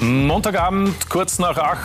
[0.00, 1.78] Montagabend, kurz nach acht.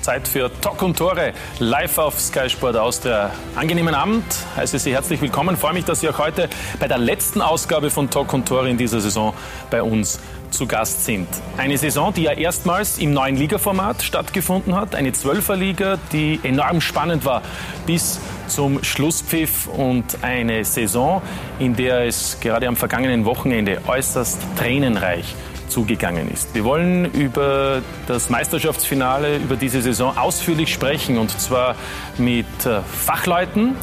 [0.00, 3.30] Zeit für Talk und Tore live auf Sky Sport Austria.
[3.54, 4.24] Angenehmen Abend,
[4.56, 5.56] heiße Sie herzlich willkommen.
[5.56, 6.48] Freue mich, dass Sie auch heute
[6.80, 9.32] bei der letzten Ausgabe von Talk und Tore in dieser Saison
[9.70, 10.18] bei uns
[10.50, 11.28] zu Gast sind.
[11.56, 14.96] Eine Saison, die ja erstmals im neuen Ligaformat stattgefunden hat.
[14.96, 17.42] Eine Zwölferliga, die enorm spannend war
[17.86, 21.22] bis zum Schlusspfiff und eine Saison,
[21.60, 25.36] in der es gerade am vergangenen Wochenende äußerst tränenreich
[25.72, 26.54] zugegangen ist.
[26.54, 31.74] Wir wollen über das Meisterschaftsfinale, über diese Saison ausführlich sprechen und zwar
[32.18, 33.74] mit äh, Fachleuten,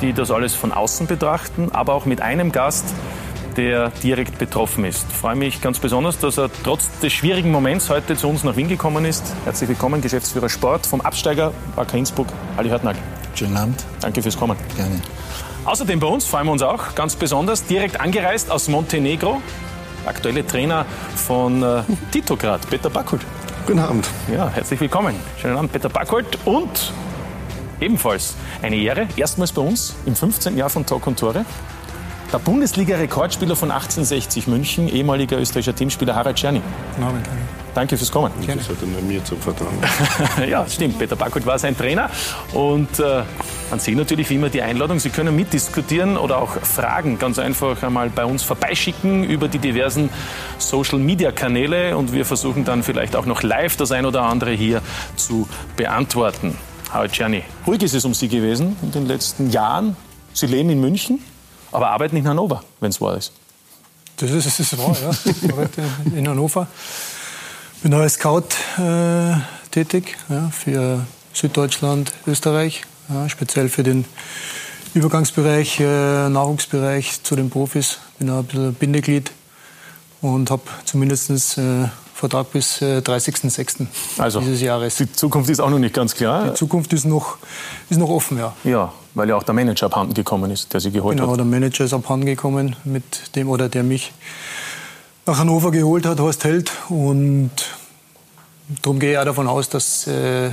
[0.00, 2.94] die das alles von außen betrachten, aber auch mit einem Gast,
[3.56, 5.06] der direkt betroffen ist.
[5.10, 8.56] Ich freue mich ganz besonders, dass er trotz des schwierigen Moments heute zu uns nach
[8.56, 9.34] Wien gekommen ist.
[9.44, 13.02] Herzlich willkommen, Geschäftsführer Sport vom Absteiger Wacker Innsbruck, Ali Hartnagel.
[13.34, 13.84] Schönen Abend.
[14.00, 14.56] Danke fürs Kommen.
[14.76, 15.00] Gerne.
[15.64, 19.40] Außerdem bei uns freuen wir uns auch ganz besonders, direkt angereist aus Montenegro,
[20.06, 20.84] aktuelle Trainer
[21.14, 23.22] von äh, Titograd, Peter Backholt.
[23.66, 24.08] Guten Abend.
[24.32, 25.14] Ja, herzlich willkommen.
[25.40, 26.38] Schönen Abend, Peter Backholt.
[26.44, 26.92] Und
[27.80, 30.56] ebenfalls eine Ehre, erstmals bei uns im 15.
[30.56, 31.44] Jahr von Talk und Tore.
[32.32, 36.62] Der Bundesliga-Rekordspieler von 1860 München, ehemaliger österreichischer Teamspieler Harald Czerny.
[36.94, 37.28] Guten Abend.
[37.74, 38.32] Danke fürs Kommen.
[38.46, 39.74] Das hat er nur mir zu vertrauen.
[40.48, 40.98] ja, stimmt.
[40.98, 42.08] Peter Backholt war sein Trainer.
[42.54, 43.22] Und äh,
[43.70, 44.98] an Sie natürlich wie immer die Einladung.
[44.98, 50.08] Sie können mitdiskutieren oder auch Fragen ganz einfach einmal bei uns vorbeischicken über die diversen
[50.56, 51.98] Social-Media-Kanäle.
[51.98, 54.80] Und wir versuchen dann vielleicht auch noch live das ein oder andere hier
[55.16, 55.46] zu
[55.76, 56.56] beantworten.
[56.90, 59.96] Harald Czerny, ruhig ist es um Sie gewesen in den letzten Jahren.
[60.32, 61.20] Sie leben in München,
[61.72, 63.32] aber arbeiten in Hannover, wenn es wahr ist.
[64.18, 65.10] Das ist, das ist wahr, ja.
[65.24, 65.82] Ich arbeite
[66.14, 66.68] in Hannover.
[67.82, 68.44] Bin als Scout
[68.78, 69.34] äh,
[69.70, 74.04] tätig ja, für Süddeutschland, Österreich, ja, speziell für den
[74.94, 77.98] Übergangsbereich, äh, Nachwuchsbereich zu den Profis.
[78.18, 79.32] Bin ein bisschen Bindeglied
[80.20, 81.88] und habe zumindest äh,
[82.22, 83.84] Vertrag bis äh, 30.06.
[84.16, 84.94] Also, dieses Jahres.
[84.94, 86.50] Die Zukunft ist auch noch nicht ganz klar.
[86.50, 87.36] Die Zukunft ist noch,
[87.90, 88.54] ist noch offen, ja.
[88.62, 91.38] Ja, weil ja auch der Manager abhanden gekommen ist, der Sie geholt Genau, hat.
[91.38, 94.12] der Manager ist abhanden gekommen mit dem oder der mich
[95.26, 96.70] nach Hannover geholt hat, Horst Held.
[96.88, 97.50] Und
[98.82, 100.50] darum gehe ich auch davon aus, dass äh,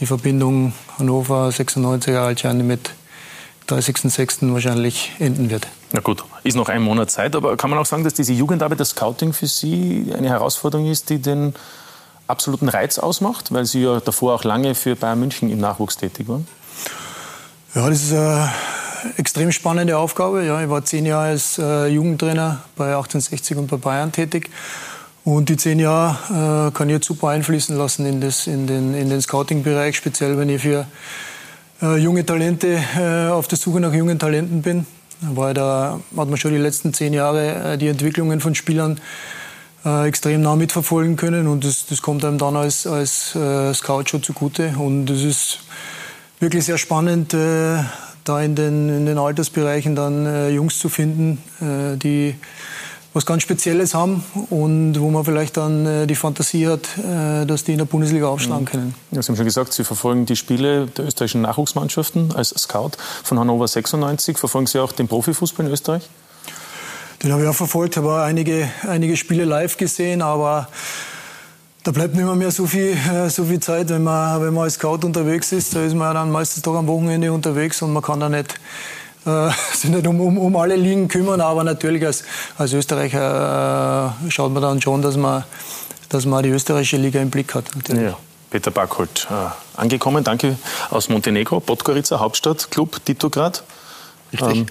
[0.00, 2.88] die Verbindung Hannover 96er Altscherne mit
[3.68, 4.50] 30.06.
[4.54, 5.66] wahrscheinlich enden wird.
[5.92, 8.78] Na gut, ist noch ein Monat Zeit, aber kann man auch sagen, dass diese Jugendarbeit,
[8.78, 11.54] das Scouting für Sie eine Herausforderung ist, die den
[12.26, 16.28] absoluten Reiz ausmacht, weil Sie ja davor auch lange für Bayern München im Nachwuchs tätig
[16.28, 16.46] waren?
[17.74, 18.52] Ja, das ist eine
[19.16, 20.44] extrem spannende Aufgabe.
[20.44, 24.50] Ja, ich war zehn Jahre als äh, Jugendtrainer bei 1860 und bei Bayern tätig.
[25.24, 28.94] Und die zehn Jahre äh, kann ich jetzt super einfließen lassen in, das, in den,
[28.94, 30.86] in den Scouting-Bereich, speziell wenn ich für
[31.80, 34.86] äh, junge Talente auf der Suche nach jungen Talenten bin.
[35.20, 39.00] Weil da hat man schon die letzten zehn Jahre äh, die Entwicklungen von Spielern
[39.84, 41.48] äh, extrem nah mitverfolgen können.
[41.48, 44.74] Und das, das kommt einem dann als, als äh, Scout schon zugute.
[44.78, 45.60] Und es ist
[46.40, 52.36] wirklich sehr spannend, da in den, in den Altersbereichen dann Jungs zu finden, die
[53.18, 57.64] was ganz Spezielles haben und wo man vielleicht dann äh, die Fantasie hat, äh, dass
[57.64, 58.94] die in der Bundesliga aufschlagen können.
[59.10, 62.92] Ja, Sie haben schon gesagt, Sie verfolgen die Spiele der österreichischen Nachwuchsmannschaften als Scout
[63.24, 64.38] von Hannover 96.
[64.38, 66.08] Verfolgen Sie auch den Profifußball in Österreich?
[67.24, 70.68] Den habe ich auch verfolgt, habe auch einige, einige Spiele live gesehen, aber
[71.82, 74.62] da bleibt nicht mehr, mehr so viel, äh, so viel Zeit, wenn man, wenn man
[74.62, 75.74] als Scout unterwegs ist.
[75.74, 78.60] Da ist man ja dann meistens doch am Wochenende unterwegs und man kann da nicht,
[79.28, 81.40] äh, sich nicht um, um, um alle Ligen kümmern.
[81.40, 82.24] Aber natürlich als,
[82.56, 85.44] als Österreicher äh, schaut man dann schon, dass man,
[86.08, 87.64] dass man die österreichische Liga im Blick hat.
[87.76, 88.02] Natürlich.
[88.02, 88.18] Ja.
[88.50, 90.56] Peter Backholt, äh, angekommen, danke,
[90.88, 93.62] aus Montenegro, Podgorica, Hauptstadt, Club Titograd.
[94.32, 94.66] Richtig.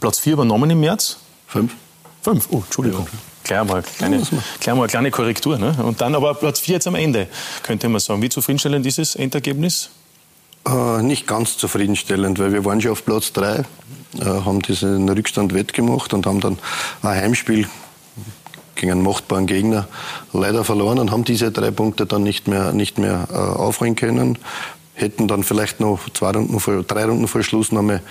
[0.00, 1.18] Platz 4 übernommen im März.
[1.46, 1.74] Fünf.
[2.22, 3.06] Fünf, oh, Entschuldigung.
[3.44, 4.18] Gleich mal, kleine,
[4.60, 5.58] gleich mal eine kleine Korrektur.
[5.58, 5.76] Ne?
[5.82, 7.28] Und dann aber Platz 4 jetzt am Ende,
[7.62, 8.20] könnte man sagen.
[8.22, 9.90] Wie zufriedenstellend ist das Endergebnis?
[10.66, 13.64] Äh, nicht ganz zufriedenstellend, weil wir waren schon auf Platz drei,
[14.18, 16.58] äh, haben diesen Rückstand wettgemacht und haben dann
[17.02, 17.68] ein Heimspiel
[18.74, 19.86] gegen einen machtbaren Gegner
[20.32, 24.38] leider verloren und haben diese drei Punkte dann nicht mehr, nicht mehr äh, aufholen können.
[24.94, 28.02] Hätten dann vielleicht noch zwei Runden vor, drei Runden vor Schluss noch mal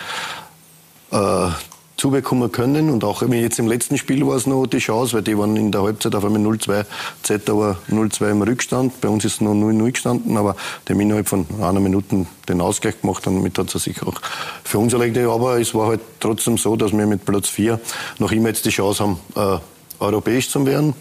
[1.12, 1.50] äh,
[1.98, 2.90] zubekommen können.
[2.90, 5.72] Und auch jetzt im letzten Spiel war es noch die Chance, weil die waren in
[5.72, 6.86] der Halbzeit auf einmal 0-2,
[7.24, 9.02] Zetauer 0-2 im Rückstand.
[9.02, 10.56] Bei uns ist es noch 0-0 gestanden, aber
[10.88, 14.20] die haben innerhalb von einer Minute den Ausgleich gemacht und damit hat es sich auch
[14.64, 15.18] für uns erlegt.
[15.18, 17.80] Aber es war halt trotzdem so, dass wir mit Platz 4
[18.20, 19.60] noch immer jetzt die Chance haben, äh,
[20.00, 20.94] europäisch zu werden.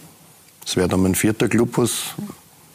[0.67, 2.15] Es wäre dann mein vierter Club, was,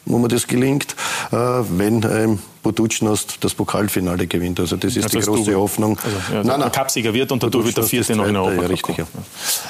[0.10, 0.96] wo mir das gelingt.
[1.32, 4.60] äh, wenn ähm, Buducnost das Pokalfinale gewinnt.
[4.60, 5.98] Also das ist also die große du, Hoffnung.
[5.98, 6.72] Also, ja, nein, nein.
[6.72, 8.64] Cupsieger wird und dadurch wird der vierte noch in Europa.
[8.64, 9.06] Ja, richtig, ja.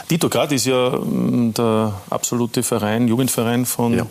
[0.09, 4.05] Dito Grad ist ja mm, der absolute Verein, Jugendverein von ja.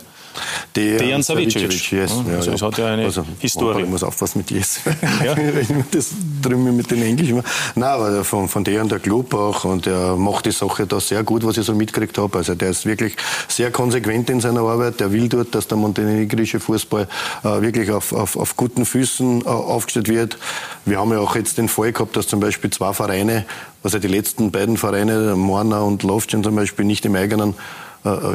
[0.75, 1.93] Dejan Savicevic.
[1.93, 2.13] Yes.
[2.27, 3.83] Ja, also es hat ja eine also, Historie.
[3.83, 4.81] Ich muss aufpassen mit Yes.
[5.25, 5.35] Ja.
[5.91, 6.11] das
[6.43, 7.43] drüben mit den Englischen.
[7.75, 11.23] Nein, aber von, von Dejan der Club auch und er macht die Sache da sehr
[11.25, 12.39] gut, was ich so mitgekriegt habe.
[12.39, 13.17] Also der ist wirklich
[13.49, 15.01] sehr konsequent in seiner Arbeit.
[15.01, 17.09] Der will dort, dass der montenegrische Fußball
[17.45, 20.39] äh, wirklich auf, auf, auf guten Füßen äh, aufgestellt wird.
[20.85, 23.45] Wir haben ja auch jetzt den Fall gehabt, dass zum Beispiel zwei Vereine,
[23.83, 27.55] also die letzten beiden Vereine, Morna und Lovchen zum Beispiel, nicht im eigenen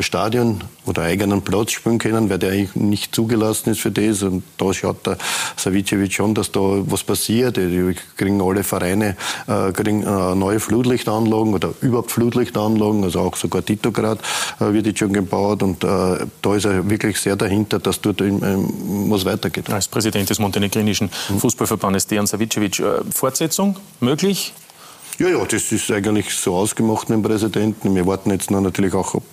[0.01, 4.23] Stadion oder eigenen Platz spielen können, weil der eigentlich nicht zugelassen ist für das.
[4.23, 5.17] Und da schaut der
[5.55, 7.57] Savicevic schon, dass da was passiert.
[7.57, 9.15] Die kriegen alle Vereine
[9.47, 14.19] äh, kriegen, äh, neue Flutlichtanlagen oder überhaupt Flutlichtanlagen, also auch sogar Titograd
[14.59, 15.63] äh, wird jetzt schon gebaut.
[15.63, 19.69] Und äh, da ist er wirklich sehr dahinter, dass dort was weitergeht.
[19.69, 24.53] Als Präsident des montenegrinischen Fußballverbandes Dejan Savicevic, äh, Fortsetzung möglich?
[25.19, 27.93] Ja, ja, das ist eigentlich so ausgemacht mit dem Präsidenten.
[27.93, 29.23] Wir warten jetzt noch natürlich auch, ob,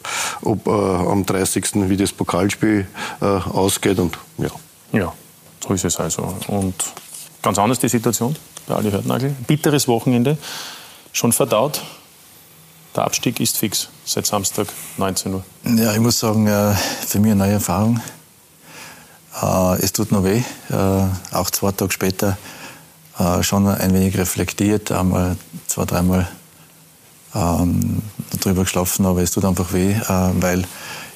[0.43, 1.89] ob äh, am 30.
[1.89, 2.87] wie das Pokalspiel
[3.21, 3.99] äh, ausgeht.
[3.99, 4.51] Und, ja.
[4.93, 5.13] ja,
[5.67, 6.35] so ist es also.
[6.49, 6.75] Und
[7.41, 8.37] ganz anders die Situation
[8.67, 9.35] bei Ali Hörtnagel.
[9.47, 10.37] Bitteres Wochenende,
[11.13, 11.81] schon verdaut.
[12.95, 14.67] Der Abstieg ist fix seit Samstag
[14.99, 15.45] 19 Uhr.
[15.65, 16.75] Ja, ich muss sagen, äh,
[17.07, 18.01] für mich eine neue Erfahrung.
[19.41, 20.43] Äh, es tut noch weh.
[20.71, 22.37] Äh, auch zwei Tage später
[23.21, 25.37] äh, schon ein wenig reflektiert, einmal
[25.67, 26.27] zwei, dreimal
[27.35, 28.03] ähm,
[28.43, 30.61] darüber geschlafen, aber es tut einfach weh, äh, weil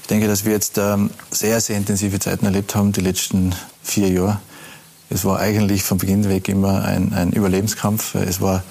[0.02, 4.08] ich denke, dass wir jetzt ähm, sehr, sehr intensive Zeiten erlebt haben, die letzten vier
[4.10, 4.40] Jahre.
[5.08, 8.14] Es war eigentlich von Beginn weg immer ein, ein Überlebenskampf.
[8.16, 8.62] Es war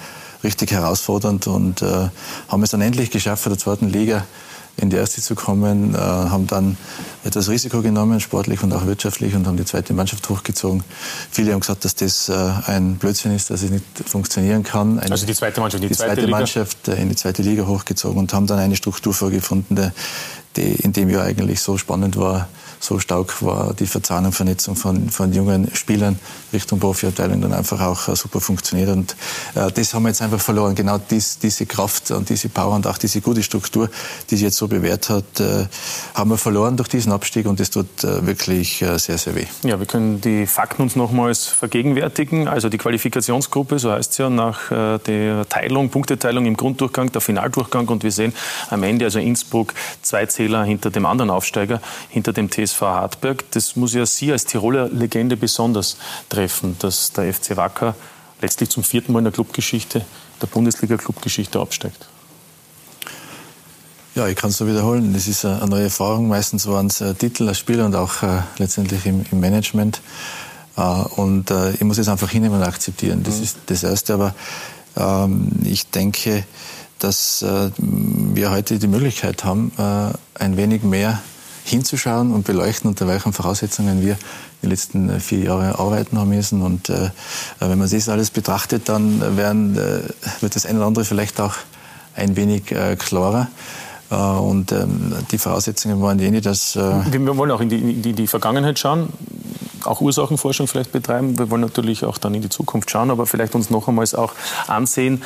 [0.44, 2.08] richtig herausfordernd und äh,
[2.48, 4.24] haben es dann endlich geschafft, in der zweiten Liga
[4.76, 6.76] in die erste zu kommen, äh, haben dann
[7.24, 10.84] etwas Risiko genommen, sportlich und auch wirtschaftlich, und haben die zweite Mannschaft hochgezogen.
[11.30, 12.32] Viele haben gesagt, dass das äh,
[12.66, 14.98] ein Blödsinn ist, dass es nicht funktionieren kann.
[14.98, 17.66] Eine, also die zweite Mannschaft, die, die zweite, zweite Mannschaft äh, in die zweite Liga
[17.66, 19.92] hochgezogen und haben dann eine Struktur vorgefunden,
[20.56, 22.48] die in dem Jahr eigentlich so spannend war,
[22.84, 26.18] so stark war die Verzahnung, Vernetzung von, von jungen Spielern
[26.52, 28.90] Richtung Profiabteilung dann einfach auch äh, super funktioniert.
[28.90, 29.16] Und
[29.54, 30.74] äh, das haben wir jetzt einfach verloren.
[30.74, 33.88] Genau dies, diese Kraft und diese Power und auch diese gute Struktur,
[34.30, 35.66] die sich jetzt so bewährt hat, äh,
[36.14, 39.46] haben wir verloren durch diesen Abstieg und das tut äh, wirklich äh, sehr, sehr weh.
[39.62, 42.48] Ja, wir können die Fakten uns nochmals vergegenwärtigen.
[42.48, 47.20] Also die Qualifikationsgruppe, so heißt es ja, nach äh, der Teilung, Punkteteilung im Grunddurchgang, der
[47.20, 48.34] Finaldurchgang und wir sehen
[48.70, 51.80] am Ende also Innsbruck zwei Zähler hinter dem anderen Aufsteiger,
[52.10, 53.44] hinter dem TSV SV Hartberg.
[53.52, 55.96] Das muss ja Sie als Tiroler Legende besonders
[56.28, 57.94] treffen, dass der FC Wacker
[58.40, 60.04] letztlich zum vierten Mal in der Clubgeschichte,
[60.42, 62.08] der Bundesliga-Clubgeschichte absteigt.
[64.14, 65.12] Ja, ich kann es so wiederholen.
[65.12, 66.28] Das ist eine neue Erfahrung.
[66.28, 70.00] Meistens waren es äh, Titel als Spieler und auch äh, letztendlich im, im Management.
[70.76, 73.22] Äh, und äh, ich muss es einfach hinnehmen und akzeptieren.
[73.24, 73.42] Das mhm.
[73.42, 74.14] ist das Erste.
[74.14, 74.34] Aber
[74.96, 76.44] ähm, ich denke,
[77.00, 81.20] dass äh, wir heute die Möglichkeit haben, äh, ein wenig mehr
[81.64, 84.16] hinzuschauen und beleuchten, unter welchen Voraussetzungen wir
[84.62, 86.62] die letzten äh, vier Jahre arbeiten haben müssen.
[86.62, 87.10] Und äh,
[87.58, 91.54] wenn man das alles betrachtet, dann werden, äh, wird das eine oder andere vielleicht auch
[92.14, 93.48] ein wenig äh, klarer.
[94.10, 96.76] Äh, und ähm, die Voraussetzungen waren jene, dass...
[96.76, 96.80] Äh
[97.10, 99.08] wir wollen auch in die, in die, die Vergangenheit schauen
[99.86, 101.38] auch Ursachenforschung vielleicht betreiben.
[101.38, 104.32] Wir wollen natürlich auch dann in die Zukunft schauen, aber vielleicht uns noch einmal auch
[104.66, 105.22] ansehen,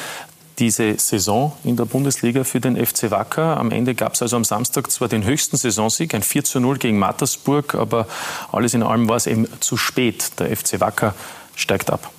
[0.59, 3.57] diese Saison in der Bundesliga für den FC Wacker.
[3.57, 6.79] Am Ende gab es also am Samstag zwar den höchsten Saisonsieg, ein 4 zu 0
[6.79, 8.07] gegen Mattersburg, aber
[8.51, 10.33] alles in allem war es eben zu spät.
[10.39, 11.15] Der FC Wacker
[11.55, 12.11] steigt ab.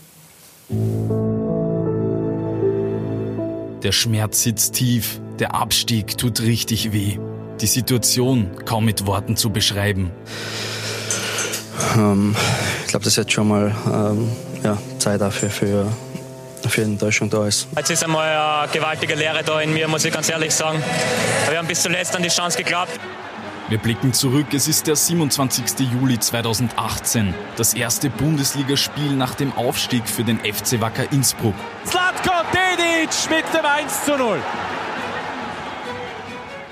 [3.83, 7.17] Der Schmerz sitzt tief, der Abstieg tut richtig weh.
[7.61, 10.11] Die Situation kaum mit Worten zu beschreiben.
[11.97, 12.35] Ähm,
[12.83, 14.29] ich glaube, das ist jetzt schon mal ähm,
[14.63, 15.87] ja, Zeit dafür für
[16.67, 17.67] für Enttäuschung da ist.
[17.75, 20.81] Jetzt ist einmal eine gewaltige Lehre da in mir, muss ich ganz ehrlich sagen.
[21.47, 22.91] Wir haben bis zuletzt an die Chance geglaubt.
[23.69, 25.87] Wir blicken zurück, es ist der 27.
[25.93, 27.35] Juli 2018.
[27.55, 31.53] Das erste Bundesligaspiel nach dem Aufstieg für den FC Wacker Innsbruck.
[31.85, 34.39] Slatko Dedic mit dem 1 zu 0.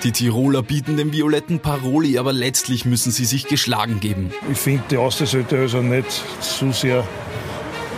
[0.04, 4.32] Die Tiroler bieten dem violetten Paroli, aber letztlich müssen sie sich geschlagen geben.
[4.52, 7.04] Ich finde, die Austria sollte also nicht zu sehr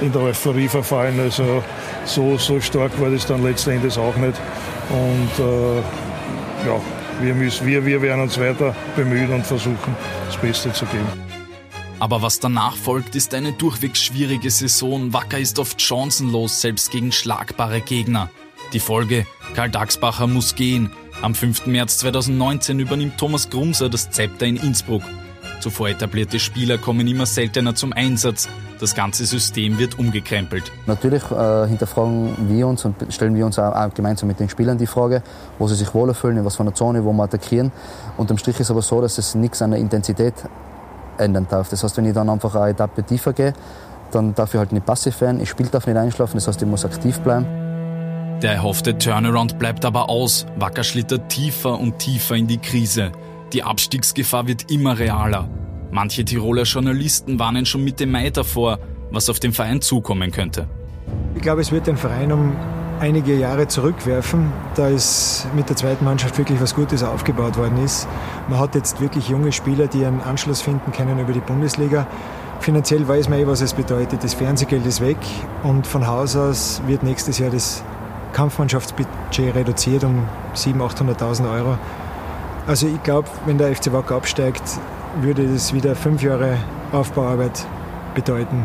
[0.01, 1.19] in der Euphorie verfallen.
[1.19, 1.63] Also
[2.05, 4.39] so, so stark war das dann letzten Endes auch nicht.
[4.89, 5.77] Und äh,
[6.67, 6.81] ja,
[7.21, 9.95] wir, müssen, wir, wir werden uns weiter bemühen und versuchen,
[10.27, 11.07] das Beste zu geben.
[11.99, 15.11] Aber was danach folgt, ist eine durchweg schwierige Saison.
[15.11, 18.29] Wacker ist oft chancenlos, selbst gegen schlagbare Gegner.
[18.71, 20.91] Die Folge, Karl Daxbacher muss gehen.
[21.21, 21.65] Am 5.
[21.65, 25.03] März 2019 übernimmt Thomas Grumser das Zepter in Innsbruck.
[25.59, 28.47] Zuvor etablierte Spieler kommen immer seltener zum Einsatz.
[28.79, 30.71] Das ganze System wird umgekrempelt.
[30.85, 34.77] Natürlich äh, hinterfragen wir uns und stellen wir uns auch, auch, gemeinsam mit den Spielern
[34.77, 35.21] die Frage,
[35.57, 37.73] wo sie sich wohler fühlen, in was für einer Zone, wo wir attackieren.
[38.15, 40.33] Unterm Strich ist aber so, dass es nichts an der Intensität
[41.17, 41.69] ändern darf.
[41.69, 43.53] Das heißt, wenn ich dann einfach eine Etappe tiefer gehe,
[44.11, 45.41] dann darf ich halt nicht passiv werden.
[45.41, 47.45] Ich Spiel darf nicht einschlafen, das heißt, ich muss aktiv bleiben.
[48.41, 50.45] Der erhoffte Turnaround bleibt aber aus.
[50.57, 53.11] Wacker schlittert tiefer und tiefer in die Krise.
[53.53, 55.49] Die Abstiegsgefahr wird immer realer.
[55.91, 58.77] Manche Tiroler Journalisten warnen schon Mitte Mai davor,
[59.09, 60.67] was auf den Verein zukommen könnte.
[61.33, 62.55] Ich glaube, es wird den Verein um
[62.99, 68.07] einige Jahre zurückwerfen, da es mit der zweiten Mannschaft wirklich was Gutes aufgebaut worden ist.
[68.49, 72.05] Man hat jetzt wirklich junge Spieler, die einen Anschluss finden können über die Bundesliga.
[72.59, 74.23] Finanziell weiß man eh, was es bedeutet.
[74.23, 75.17] Das Fernsehgeld ist weg
[75.63, 77.83] und von Haus aus wird nächstes Jahr das
[78.33, 81.77] Kampfmannschaftsbudget reduziert um 700.000, 800.000 Euro.
[82.69, 84.61] Also ich glaube, wenn der FC Wacker absteigt,
[85.21, 86.55] würde das wieder fünf Jahre
[86.91, 87.65] Aufbauarbeit
[88.13, 88.63] bedeuten.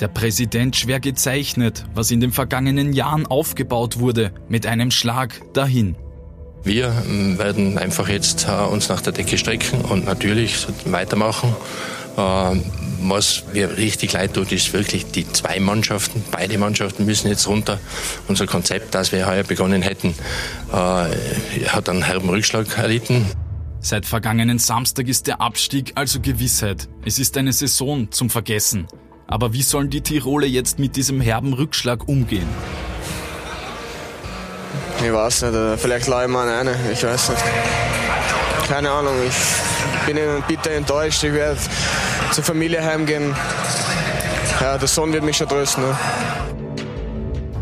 [0.00, 5.96] Der Präsident schwer gezeichnet, was in den vergangenen Jahren aufgebaut wurde, mit einem Schlag dahin.
[6.62, 11.54] Wir ähm, werden einfach jetzt äh, uns nach der Decke strecken und natürlich weitermachen.
[12.16, 12.60] Äh,
[13.02, 16.22] was mir richtig leid tut, ist wirklich die zwei Mannschaften.
[16.30, 17.78] Beide Mannschaften müssen jetzt runter.
[18.28, 20.14] Unser Konzept, das wir heuer begonnen hätten,
[20.72, 20.74] äh,
[21.68, 23.26] hat einen herben Rückschlag erlitten.
[23.80, 26.88] Seit vergangenen Samstag ist der Abstieg also Gewissheit.
[27.04, 28.86] Es ist eine Saison zum Vergessen.
[29.26, 32.48] Aber wie sollen die Tiroler jetzt mit diesem herben Rückschlag umgehen?
[35.02, 37.42] Ich weiß nicht, äh, vielleicht leih ich mal eine, ich weiß nicht.
[38.68, 39.69] Keine Ahnung, ich
[40.06, 40.18] bin
[40.48, 41.22] bitter enttäuscht.
[41.24, 41.58] Ich werde
[42.32, 43.34] zur Familie heimgehen.
[44.60, 45.84] Ja, der Sohn wird mich schon trösten.
[45.84, 45.96] Ne?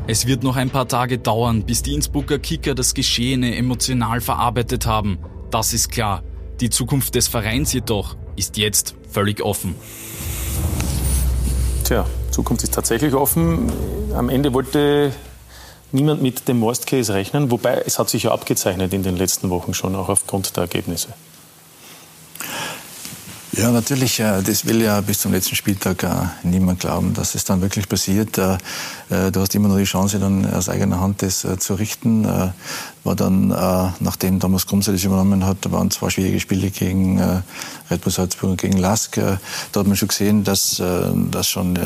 [0.07, 4.87] Es wird noch ein paar Tage dauern, bis die Innsbrucker Kicker das Geschehene emotional verarbeitet
[4.87, 5.19] haben.
[5.51, 6.23] Das ist klar.
[6.61, 9.75] Die Zukunft des Vereins jedoch ist jetzt völlig offen.
[11.85, 13.71] Tja, Zukunft ist tatsächlich offen.
[14.15, 15.13] Am Ende wollte
[15.93, 19.51] niemand mit dem Worst Case rechnen, wobei es hat sich ja abgezeichnet in den letzten
[19.51, 21.09] Wochen schon, auch aufgrund der Ergebnisse.
[23.53, 26.09] Ja, natürlich, äh, das will ja bis zum letzten Spieltag äh,
[26.43, 28.39] niemand glauben, dass es dann wirklich passiert.
[29.11, 32.27] Äh, du hast immer noch die Chance, dann aus eigener Hand das zu richten.
[33.05, 33.49] War dann,
[34.01, 37.19] nachdem Thomas Grumser das übernommen hat, waren zwei schwierige Spiele gegen
[37.91, 39.15] Red Bull Salzburg und gegen Lask.
[39.15, 40.83] Da hat man schon gesehen, dass,
[41.31, 41.79] dass schon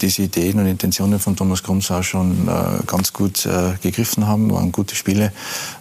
[0.00, 2.48] diese Ideen und Intentionen von Thomas Grumser auch schon
[2.86, 3.46] ganz gut
[3.82, 5.32] gegriffen haben, waren gute Spiele,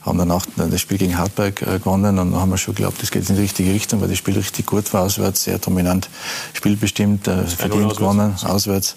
[0.02, 3.12] haben dann auch das Spiel gegen Hartberg gewonnen und dann haben wir schon geglaubt, das
[3.12, 6.10] geht in die richtige Richtung, weil das Spiel richtig gut war auswärts, sehr dominant
[6.54, 8.96] spielbestimmt, äh, verdient gewonnen, auswärts.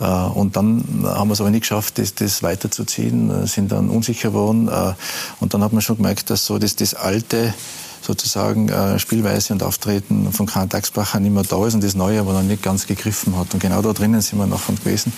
[0.00, 4.30] Äh, und dann haben wir es aber nicht geschafft, das, das weiterzuziehen, sind dann unsicher
[4.30, 4.68] geworden.
[4.68, 4.94] Äh,
[5.40, 7.54] und dann hat man schon gemerkt, dass so das, das alte,
[8.02, 12.20] sozusagen äh, Spielweise und Auftreten von Karl Daxbacher nicht mehr da ist und das Neue
[12.20, 13.52] aber noch nicht ganz gegriffen hat.
[13.52, 15.12] Und genau da drinnen sind wir noch von gewesen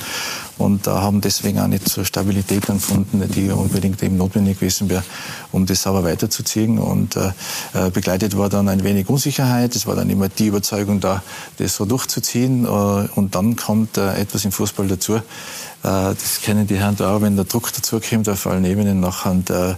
[0.63, 5.03] und haben deswegen auch nicht so Stabilität gefunden, die unbedingt eben notwendig gewesen wäre,
[5.51, 6.79] um das sauber weiterzuziehen.
[6.79, 7.33] Und äh,
[7.75, 9.75] äh, begleitet war dann ein wenig Unsicherheit.
[9.75, 11.23] Es war dann immer die Überzeugung da,
[11.59, 12.65] das so durchzuziehen.
[12.65, 15.21] Äh, und dann kommt äh, etwas im Fußball dazu, äh,
[15.83, 19.77] das kennen die Herren da auch, wenn der Druck dazu kommt auf allen Ebenen, nachher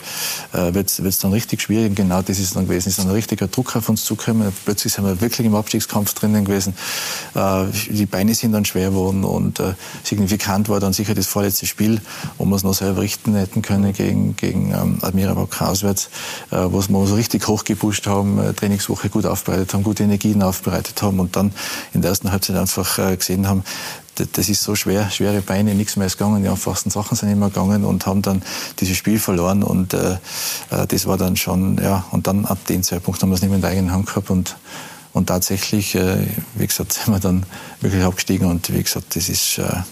[0.53, 1.97] äh, wird es dann richtig schwierig.
[1.97, 2.89] Genau das ist dann gewesen.
[2.91, 4.53] Es ist ein richtiger Druck auf uns zugekommen.
[4.65, 6.75] Plötzlich sind wir wirklich im Abstiegskampf drinnen gewesen.
[7.35, 9.61] Die Beine sind dann schwer geworden und
[10.03, 12.01] signifikant war dann sicher das vorletzte Spiel,
[12.39, 16.11] wo wir es noch selber richten hätten können gegen, gegen ähm, Admira Wacker auswärts,
[16.51, 21.03] äh, wo wir so richtig hochgepusht haben, äh, Trainingswoche gut aufbereitet haben, gute Energien aufbereitet
[21.03, 21.53] haben und dann
[21.93, 23.65] in der ersten Halbzeit einfach äh, gesehen haben,
[24.15, 27.49] das ist so schwer, schwere Beine, nichts mehr ist gegangen, die einfachsten Sachen sind immer
[27.49, 28.43] gegangen und haben dann
[28.79, 30.19] dieses Spiel verloren und äh,
[30.71, 33.51] äh, das war dann schon, ja, und dann ab dem Zeitpunkt haben wir es nicht
[33.51, 34.57] mehr in der eigenen Hand gehabt und,
[35.13, 37.45] und tatsächlich, äh, wie gesagt, sind wir dann
[37.81, 39.83] wirklich abgestiegen und wie gesagt, das ist, äh,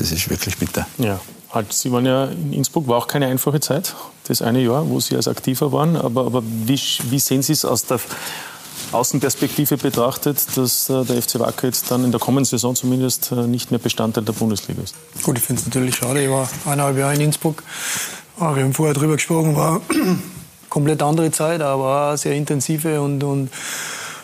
[0.00, 0.86] das ist wirklich bitter.
[0.98, 1.20] Ja.
[1.50, 4.98] Halt, Sie waren ja in Innsbruck, war auch keine einfache Zeit, das eine Jahr, wo
[4.98, 5.96] Sie als aktiver waren.
[5.96, 6.80] Aber, aber wie,
[7.10, 8.00] wie sehen Sie es aus der
[8.92, 13.46] Außenperspektive betrachtet, dass äh, der FC Wacker jetzt dann in der kommenden Saison zumindest äh,
[13.46, 14.94] nicht mehr Bestandteil der Bundesliga ist?
[15.22, 16.24] Gut, ich finde es natürlich schade.
[16.24, 17.62] Ich war eineinhalb Jahre in Innsbruck.
[18.38, 20.18] Ah, wir haben vorher darüber gesprochen, war eine
[20.70, 23.50] komplett andere Zeit, aber eine sehr intensive und, und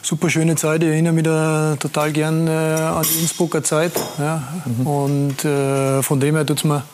[0.07, 0.85] super schöne Zeit.
[0.85, 3.93] Ich erinnere mich da total gern äh, an die Innsbrucker Zeit.
[4.19, 4.43] Ja.
[4.65, 4.87] Mhm.
[4.87, 6.85] Und äh, von dem her tut es mir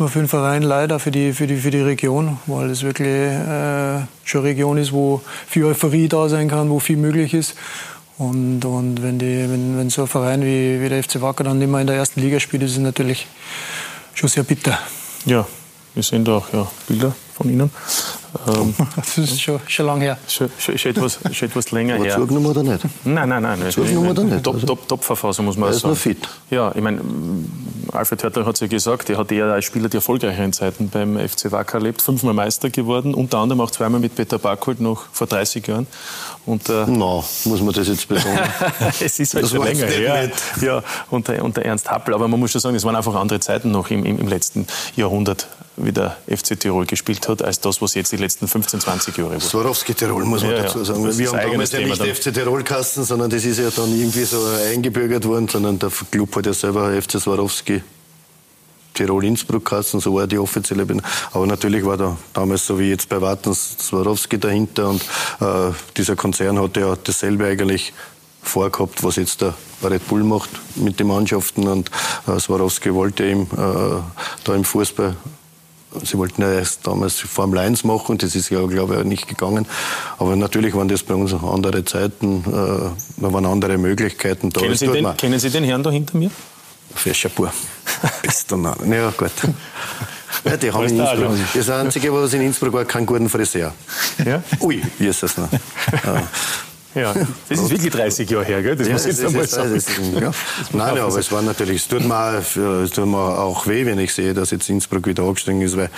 [0.00, 3.06] mir für den Verein leider, für die, für die, für die Region, weil es wirklich
[3.06, 7.54] äh, schon eine Region ist, wo viel Euphorie da sein kann, wo viel möglich ist.
[8.18, 11.62] Und, und wenn, die, wenn, wenn so ein Verein wie, wie der FC Wacker dann
[11.62, 13.28] immer in der ersten Liga spielt, ist es natürlich
[14.14, 14.76] schon sehr bitter.
[15.26, 15.46] Ja,
[15.94, 17.70] wir sehen da auch ja, Bilder von Ihnen.
[18.48, 20.18] Ähm, das ist schon, schon lange her.
[20.28, 22.16] Schon, schon, schon, etwas, schon etwas länger Aber her.
[22.16, 22.80] zugenommen oder nicht?
[23.04, 23.70] Nein, nein, nein.
[23.70, 24.42] Zugenommen oder nicht?
[24.44, 25.94] Top, top, top Verfassung, muss man Er auch ist sagen.
[25.94, 26.28] noch fit.
[26.50, 27.00] Ja, ich meine,
[27.92, 31.16] Alfred Hörter hat es ja gesagt, er hat eher als Spieler die erfolgreicheren Zeiten beim
[31.18, 32.02] FC Wacker erlebt.
[32.02, 35.86] Fünfmal Meister geworden, unter anderem auch zweimal mit Peter Barkholt noch vor 30 Jahren.
[36.44, 38.38] Und, äh, Na, muss man das jetzt betonen.
[39.00, 40.30] es ist halt Das schon länger her.
[40.60, 42.14] Ja, unter, unter Ernst Happel.
[42.14, 44.66] Aber man muss schon sagen, es waren einfach andere Zeiten noch im, im, im letzten
[44.94, 49.16] Jahrhundert, wie der FC Tirol gespielt hat, als das, was jetzt die letzten 15, 20
[49.16, 49.40] Jahre war.
[49.40, 50.62] Swarovski Tirol, muss man Ja, ja.
[50.64, 51.04] dazu sagen.
[51.04, 54.24] Das wir ist haben damals ja nicht FC Tirol-Kasten, sondern das ist ja dann irgendwie
[54.24, 54.38] so
[54.72, 57.82] eingebürgert worden, sondern der Club hat ja selber FC Swarovski
[58.94, 61.08] Tirol-Innsbruck-Kasten, so war die offizielle Benennung.
[61.32, 65.02] Aber natürlich war da damals so wie jetzt bei Wartens Swarovski dahinter und
[65.40, 67.92] äh, dieser Konzern hatte ja dasselbe eigentlich
[68.42, 69.54] vorgehabt, was jetzt der
[69.84, 71.90] Red Bull macht mit den Mannschaften und
[72.26, 74.00] äh, Swarovski wollte eben äh,
[74.44, 75.14] da im Fußball
[76.04, 79.28] Sie wollten ja erst damals Formel 1 machen und das ist ja, glaube ich, nicht
[79.28, 79.66] gegangen.
[80.18, 84.60] Aber natürlich waren das bei uns andere Zeiten, äh, da waren andere Möglichkeiten da.
[84.60, 86.30] Kennen Sie, den, kennen Sie den Herrn da hinter mir?
[86.94, 87.52] Fescher Bub.
[88.22, 88.96] Bester Name.
[88.96, 89.30] Ja, gut.
[90.44, 93.72] Ja, die haben in du Innsbruck, das Einzige, was in Innsbruck war, keinen guten Friseur.
[94.24, 94.42] Ja?
[94.60, 95.48] Ui, wie ist das noch?
[96.96, 97.14] Ja.
[97.48, 98.74] Das ist wirklich 30 Jahre her, gell?
[98.74, 99.74] Das Ja, muss ich jetzt einmal sagen.
[99.74, 99.88] ist-
[100.18, 100.30] ja.
[100.72, 103.98] Nein, aber es war natürlich, es tut mir, auch, es tut mir auch weh, wenn
[103.98, 105.90] ich sehe, dass jetzt Innsbruck wieder abgestiegen ist, weil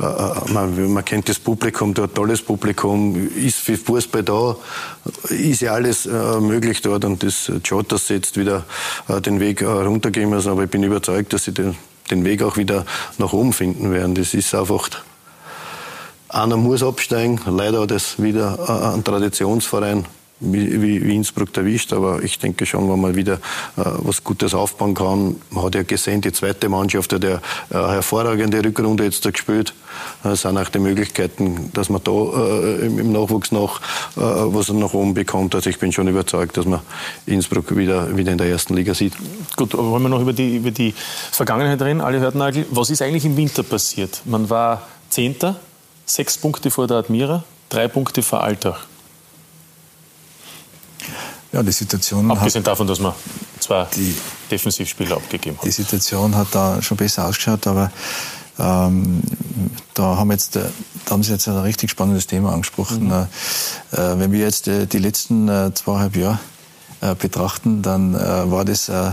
[0.00, 4.56] äh, man, man kennt das Publikum, dort tolles Publikum, ist für Fußball da,
[5.28, 8.64] ist ja alles äh, möglich dort und das sie jetzt wieder
[9.08, 11.76] äh, den Weg äh, runtergehen müssen, aber ich bin überzeugt, dass sie den,
[12.10, 12.86] den Weg auch wieder
[13.18, 14.14] nach oben finden werden.
[14.14, 14.88] Das ist einfach
[16.28, 17.40] einer muss absteigen.
[17.46, 20.06] Leider hat es wieder äh, ein Traditionsverein
[20.40, 21.92] wie, wie Innsbruck erwischt.
[21.92, 25.36] Aber ich denke schon, wenn man wieder äh, was Gutes aufbauen kann.
[25.50, 27.34] Man hat ja gesehen, die zweite Mannschaft hat ja
[27.70, 29.74] äh, hervorragende Rückrunde jetzt da gespielt.
[30.24, 33.80] Es sind auch die Möglichkeiten, dass man da äh, im Nachwuchs noch
[34.16, 35.54] äh, was nach oben bekommt.
[35.54, 36.80] Also ich bin schon überzeugt, dass man
[37.26, 39.12] Innsbruck wieder, wieder in der ersten Liga sieht.
[39.56, 40.94] Gut, aber wollen wir noch über die, über die
[41.32, 42.00] Vergangenheit reden?
[42.00, 42.66] Alle hörten Nagel.
[42.70, 44.22] Was ist eigentlich im Winter passiert?
[44.24, 45.56] Man war Zehnter,
[46.06, 48.86] sechs Punkte vor der Admira, drei Punkte vor Altach.
[51.52, 53.12] Ja, die Situation hat, Abgesehen davon, dass man
[53.58, 53.86] zwei
[54.50, 55.64] Defensivspieler abgegeben hat.
[55.64, 57.90] die Situation hat da schon besser ausgeschaut, aber
[58.58, 59.22] ähm,
[59.94, 60.60] da haben, jetzt, äh,
[61.06, 63.06] da haben Sie jetzt ein richtig spannendes Thema angesprochen.
[63.06, 63.12] Mhm.
[63.92, 66.38] Äh, wenn wir jetzt äh, die letzten äh, zweieinhalb Jahre
[67.00, 68.18] äh, betrachten, dann äh,
[68.50, 69.12] war das äh,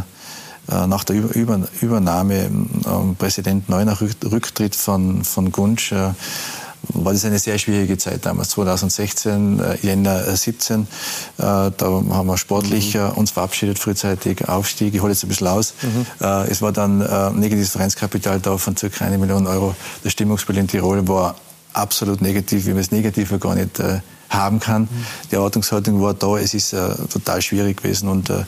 [0.70, 6.10] äh, nach der Über Über Übernahme ähm, Präsident Neuner Rück- Rücktritt von, von Gunsch äh,
[6.90, 10.82] war das eine sehr schwierige Zeit damals, 2016, äh, Jänner äh, 17.
[10.82, 10.86] Äh,
[11.38, 14.94] da haben wir sportlich äh, uns verabschiedet, frühzeitig Aufstieg.
[14.94, 15.74] Ich hole jetzt ein bisschen aus.
[16.22, 18.88] Äh, es war dann äh, negatives Vereinskapital da von ca.
[19.06, 19.76] eine Million Euro.
[20.04, 21.36] Das Stimmungsbild in Tirol war
[21.74, 24.88] absolut negativ, wie man es negativer gar nicht äh, haben kann.
[25.32, 28.40] Die Erwartungshaltung war da, es ist äh, total schwierig gewesen und äh,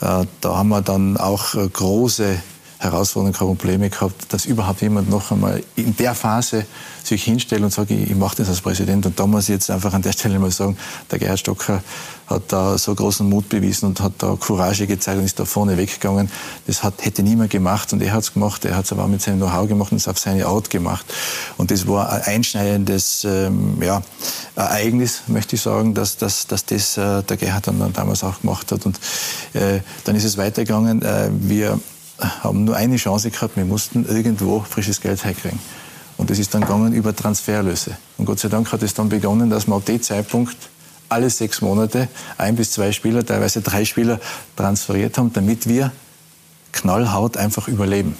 [0.00, 2.36] äh, da haben wir dann auch äh, große
[2.84, 6.66] Herausforderungen, keine Probleme gehabt, dass überhaupt jemand noch einmal in der Phase
[7.02, 9.04] sich hinstellt und sagt, ich, ich mache das als Präsident.
[9.06, 10.76] Und da muss ich jetzt einfach an der Stelle mal sagen,
[11.10, 11.82] der Gerhard Stocker
[12.26, 15.76] hat da so großen Mut bewiesen und hat da Courage gezeigt und ist da vorne
[15.76, 16.30] weggegangen.
[16.66, 18.64] Das hat, hätte niemand gemacht und er hat es gemacht.
[18.64, 21.04] Er hat es aber auch mit seinem Know-how gemacht und es auf seine Art gemacht.
[21.58, 24.02] Und das war ein einschneidendes ähm, ja,
[24.56, 28.40] Ereignis, möchte ich sagen, dass, dass, dass das äh, der Gerhard dann, dann damals auch
[28.40, 28.86] gemacht hat.
[28.86, 28.98] Und
[29.52, 31.02] äh, dann ist es weitergegangen.
[31.02, 31.78] Äh, wir
[32.18, 35.58] haben nur eine Chance gehabt, wir mussten irgendwo frisches Geld herkriegen.
[36.16, 37.96] Und das ist dann gegangen über Transferlöse.
[38.18, 40.56] Und Gott sei Dank hat es dann begonnen, dass wir ab dem Zeitpunkt
[41.08, 44.20] alle sechs Monate ein bis zwei Spieler, teilweise drei Spieler
[44.56, 45.92] transferiert haben, damit wir
[46.72, 48.16] knallhart einfach überleben.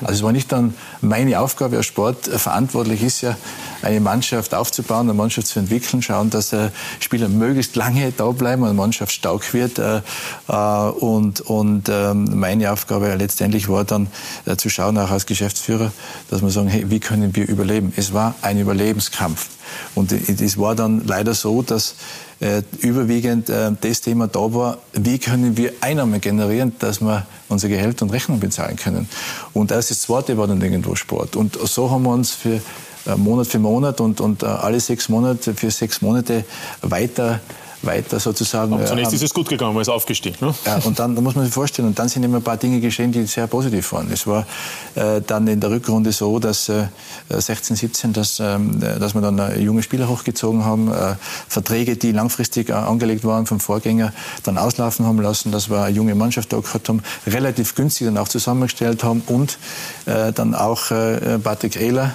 [0.00, 2.26] Also es war nicht dann meine Aufgabe als Sport.
[2.26, 3.36] Verantwortlich ist ja,
[3.82, 8.64] eine Mannschaft aufzubauen, eine Mannschaft zu entwickeln, schauen, dass äh, Spieler möglichst lange da bleiben,
[8.64, 9.78] eine Mannschaft stark wird.
[9.78, 10.02] Äh,
[10.48, 14.08] äh, und und ähm, meine Aufgabe letztendlich war dann
[14.46, 15.92] äh, zu schauen, auch als Geschäftsführer,
[16.28, 17.92] dass wir sagen, hey, wie können wir überleben?
[17.96, 19.48] Es war ein Überlebenskampf.
[19.94, 21.94] Und es war dann leider so, dass
[22.40, 27.72] äh, überwiegend äh, das Thema da war, wie können wir Einnahmen generieren, dass wir unsere
[27.72, 29.08] Gehälter und Rechnungen bezahlen können.
[29.52, 31.36] Und erst das zweite war dann irgendwo Sport.
[31.36, 32.60] Und so haben wir uns für
[33.06, 36.44] äh, Monat für Monat und, und äh, alle sechs Monate für sechs Monate
[36.82, 37.40] weiter
[37.82, 38.72] weiter sozusagen.
[38.72, 40.36] Aber zunächst äh, ist es gut gegangen, man ist aufgestiegen.
[40.40, 40.54] Ne?
[40.66, 42.80] ja, und dann da muss man sich vorstellen, und dann sind immer ein paar Dinge
[42.80, 44.10] geschehen, die sehr positiv waren.
[44.12, 44.46] Es war
[44.94, 46.86] äh, dann in der Rückrunde so, dass äh,
[47.28, 51.14] 16, 17, dass, ähm, dass wir dann äh, junge Spieler hochgezogen haben, äh,
[51.48, 54.12] Verträge, die langfristig äh, angelegt waren vom Vorgänger,
[54.42, 58.18] dann auslaufen haben lassen, dass wir eine junge Mannschaft da gehabt haben, relativ günstig dann
[58.18, 59.58] auch zusammengestellt haben und
[60.06, 62.12] äh, dann auch äh, Patrick Ehler,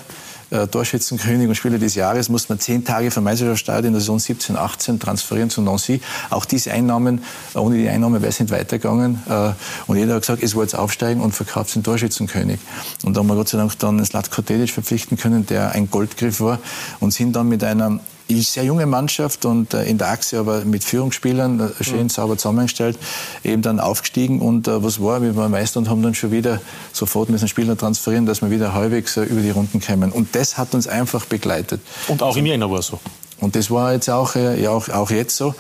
[0.56, 4.20] äh, Torschützenkönig und Spieler des Jahres, musste man zehn Tage vom Meisterschaftsstadion in der Saison
[4.20, 6.02] 17, 18 transferieren zu Nancy.
[6.30, 9.22] Auch diese Einnahmen, äh, ohne die Einnahmen wäre es nicht weitergegangen.
[9.30, 9.52] Äh,
[9.88, 12.60] und jeder hat gesagt, es wollte jetzt aufsteigen und verkauft den Torschützenkönig.
[13.04, 16.40] Und da haben wir Gott sei Dank dann Slatko Tedic verpflichten können, der ein Goldgriff
[16.40, 16.60] war
[17.00, 20.66] und sind dann mit einer ist sehr junge Mannschaft und äh, in der Achse aber
[20.66, 22.98] mit Führungsspielern äh, schön sauber zusammengestellt,
[23.44, 26.62] eben dann aufgestiegen und äh, was war, wir waren Meister und haben dann schon wieder
[26.92, 30.12] sofort müssen Spieler transferieren, dass wir wieder halbwegs über die Runden kommen.
[30.12, 31.82] Und das hat uns einfach begleitet.
[32.08, 33.00] Und auch im Jänner war es so.
[33.42, 35.54] Und das war jetzt auch, ja, auch, auch jetzt so.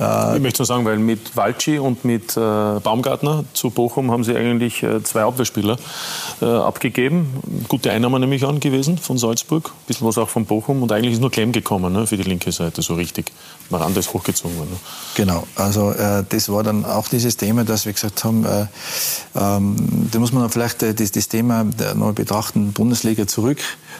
[0.00, 4.24] Äh, ich möchte nur sagen, weil mit Walci und mit äh, Baumgartner zu Bochum haben
[4.24, 5.76] sie eigentlich äh, zwei Abwehrspieler
[6.40, 7.28] äh, abgegeben.
[7.68, 10.82] Gute Einnahme nämlich an gewesen von Salzburg, ein bisschen was auch von Bochum.
[10.82, 13.30] Und eigentlich ist nur Clem gekommen ne, für die linke Seite, so richtig.
[13.68, 14.70] Maranda ist hochgezogen worden.
[14.70, 14.78] Ne?
[15.16, 18.44] Genau, also äh, das war dann auch dieses Thema, dass wir gesagt haben,
[19.36, 19.76] ähm,
[20.10, 23.58] da muss man vielleicht das, das Thema noch betrachten, Bundesliga zurück.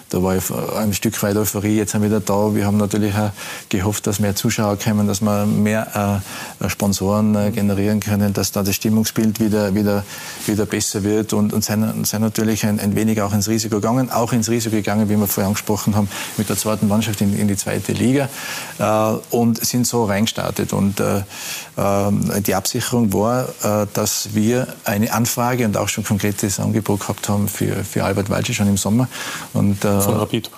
[0.09, 0.35] Da war
[0.77, 2.55] ein Stück weit Euphorie, jetzt sind wir wieder da.
[2.55, 3.31] Wir haben natürlich auch
[3.69, 8.63] gehofft, dass mehr Zuschauer kommen, dass wir mehr äh, Sponsoren äh, generieren können, dass da
[8.63, 10.05] das Stimmungsbild wieder, wieder,
[10.47, 14.33] wieder besser wird und, und sind, natürlich ein, ein wenig auch ins Risiko gegangen, auch
[14.33, 17.57] ins Risiko gegangen, wie wir vorher angesprochen haben, mit der zweiten Mannschaft in, in die
[17.57, 18.29] zweite Liga
[18.79, 20.73] äh, und sind so reingestartet.
[20.73, 21.19] Und äh,
[21.77, 27.29] äh, die Absicherung war, äh, dass wir eine Anfrage und auch schon konkretes Angebot gehabt
[27.29, 29.09] haben für, für Albert Walsche schon im Sommer.
[29.53, 30.51] Und von Rapid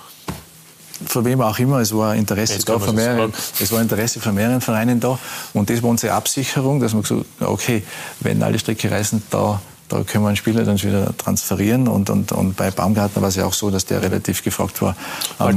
[1.05, 4.61] von wem auch immer, es war Interesse da von mehreren, es war Interesse von mehreren
[4.61, 5.19] Vereinen da
[5.53, 7.83] und das war unsere Absicherung, dass wir gesagt okay,
[8.21, 11.87] wenn alle Stricke reißen, da da können wir einen Spieler dann wieder transferieren.
[11.87, 14.95] Und, und, und bei Baumgartner war es ja auch so, dass der relativ gefragt war.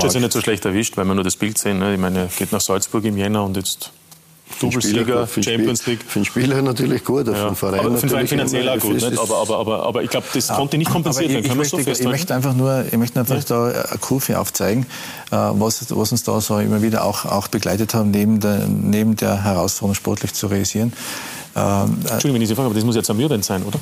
[0.04, 1.78] Ist ja nicht so schlecht erwischt, weil wir nur das Bild sehen.
[1.78, 1.94] Ne?
[1.94, 3.92] Ich meine, er geht nach Salzburg im Jänner und jetzt
[4.60, 6.00] Doublesieger, Champions League.
[6.06, 7.34] Für den Spieler natürlich gut, ja.
[7.34, 9.02] für den Verein aber für den Verein finanziell auch gut.
[9.02, 11.46] Aber, aber, aber, aber ich glaube, das konnte nicht kompensiert werden.
[11.46, 12.02] Können wir so festhalten?
[12.02, 13.42] Ich möchte einfach nur, ich möchte einfach ja.
[13.42, 14.86] da eine Kurve aufzeigen,
[15.30, 19.16] äh, was, was uns da so immer wieder auch, auch begleitet hat, neben der, neben
[19.16, 20.92] der Herausforderung sportlich zu realisieren.
[21.54, 23.78] Ähm, äh, Entschuldigung, wenn ich Sie frage, aber das muss jetzt zermürbend sein, oder?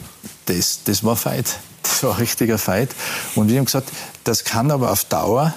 [0.46, 1.58] Das, das war Fight.
[1.82, 2.90] Das war ein richtiger Fight.
[3.34, 3.90] Und wir haben gesagt,
[4.24, 5.54] das kann aber auf Dauer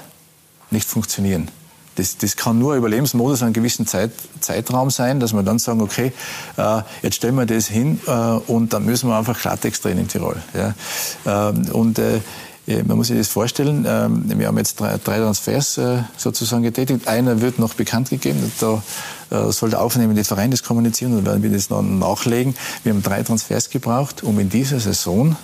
[0.69, 1.49] nicht funktionieren.
[1.97, 6.13] Das, das kann nur Überlebensmodus einen gewissen Zeit, Zeitraum sein, dass wir dann sagen, okay,
[6.57, 10.07] äh, jetzt stellen wir das hin äh, und dann müssen wir einfach Klartext drehen in
[10.07, 10.37] Tirol.
[10.53, 10.73] Ja?
[11.25, 12.21] Ähm, und äh,
[12.85, 17.07] man muss sich das vorstellen, ähm, wir haben jetzt drei, drei Transfers äh, sozusagen getätigt.
[17.07, 18.83] Einer wird noch bekannt gegeben, da
[19.29, 22.55] äh, soll der aufnehmende Verein das kommunizieren und werden wir das dann nachlegen.
[22.83, 25.37] Wir haben drei Transfers gebraucht, um in dieser Saison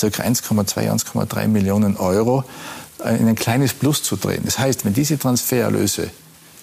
[0.00, 0.06] ca.
[0.06, 2.44] 1,2, 1,3 Millionen Euro äh,
[3.04, 4.42] in ein kleines Plus zu drehen.
[4.44, 6.10] Das heißt, wenn diese Transfererlöse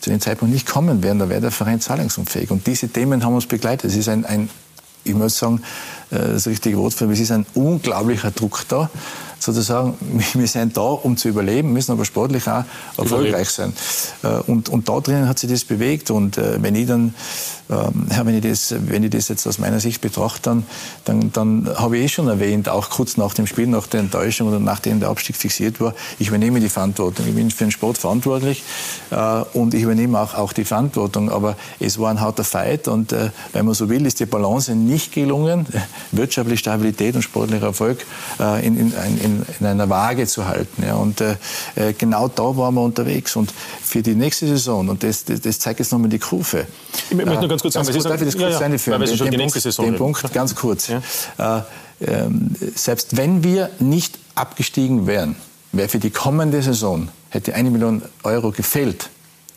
[0.02, 2.52] zu dem Zeitpunkt nicht kommen werden, dann wäre der Verein zahlungsunfähig.
[2.52, 3.89] Und diese Themen haben uns begleitet.
[3.91, 4.50] Es ist ein, ein
[5.04, 5.62] ich muss sagen,
[6.12, 8.89] äh, das richtige Wort für, es ist ein unglaublicher Druck da
[9.39, 9.98] sozusagen,
[10.34, 12.63] wir sind da, um zu überleben, müssen aber sportlich auch
[12.98, 13.74] erfolgreich sein.
[14.24, 16.12] Äh, und, und da drinnen hat sich das bewegt.
[16.12, 17.13] Und äh, wenn ich dann,
[17.69, 20.63] ähm, wenn ich das, wenn ich das jetzt aus meiner Sicht betrachte, dann,
[21.06, 24.48] dann, dann habe ich eh schon erwähnt, auch kurz nach dem Spiel, nach der Enttäuschung
[24.48, 27.28] oder nachdem der Abstieg fixiert war, ich übernehme die Verantwortung.
[27.28, 28.63] Ich bin für den Sport verantwortlich
[29.12, 29.15] äh,
[29.54, 31.32] und ich übernehme auch, auch die Verantwortung.
[31.32, 33.15] Aber es war ein harter Fight und
[33.54, 35.65] wenn man so will, ist die Balance nicht gelungen.
[36.12, 38.06] Wirtschaftliche Stabilität und sportlicher Erfolg
[38.62, 38.93] in, in,
[39.24, 40.84] in in, einer Waage zu halten.
[40.84, 40.96] Ja.
[40.96, 41.36] Und äh,
[41.76, 43.36] äh, genau da waren wir unterwegs.
[43.36, 46.66] Und für die nächste Saison, und das, das, das zeigt jetzt nochmal die Kurve.
[47.10, 49.02] Ich möchte nur ganz kurz sagen, ganz kurz, darf ich das kurz ja, einführen?
[49.02, 50.88] Weil den, den, Punkt, Saison den Punkt ganz kurz.
[50.88, 51.66] Ja.
[52.00, 52.30] Äh, äh,
[52.76, 55.36] selbst wenn wir nicht abgestiegen wären,
[55.72, 59.10] wäre für die kommende Saison, hätte eine Million Euro gefehlt,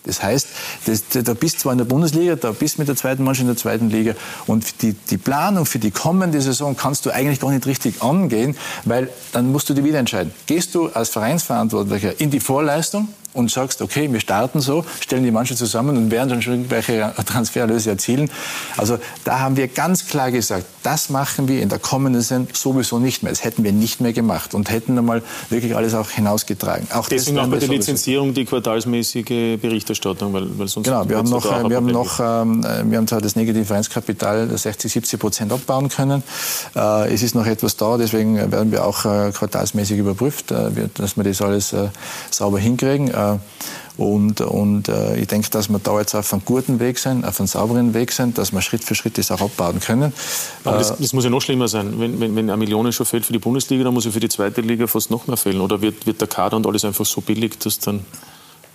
[0.04, 0.48] das heißt,
[0.86, 3.42] das, da bist du zwar in der Bundesliga, da bist du mit der zweiten Mannschaft
[3.42, 4.14] in der zweiten Liga
[4.46, 8.56] und die, die Planung für die kommende Saison kannst du eigentlich gar nicht richtig angehen,
[8.84, 10.32] weil dann musst du dir wieder entscheiden.
[10.46, 13.08] Gehst du als Vereinsverantwortlicher in die Vorleistung
[13.38, 17.12] und sagst, okay, wir starten so, stellen die Mannschaft zusammen und werden dann schon irgendwelche
[17.26, 18.30] Transferlöse erzielen.
[18.76, 22.98] Also da haben wir ganz klar gesagt, das machen wir in der kommenden Saison sowieso
[22.98, 23.30] nicht mehr.
[23.30, 26.88] Das hätten wir nicht mehr gemacht und hätten einmal wirklich alles auch hinausgetragen.
[26.92, 31.28] Auch Deswegen auch bei der Lizenzierung die quartalsmäßige Berichterstattung, weil, weil sonst genau, wir haben
[31.28, 35.88] noch, wir haben noch, ähm, wir haben zwar das negative Vereinskapital 60, 70 Prozent abbauen
[35.88, 36.22] können.
[36.74, 41.16] Äh, es ist noch etwas da, deswegen werden wir auch äh, quartalsmäßig überprüft, äh, dass
[41.16, 41.88] wir das alles äh,
[42.30, 43.12] sauber hinkriegen.
[43.96, 47.40] Und, und äh, ich denke, dass wir da jetzt auf einem guten Weg sind, auf
[47.40, 50.12] einem sauberen Weg sind, dass wir Schritt für Schritt das auch abbauen können.
[50.64, 51.98] Aber das, äh, das muss ja noch schlimmer sein.
[51.98, 54.28] Wenn, wenn, wenn eine Million schon fehlt für die Bundesliga, dann muss ja für die
[54.28, 55.60] zweite Liga fast noch mehr fehlen.
[55.60, 58.04] Oder wird, wird der Kader und alles einfach so billig, dass dann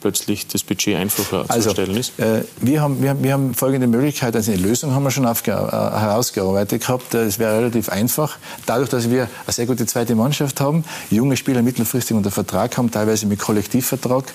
[0.03, 2.19] plötzlich das Budget einfacher also, zu erstellen ist?
[2.19, 5.23] Äh, wir, haben, wir, haben, wir haben folgende Möglichkeit, also eine Lösung haben wir schon
[5.23, 7.13] äh, herausgearbeitet gehabt.
[7.13, 8.37] Es wäre relativ einfach.
[8.65, 12.91] Dadurch, dass wir eine sehr gute zweite Mannschaft haben, junge Spieler mittelfristig unter Vertrag haben,
[12.91, 14.25] teilweise mit Kollektivvertrag,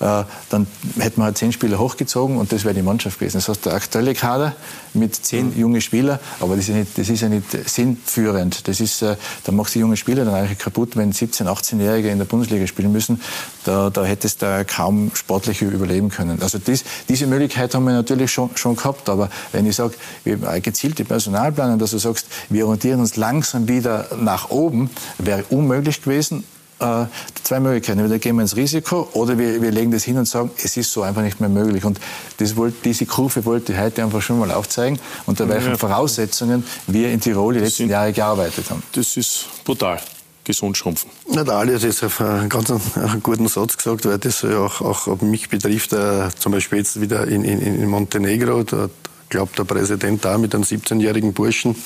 [0.00, 0.66] äh, dann
[0.98, 3.36] hätten wir halt zehn Spieler hochgezogen und das wäre die Mannschaft gewesen.
[3.36, 4.56] Das heißt, der aktuelle Kader
[4.94, 5.60] mit zehn mhm.
[5.60, 8.66] junge Spieler, aber das ist ja nicht, das ist ja nicht sinnführend.
[8.66, 12.16] Das ist, äh, da machst du junge Spieler dann eigentlich kaputt, wenn 17-, 18-Jährige in
[12.16, 13.20] der Bundesliga spielen müssen.
[13.64, 16.40] Da, da hättest du kaum sportlich überleben können.
[16.42, 19.08] Also dies, diese Möglichkeit haben wir natürlich schon, schon gehabt.
[19.08, 19.94] Aber wenn ich sage,
[20.24, 26.02] wir gezielte Personalplanung, dass du sagst, wir orientieren uns langsam wieder nach oben, wäre unmöglich
[26.02, 26.44] gewesen
[26.80, 27.04] äh,
[27.42, 28.00] zwei Möglichkeiten.
[28.00, 30.92] Entweder gehen wir ins Risiko oder wir, wir legen das hin und sagen, es ist
[30.92, 31.84] so einfach nicht mehr möglich.
[31.84, 32.00] Und
[32.38, 35.76] das wollte, diese Kurve wollte ich heute einfach schon mal aufzeigen, unter welchen ja.
[35.76, 38.82] Voraussetzungen wir in Tirol die letzten Jahre gearbeitet haben.
[38.92, 40.00] Das ist brutal
[40.50, 41.10] gesund schrumpfen?
[41.32, 45.20] Na, der Ali hat jetzt einen ganz einen guten Satz gesagt, weil das auch, auch
[45.22, 45.92] mich betrifft.
[45.92, 48.88] Äh, zum Beispiel jetzt wieder in, in, in Montenegro, da
[49.28, 51.76] glaubt der Präsident da mit einem 17-jährigen Burschen,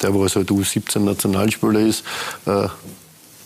[0.00, 2.04] der wo also U17 Nationalspieler ist,
[2.46, 2.68] äh,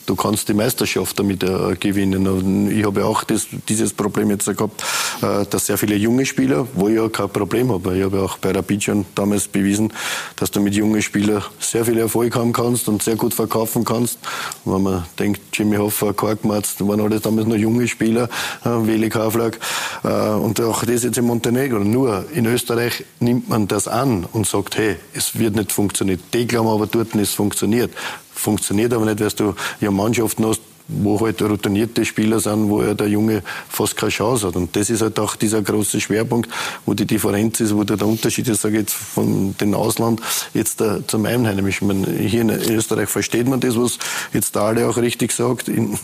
[0.07, 2.27] du kannst die Meisterschaft damit äh, gewinnen.
[2.27, 4.83] Und ich habe auch das, dieses Problem jetzt gehabt,
[5.23, 7.97] äh, dass sehr viele junge Spieler, wo ich ja kein Problem habe.
[7.97, 9.93] Ich habe auch bei Rapid schon damals bewiesen,
[10.37, 14.19] dass du mit jungen Spielern sehr viel Erfolg haben kannst und sehr gut verkaufen kannst.
[14.65, 18.29] Und wenn man denkt, Jimmy Hoffa, Korkmatz, waren alles damals noch junge Spieler,
[18.65, 19.59] äh, Weli Kauflag.
[20.05, 21.81] Äh, und auch das jetzt in Montenegro.
[21.81, 26.21] Nur in Österreich nimmt man das an und sagt, hey, es wird nicht funktionieren.
[26.33, 27.91] Die glauben aber dort, es funktioniert
[28.39, 32.95] funktioniert aber nicht, weil du ja Mannschaften hast, wo halt routinierte Spieler sind, wo ja
[32.95, 34.57] der Junge fast keine Chance hat.
[34.57, 36.49] Und das ist halt auch dieser große Schwerpunkt,
[36.85, 40.21] wo die Differenz ist, wo der, Unterschied ist, sage ich jetzt, von dem Ausland
[40.55, 41.67] jetzt da, zum Einheimischen.
[41.69, 43.99] Ich meine, hier in Österreich versteht man das, was
[44.33, 45.69] jetzt da alle auch richtig sagt.
[45.69, 45.99] In,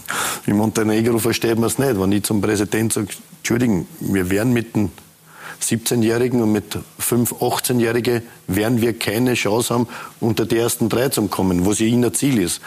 [0.46, 2.00] in Montenegro versteht man es nicht.
[2.00, 4.90] Wenn ich zum Präsident sage, Entschuldigen, wir werden mit dem
[5.62, 9.88] 17-Jährigen und mit 5-, 18-Jährigen werden wir keine Chance haben,
[10.20, 12.60] unter die ersten drei zu kommen, was ja ihnen Ziel ist.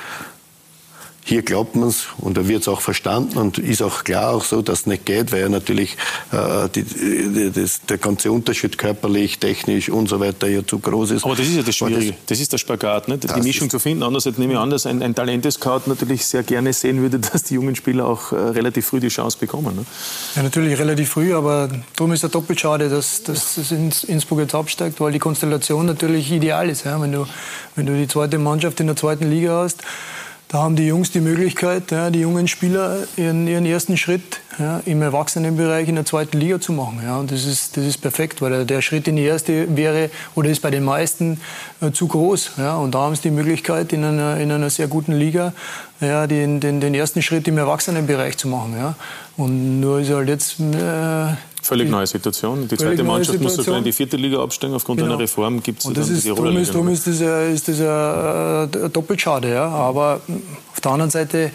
[1.27, 4.43] Hier glaubt man es und da wird es auch verstanden und ist auch klar auch
[4.43, 5.97] so, dass es nicht geht, weil ja natürlich
[6.31, 11.09] äh, die, die, das, der ganze Unterschied körperlich, technisch und so weiter ja zu groß
[11.09, 11.25] ist.
[11.25, 13.17] Aber das ist ja das Schwierige, das, das, ist der Spagat, ne?
[13.17, 14.03] die Mischung zu finden.
[14.03, 17.55] Andererseits nehme ich an, dass ein, ein Talentescout natürlich sehr gerne sehen würde, dass die
[17.55, 19.75] jungen Spieler auch äh, relativ früh die Chance bekommen.
[19.75, 19.85] Ne?
[20.35, 23.71] Ja, natürlich relativ früh, aber darum ist es doppelt schade, dass, dass das
[24.03, 26.85] Innsbruck jetzt absteigt, weil die Konstellation natürlich ideal ist.
[26.85, 27.01] Ja?
[27.01, 27.25] Wenn, du,
[27.75, 29.81] wenn du die zweite Mannschaft in der zweiten Liga hast,
[30.47, 34.81] da haben die Jungs die Möglichkeit, ja, die jungen Spieler ihren, ihren ersten Schritt ja,
[34.85, 37.01] im Erwachsenenbereich in der zweiten Liga zu machen.
[37.03, 37.17] Ja.
[37.17, 40.61] Und das ist, das ist perfekt, weil der Schritt in die erste wäre oder ist
[40.61, 41.41] bei den meisten
[41.81, 42.51] äh, zu groß.
[42.57, 42.77] Ja.
[42.77, 45.53] Und da haben sie die Möglichkeit, in einer, in einer sehr guten Liga
[45.99, 48.75] ja, den, den, den ersten Schritt im Erwachsenenbereich zu machen.
[48.77, 48.95] Ja.
[49.37, 51.33] Und nur ist halt jetzt äh,
[51.65, 52.67] Völlig neue Situation.
[52.67, 54.75] Die zweite Mannschaft muss sogar in die vierte Liga absteigen.
[54.75, 55.13] Aufgrund genau.
[55.13, 56.63] einer Reform gibt es dann ist, die Rolle.
[56.63, 59.49] Darum ist das, ist das äh, doppelt schade.
[59.49, 59.67] Ja.
[59.67, 60.21] Aber
[60.71, 61.49] auf der anderen Seite,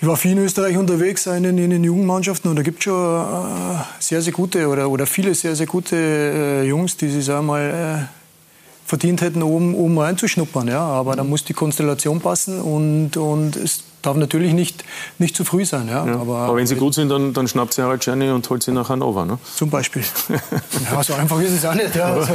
[0.00, 2.84] ich war viel in Österreich unterwegs in den, in den Jugendmannschaften und da gibt es
[2.84, 7.28] schon äh, sehr, sehr gute oder, oder viele sehr, sehr gute äh, Jungs, die sich
[7.28, 10.68] einmal äh, verdient hätten, oben, oben reinzuschnuppern.
[10.68, 10.82] Ja.
[10.82, 14.84] Aber da muss die Konstellation passen und, und es darf natürlich nicht,
[15.18, 15.88] nicht zu früh sein.
[15.88, 16.06] Ja.
[16.06, 16.14] ja.
[16.14, 18.72] Aber, aber, wenn sie gut sind, dann, dann schnappt sie Harald Czerny und holt sie
[18.72, 19.24] nach Hannover.
[19.24, 19.38] Ne?
[19.54, 20.02] Zum Beispiel.
[20.90, 21.94] ja, so einfach ist es auch nicht.
[21.94, 22.14] Ja.
[22.14, 22.32] Also,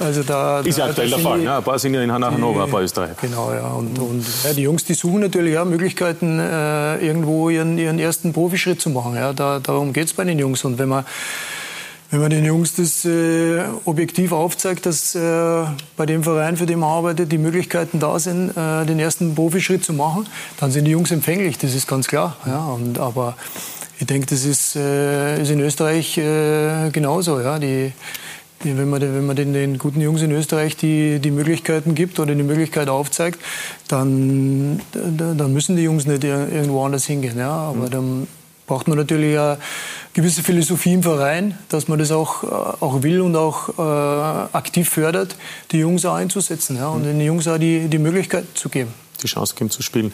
[0.00, 1.38] also da, ist ja aktuell der Fall.
[1.38, 3.16] Die, ja, ein paar sind ja in Hannover, ein paar Österreich.
[3.20, 3.68] Genau, ja.
[3.68, 8.32] Und, und ja, die Jungs, die suchen natürlich auch Möglichkeiten, äh, irgendwo ihren, ihren ersten
[8.32, 9.14] Profischritt zu machen.
[9.16, 9.32] Ja.
[9.32, 10.64] Da, darum geht es bei den Jungs.
[10.64, 11.04] Und wenn man
[12.10, 15.64] wenn man den Jungs das äh, objektiv aufzeigt, dass äh,
[15.96, 19.84] bei dem Verein, für den man arbeitet, die Möglichkeiten da sind, äh, den ersten Profischritt
[19.84, 20.26] zu machen,
[20.58, 22.36] dann sind die Jungs empfänglich, das ist ganz klar.
[22.46, 23.36] Ja, und, aber
[23.98, 27.40] ich denke, das ist, äh, ist in Österreich äh, genauso.
[27.40, 27.92] Ja, die,
[28.64, 32.18] die, wenn man, wenn man den, den, guten Jungs in Österreich die, die Möglichkeiten gibt
[32.18, 33.38] oder die Möglichkeit aufzeigt,
[33.86, 37.38] dann, dann müssen die Jungs nicht irgendwo anders hingehen.
[37.38, 37.90] Ja, aber mhm.
[37.90, 38.26] dann
[38.68, 39.58] braucht man natürlich eine
[40.12, 44.88] gewisse Philosophie im Verein, dass man das auch, äh, auch will und auch äh, aktiv
[44.88, 45.34] fördert,
[45.72, 48.94] die Jungs auch einzusetzen ja, und den Jungs auch die, die Möglichkeit zu geben.
[49.20, 50.12] Die Chance geben zu spielen.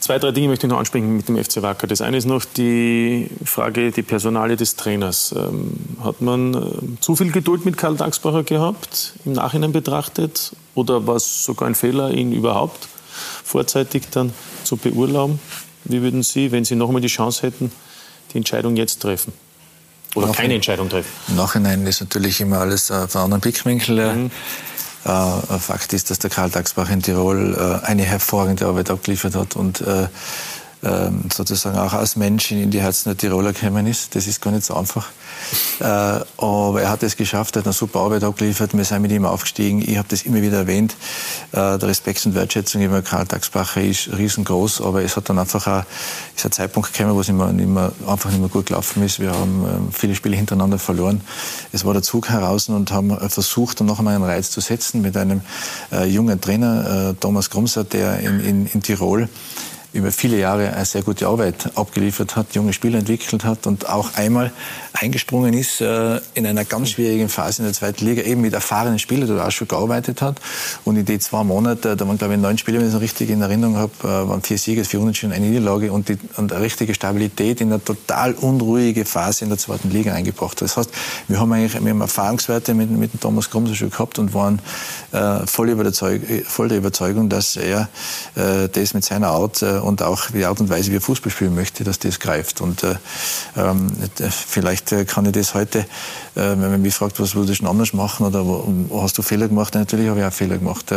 [0.00, 1.86] Zwei, drei Dinge möchte ich noch ansprechen mit dem FC Wacker.
[1.86, 5.32] Das eine ist noch die Frage, die Personale des Trainers.
[5.38, 10.56] Ähm, hat man äh, zu viel Geduld mit Karl Dagsbacher gehabt, im Nachhinein betrachtet?
[10.74, 12.88] Oder war es sogar ein Fehler, ihn überhaupt
[13.44, 14.32] vorzeitig dann
[14.64, 15.38] zu beurlauben?
[15.84, 17.72] Wie würden Sie, wenn Sie noch einmal die Chance hätten,
[18.32, 19.32] die Entscheidung jetzt treffen?
[20.14, 21.08] Oder Nach keine Entscheidung treffen?
[21.28, 23.98] Im Nachhinein ist natürlich immer alles äh, von anderen Blickwinkel.
[23.98, 24.30] Äh, mhm.
[25.04, 29.82] Äh, Fakt ist, dass der Karl Dagsbach in Tirol eine hervorragende Arbeit abgeliefert hat und
[30.84, 34.14] ähm, sozusagen auch als Mensch in die Herzen der Tiroler gekommen ist.
[34.14, 35.08] Das ist gar nicht so einfach.
[35.80, 38.76] Äh, aber er hat es geschafft, hat eine super Arbeit abgeliefert.
[38.76, 39.80] Wir sind mit ihm aufgestiegen.
[39.80, 40.96] Ich habe das immer wieder erwähnt.
[41.52, 45.66] Äh, der Respekt und Wertschätzung über Karl Taxbacher ist riesengroß, aber es hat dann einfach
[45.66, 45.84] auch,
[46.34, 49.20] ist ein Zeitpunkt gekommen, wo es immer, mehr, einfach nicht mehr gut gelaufen ist.
[49.20, 51.20] Wir haben äh, viele Spiele hintereinander verloren.
[51.72, 55.00] Es war der Zug heraus und haben versucht, dann noch einmal einen Reiz zu setzen
[55.00, 55.42] mit einem
[55.92, 59.28] äh, jungen Trainer, äh, Thomas Grumser, der in, in, in Tirol
[59.92, 64.14] über viele Jahre eine sehr gute Arbeit abgeliefert hat, junge Spieler entwickelt hat und auch
[64.14, 64.52] einmal
[64.94, 68.98] eingesprungen ist äh, in einer ganz schwierigen Phase in der zweiten Liga, eben mit erfahrenen
[68.98, 70.40] Spielern, die auch schon gearbeitet hat.
[70.84, 73.30] Und in die zwei Monate, da waren glaube ich neun Spiele, wenn ich es richtig
[73.30, 76.62] in Erinnerung habe, äh, waren vier Siege, vier Unentschieden, eine Niederlage und, die, und eine
[76.62, 80.60] richtige Stabilität in eine total unruhige Phase in der zweiten Liga eingebracht.
[80.62, 80.90] Das heißt,
[81.28, 84.60] wir haben eigentlich wir haben Erfahrungswerte mit, mit dem Thomas Grumser schon gehabt und waren
[85.12, 85.92] äh, voll,
[86.44, 87.88] voll der Überzeugung, dass er
[88.36, 91.30] äh, das mit seiner Art äh, und auch die Art und Weise, wie er Fußball
[91.30, 92.60] spielen möchte, dass das greift.
[92.60, 92.94] Und äh,
[93.56, 93.90] ähm,
[94.30, 95.84] vielleicht äh, kann ich das heute, äh,
[96.34, 99.74] wenn man mich fragt, was würdest du anders machen oder wo, hast du Fehler gemacht?
[99.74, 100.94] Natürlich habe ich auch Fehler gemacht.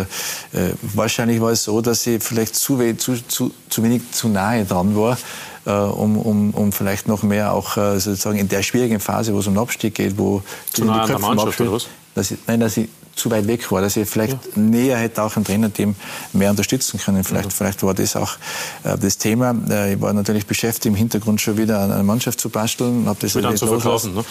[0.93, 4.95] Wahrscheinlich war es so, dass ich vielleicht zu, zu, zu, zu wenig zu nahe dran
[4.95, 5.17] war.
[5.65, 9.55] Um, um, um vielleicht noch mehr auch sozusagen in der schwierigen Phase, wo es um
[9.55, 11.87] den Abstieg geht, wo zu nah an der Mannschaft oder was?
[12.13, 14.39] Dass ich, nein, dass ich zu weit weg war, dass ich vielleicht ja.
[14.61, 15.95] näher hätte auch ein Trainerteam
[16.33, 17.23] mehr unterstützen können.
[17.23, 17.55] Vielleicht, ja.
[17.55, 18.33] vielleicht war das auch
[18.83, 19.55] äh, das Thema.
[19.69, 23.07] Äh, ich war natürlich beschäftigt, im Hintergrund schon wieder an einer Mannschaft zu basteln.
[23.07, 24.25] Hab das dann zu verkaufen, ne?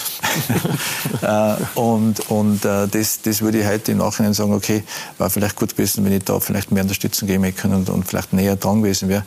[1.22, 4.84] äh, und und äh, das, das würde ich heute im Nachhinein sagen, okay,
[5.18, 8.06] war vielleicht gut gewesen, wenn ich da vielleicht mehr Unterstützung geben hätte können und, und
[8.06, 9.24] vielleicht näher dran gewesen wäre.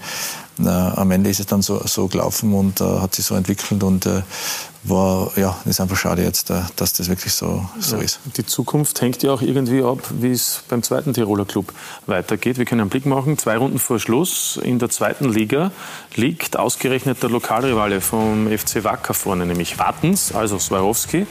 [0.59, 3.83] Äh, am Ende ist es dann so, so gelaufen und äh, hat sich so entwickelt
[3.83, 4.21] und äh,
[4.89, 8.03] war, ja, ist einfach schade jetzt, äh, dass das wirklich so, so ja.
[8.03, 8.19] ist.
[8.37, 11.73] Die Zukunft hängt ja auch irgendwie ab, wie es beim zweiten Tiroler Club
[12.05, 12.57] weitergeht.
[12.57, 13.37] Wir können einen Blick machen.
[13.37, 15.71] Zwei Runden vor Schluss in der zweiten Liga
[16.15, 21.27] liegt ausgerechnet der Lokalrivale vom FC Wacker vorne, nämlich Wattens, also Swarovski.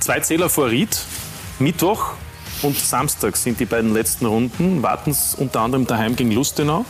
[0.00, 1.00] Zwei Zähler vor Ried.
[1.58, 2.12] Mittwoch
[2.62, 4.82] und Samstag sind die beiden letzten Runden.
[4.82, 6.84] Wartens unter anderem daheim gegen Lustenau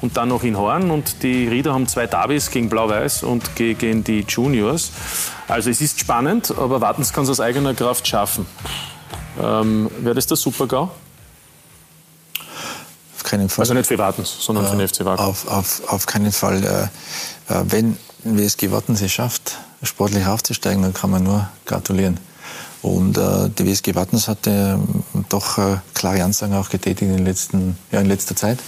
[0.00, 0.90] und dann noch in Horn.
[0.90, 4.90] Und die Rieder haben zwei Derbys gegen Blau-Weiß und gegen die Juniors.
[5.46, 8.46] Also es ist spannend, aber Wartens kann es aus eigener Kraft schaffen.
[9.40, 10.90] Ähm, Wäre das der Super-GAU?
[13.16, 13.62] Auf keinen Fall.
[13.62, 15.26] Also nicht für Wartens, sondern äh, für den FC Wacker.
[15.26, 16.64] Auf, auf, auf keinen Fall.
[16.64, 22.18] Äh, äh wenn WSG Wartens es schafft, sportlich aufzusteigen, dann kann man nur gratulieren.
[22.82, 24.78] Und äh, die WSG Wattens hatte
[25.14, 28.58] äh, doch äh, klare Ansagen auch getätigt in, letzten, ja, in letzter Zeit.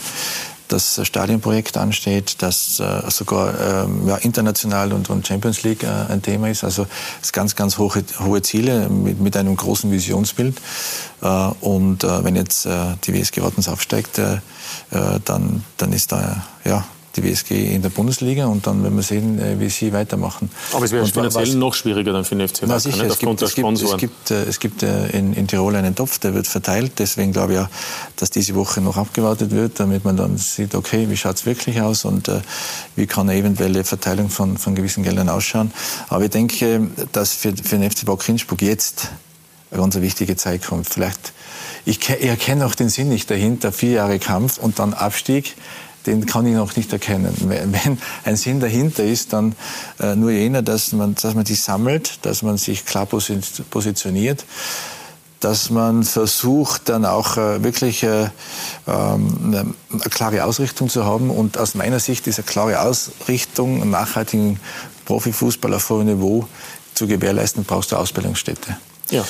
[0.68, 6.22] Das Stadionprojekt ansteht, das äh, sogar ähm, ja, international und, und Champions League äh, ein
[6.22, 6.62] Thema ist.
[6.62, 6.86] Also
[7.20, 10.60] es ganz, ganz hohe, hohe Ziele mit, mit einem großen Visionsbild.
[11.22, 14.34] Äh, und äh, wenn jetzt äh, die WSG Wattens aufsteigt, äh,
[14.92, 16.84] äh, dann, dann ist da ja,
[17.16, 20.50] die WSG in der Bundesliga und dann werden wir sehen, äh, wie sie weitermachen.
[20.72, 23.54] Aber es wäre finanziell noch schwieriger dann für den FC Wacker, sicher, es gibt, es
[23.54, 26.92] gibt, es gibt, äh, es gibt äh, in, in, Tirol einen Topf, der wird verteilt.
[26.98, 27.68] Deswegen glaube ich auch,
[28.16, 31.80] dass diese Woche noch abgewartet wird, damit man dann sieht, okay, wie schaut es wirklich
[31.80, 32.40] aus und äh,
[32.94, 35.72] wie kann eine eventuelle Verteilung von, von gewissen Geldern ausschauen.
[36.08, 39.08] Aber ich denke, dass für, für den FC Wacker Innsbruck jetzt
[39.70, 40.88] eine ganz wichtige Zeit kommt.
[40.88, 41.32] Vielleicht,
[41.84, 45.56] ich, ich erkenne auch den Sinn nicht dahinter, vier Jahre Kampf und dann Abstieg
[46.06, 47.34] den kann ich noch nicht erkennen.
[47.46, 49.54] Wenn ein Sinn dahinter ist, dann
[49.98, 54.44] äh, nur jener, dass man, dass man sich sammelt, dass man sich klar positioniert,
[55.40, 58.28] dass man versucht, dann auch äh, wirklich äh,
[58.86, 61.30] ähm, eine klare Ausrichtung zu haben.
[61.30, 64.60] Und aus meiner Sicht ist eine klare Ausrichtung, einen nachhaltigen
[65.06, 66.46] Profifußball auf hohem Niveau
[66.94, 68.76] zu gewährleisten, brauchst du Ausbildungsstätte.
[69.10, 69.24] Ja.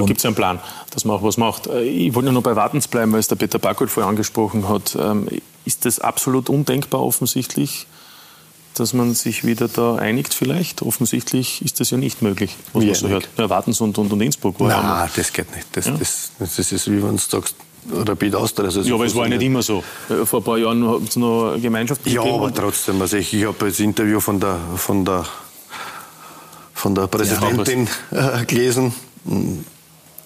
[0.00, 1.66] Da gibt es einen Plan, dass man auch was macht.
[1.66, 4.68] Äh, ich wollte nur noch bei Wartens bleiben, weil es der Peter Backold vorher angesprochen
[4.68, 4.96] hat.
[5.00, 5.28] Ähm,
[5.64, 7.86] ist das absolut undenkbar offensichtlich,
[8.74, 10.82] dass man sich wieder da einigt vielleicht?
[10.82, 13.28] Offensichtlich ist das ja nicht möglich, was wie man so hört.
[13.36, 14.60] Ja, Wartens und, und, und Innsbruck.
[14.60, 15.66] Nein, das geht nicht.
[15.72, 15.96] Das, ja?
[15.98, 17.56] das, das, ist, wie wenn du sagst,
[17.92, 18.66] Rapid Austria.
[18.66, 19.82] Also ja, aber es war ja nicht immer so.
[20.24, 23.00] Vor ein paar Jahren hat es noch Gemeinschaften Ja, aber trotzdem.
[23.00, 25.24] Also ich, ich habe das Interview von der, von der,
[26.74, 28.92] von der Präsidentin ja, gelesen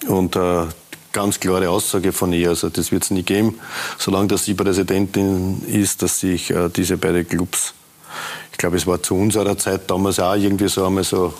[0.07, 0.65] und äh,
[1.11, 2.49] ganz klare Aussage von ihr.
[2.49, 3.59] Also das wird es nie geben,
[3.97, 7.73] solange dass sie Präsidentin ist, dass sich äh, diese beiden Clubs,
[8.51, 11.33] ich glaube, es war zu unserer Zeit damals auch irgendwie so einmal so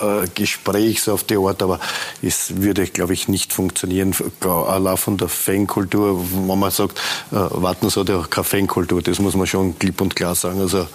[0.00, 1.80] äh, Gespräch so auf die Art, aber
[2.22, 6.98] es würde, glaube ich, nicht funktionieren, allein von der Fankultur, wenn man sagt,
[7.30, 10.60] äh, Wartens hat ja keine Fankultur, das muss man schon klipp und klar sagen.
[10.60, 10.86] Also,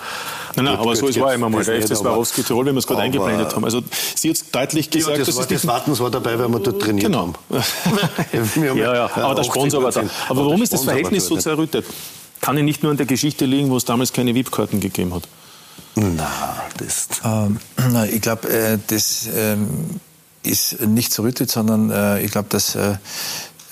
[0.55, 1.63] Nein, nein, aber so ist war immer mal.
[1.63, 3.63] Der FC Swarovski Tirol, wie wir es gerade eingeblendet haben.
[3.63, 3.81] Also
[4.15, 7.05] Sie hat deutlich gesagt, ja, das, war, das Wartens war dabei, weil wir dort trainiert
[7.05, 7.19] genau.
[7.19, 7.35] haben.
[8.77, 10.01] ja, ja, aber der Sponsor war da.
[10.27, 11.85] Aber warum ist das Verhältnis so zerrüttet?
[12.41, 15.23] kann ja nicht nur an der Geschichte liegen, wo es damals keine VIP-Karten gegeben hat.
[15.95, 17.07] Na, das.
[17.23, 17.59] Ähm,
[17.91, 19.99] na, ich glaube, äh, das ähm,
[20.43, 22.91] ist nicht zerrüttet, sondern äh, ich glaube, dass äh,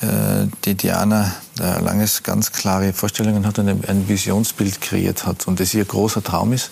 [0.01, 5.59] äh die Diana Langes ganz klare Vorstellungen hat und ein, ein, Visionsbild kreiert hat und
[5.59, 6.71] das ihr großer Traum ist.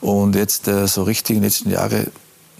[0.00, 2.10] Und jetzt äh, so richtig in den letzten Jahren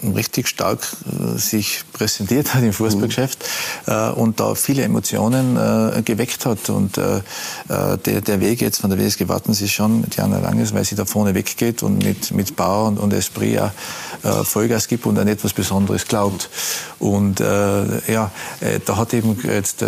[0.02, 3.44] richtig stark äh, sich präsentiert hat im Fußballgeschäft
[3.86, 6.70] äh, und da viele Emotionen äh, geweckt hat.
[6.70, 7.18] Und äh,
[7.68, 10.94] äh der, der Weg jetzt von der WSG Wattens ist schon Diana Langes, weil sie
[10.94, 13.70] da vorne weggeht und mit, mit Bauer und, und Esprit äh,
[14.44, 16.50] Vollgas gibt und an etwas Besonderes glaubt.
[16.98, 18.30] Und ja,
[18.84, 19.84] da hat eben jetzt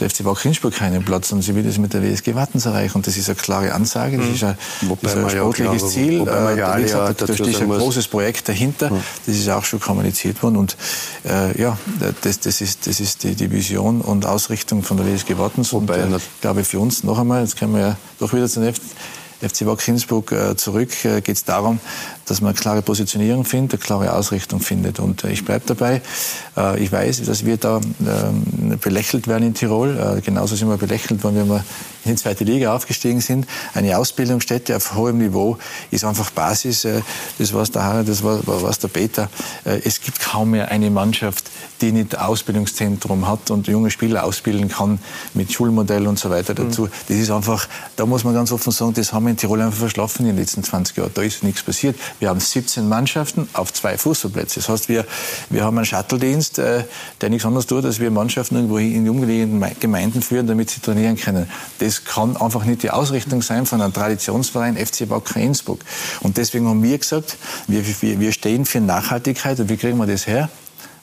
[0.00, 2.96] der FC Wacker Innsbruck keinen Platz und sie will das mit der WSG Wattens erreichen.
[2.96, 4.34] Und das ist eine klare Ansage, das mhm.
[4.34, 4.56] ist ein,
[5.02, 6.20] das ist ein sportliches glaube, Ziel.
[6.20, 8.90] Wobei ja äh, gesagt, da steht ein großes Projekt dahinter,
[9.26, 10.56] das ist auch schon kommuniziert worden.
[10.56, 10.76] Und
[11.28, 11.78] äh, ja,
[12.22, 15.72] das, das ist, das ist die, die Vision und Ausrichtung von der WSG Wattens.
[15.72, 18.48] Wobei, und äh, ich glaube, für uns noch einmal, jetzt können wir ja doch wieder
[18.48, 18.60] zu
[19.40, 21.80] FC Wacker Innsbruck äh, zurück, äh, geht es darum,
[22.30, 25.00] dass man eine klare Positionierung findet, eine klare Ausrichtung findet.
[25.00, 26.00] Und äh, ich bleibe dabei.
[26.56, 29.98] Äh, ich weiß, dass wir da ähm, belächelt werden in Tirol.
[29.98, 31.64] Äh, genauso sind wir belächelt worden, wenn wir
[32.04, 33.46] in die zweite Liga aufgestiegen sind.
[33.74, 35.58] Eine Ausbildungsstätte auf hohem Niveau
[35.90, 36.86] ist einfach Basis.
[37.38, 39.28] Das war der Harald, das war was der Peter.
[39.64, 41.50] Es gibt kaum mehr eine Mannschaft,
[41.80, 44.98] die nicht Ausbildungszentrum hat und junge Spieler ausbilden kann
[45.34, 46.82] mit Schulmodell und so weiter dazu.
[46.84, 46.90] Mhm.
[47.08, 49.78] Das ist einfach, da muss man ganz offen sagen, das haben wir in Tirol einfach
[49.78, 51.10] verschlafen in den letzten 20 Jahren.
[51.12, 51.96] Da ist nichts passiert.
[52.20, 54.60] Wir haben 17 Mannschaften auf zwei Fußballplätze.
[54.60, 55.04] Das heißt, wir,
[55.48, 56.84] wir haben einen Shuttle-Dienst, äh,
[57.20, 60.80] der nichts anderes tut, als wir Mannschaften irgendwo in die umgelegenen Gemeinden führen, damit sie
[60.80, 61.50] trainieren können.
[61.78, 65.80] Das kann einfach nicht die Ausrichtung sein von einem Traditionsverein FC Wacker Innsbruck.
[66.20, 69.58] Und deswegen haben wir gesagt, wir, wir, wir stehen für Nachhaltigkeit.
[69.58, 70.50] Und wie kriegen wir das her?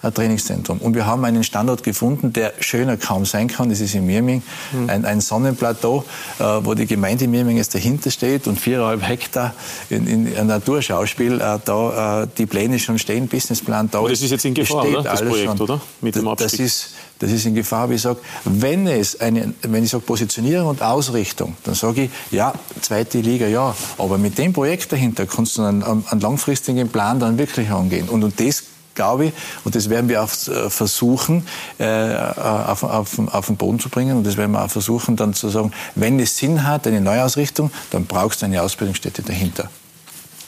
[0.02, 0.78] Ein Trainingszentrum.
[0.78, 3.70] Und wir haben einen Standort gefunden, der schöner kaum sein kann.
[3.70, 4.90] Das ist in Mirming, mhm.
[4.90, 6.04] ein, ein, Sonnenplateau,
[6.40, 9.54] äh, wo die Gemeinde Mirming jetzt dahinter steht und viereinhalb Hektar
[9.90, 14.00] in, in, in Naturschauspiel, äh, da äh, die Pläne schon stehen, Businessplan da.
[14.00, 15.02] Aber das ist jetzt in Gefahr, oder?
[15.02, 15.62] das Projekt, schon.
[15.62, 15.82] oder?
[16.02, 16.52] Mit dem Abstieg.
[16.52, 20.04] Das ist, das ist in Gefahr, wie ich sage, wenn es eine, wenn ich sage
[20.04, 25.26] Positionierung und Ausrichtung, dann sage ich, ja, zweite Liga, ja, aber mit dem Projekt dahinter
[25.26, 28.10] kannst du einen, einen langfristigen Plan dann wirklich angehen.
[28.10, 28.64] Und, und das
[28.98, 29.34] glaube ich,
[29.64, 34.18] und das werden wir auch äh, versuchen, äh, auf, auf, auf den Boden zu bringen.
[34.18, 37.72] Und das werden wir auch versuchen, dann zu sagen, wenn es Sinn hat, eine Neuausrichtung,
[37.92, 39.70] dann brauchst du eine Ausbildungsstätte dahinter.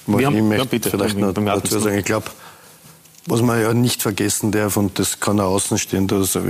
[0.06, 2.26] Wir haben, ich möchte ja, bitte, vielleicht noch dazu sagen, ich glaube,
[3.28, 6.42] was man ja nicht vergessen darf, und das kann auch Außenstehender, also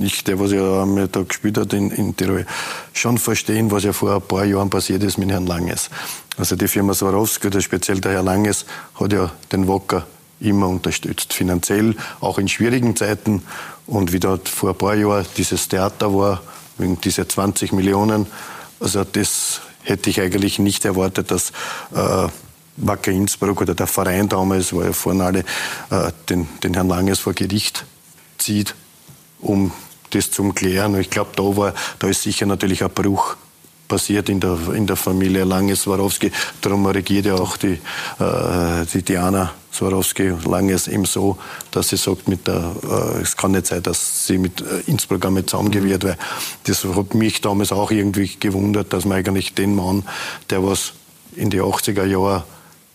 [0.00, 2.46] ich, der, was ja einmal da gespielt hat in, in Tirol,
[2.92, 5.90] schon verstehen, was ja vor ein paar Jahren passiert ist mit Herrn Langes.
[6.36, 10.06] Also die Firma Swarovski, oder speziell der Herr Langes, hat ja den Wacker
[10.40, 13.42] immer unterstützt, finanziell, auch in schwierigen Zeiten.
[13.86, 16.42] Und wie dort vor ein paar Jahren dieses Theater war,
[16.78, 18.26] wegen dieser 20 Millionen,
[18.80, 21.50] also das hätte ich eigentlich nicht erwartet, dass
[21.94, 22.28] äh,
[22.76, 25.40] Wacker Innsbruck oder der Verein damals, war ja vorne alle,
[25.90, 27.84] äh, den, den Herrn Langes vor Gericht
[28.38, 28.74] zieht,
[29.40, 29.72] um
[30.10, 30.98] das zu klären.
[30.98, 33.36] Ich glaube, da war, da ist sicher natürlich ein Bruch
[33.90, 36.30] passiert in der, in der Familie Lange Swarovski.
[36.62, 37.78] Darum regiert ja auch die,
[38.18, 41.36] äh, die Diana Swarovski Langes eben so,
[41.72, 45.26] dass sie sagt, mit der, äh, es kann nicht sein, dass sie mit äh, Innsbruck
[45.26, 46.16] einmal zusammengewirrt, weil
[46.64, 50.04] das hat mich damals auch irgendwie gewundert, dass man eigentlich den Mann,
[50.48, 50.92] der was
[51.34, 52.44] in die 80er Jahre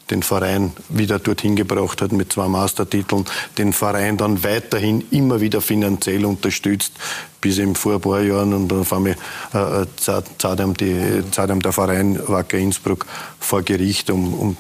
[0.10, 3.26] den Verein wieder dorthin gebracht hat mit zwei Mastertiteln,
[3.58, 6.94] den Verein dann weiterhin immer wieder finanziell unterstützt,
[7.42, 9.16] bis im vor ein paar Jahren und dann auf einmal
[9.54, 13.06] äh, zahlt, ihm die, zahlt der Verein Wacker Innsbruck
[13.40, 14.58] vor Gericht, um, um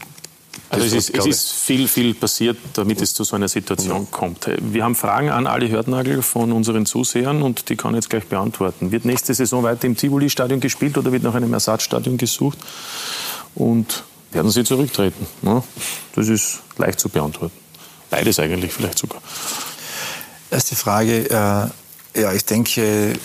[0.69, 4.07] also es ist, es ist, viel, viel passiert, damit es zu so einer Situation ja.
[4.09, 4.49] kommt.
[4.59, 8.25] Wir haben Fragen an Ali Hörtnagel von unseren Zusehern und die kann ich jetzt gleich
[8.25, 8.91] beantworten.
[8.91, 12.57] Wird nächste Saison weiter im Tivoli-Stadion gespielt oder wird nach einem Ersatzstadion gesucht?
[13.53, 14.03] Und
[14.35, 15.25] werden sie zurücktreten?
[15.41, 15.63] Ne?
[16.15, 17.55] Das ist leicht zu beantworten.
[18.09, 19.21] Beides eigentlich vielleicht sogar.
[20.51, 21.29] Erste Frage.
[21.29, 23.15] Äh, ja, ich denke, äh,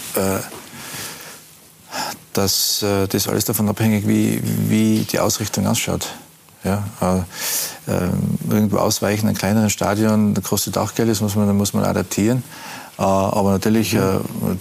[2.32, 6.06] dass äh, das alles davon abhängig, wie, wie die Ausrichtung ausschaut.
[6.64, 7.18] Ja, äh,
[7.90, 8.10] äh,
[8.50, 12.42] irgendwo ausweichen, ein kleineres Stadion, das kostet auch Geld, das muss man, muss man adaptieren.
[12.98, 14.00] Äh, aber natürlich, äh,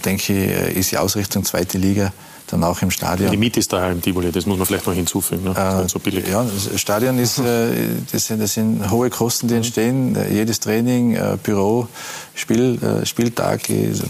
[0.04, 2.12] denke ich, ist die Ausrichtung zweite Liga
[2.52, 3.30] dann auch im Stadion.
[3.30, 5.44] Die Miete ist daher im Tivoli, das muss man vielleicht noch hinzufügen.
[5.44, 5.50] Ne?
[5.84, 6.26] Äh, so billig.
[6.28, 7.70] Ja, das Stadion ist, äh,
[8.10, 10.16] das, sind, das sind hohe Kosten, die entstehen.
[10.16, 11.88] Äh, jedes Training, äh, Büro,
[12.34, 13.62] Spiel, äh, Spieltag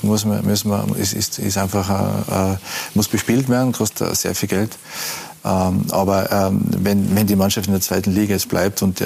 [0.02, 1.88] muss man, müssen wir, ist, ist, ist einfach,
[2.54, 2.56] äh,
[2.94, 4.76] muss bespielt werden, kostet sehr viel Geld.
[5.42, 9.02] Ähm, aber ähm, wenn, wenn die Mannschaft in der zweiten Liga jetzt bleibt und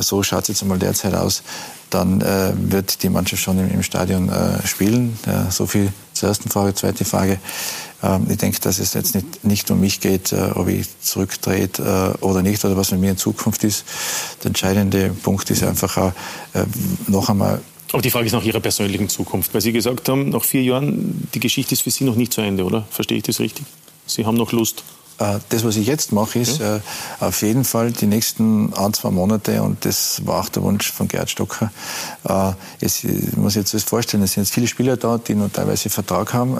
[0.00, 1.42] so schaut es jetzt einmal derzeit aus,
[1.90, 5.16] dann äh, wird die Mannschaft schon im, im Stadion äh, spielen.
[5.50, 6.74] so viel zur ersten Frage.
[6.74, 7.38] Zweite Frage,
[8.28, 12.24] ich denke, dass es jetzt nicht, nicht um mich geht, äh, ob ich zurücktrete äh,
[12.24, 13.84] oder nicht oder was mit mir in Zukunft ist.
[14.42, 16.12] Der entscheidende Punkt ist einfach auch,
[16.54, 16.64] äh,
[17.08, 17.60] noch einmal
[17.92, 21.28] aber die Frage ist nach Ihrer persönlichen Zukunft, weil Sie gesagt haben, nach vier Jahren,
[21.32, 22.84] die Geschichte ist für Sie noch nicht zu Ende, oder?
[22.90, 23.66] Verstehe ich das richtig?
[24.04, 24.82] Sie haben noch Lust?
[25.18, 26.76] Äh, das, was ich jetzt mache, ist ja.
[26.76, 26.80] Äh,
[27.20, 31.06] auf jeden Fall die nächsten ein, zwei Monate, und das war auch der Wunsch von
[31.06, 31.70] Gerhard Stocker,
[32.28, 33.06] äh, ich
[33.36, 36.58] muss jetzt das vorstellen, es sind jetzt viele Spieler da, die noch teilweise Vertrag haben,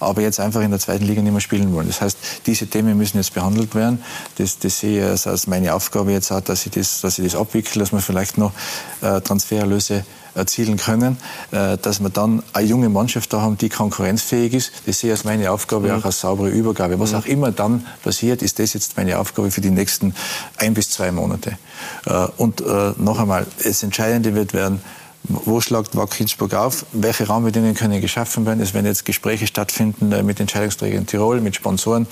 [0.00, 1.86] aber jetzt einfach in der zweiten Liga nicht mehr spielen wollen.
[1.86, 4.02] Das heißt, diese Themen müssen jetzt behandelt werden.
[4.36, 7.40] Das, das sehe ich als meine Aufgabe jetzt auch, dass ich das, dass ich das
[7.40, 8.52] abwickle, dass man vielleicht noch
[9.00, 10.04] Transfererlöse
[10.34, 11.18] erzielen können,
[11.50, 14.72] äh, dass wir dann eine junge Mannschaft da haben, die konkurrenzfähig ist.
[14.86, 16.00] Das sehe ich als meine Aufgabe, mhm.
[16.00, 16.98] auch als saubere Übergabe.
[17.00, 17.18] Was mhm.
[17.18, 20.14] auch immer dann passiert, ist das jetzt meine Aufgabe für die nächsten
[20.56, 21.58] ein bis zwei Monate.
[22.06, 24.80] Äh, und äh, noch einmal, das Entscheidende wird werden,
[25.24, 26.86] wo schlagt Wacker Innsbruck auf?
[26.92, 28.60] Welche Rahmenbedingungen können geschaffen werden?
[28.60, 32.06] Es werden jetzt Gespräche stattfinden äh, mit Entscheidungsträgern in Tirol, mit Sponsoren.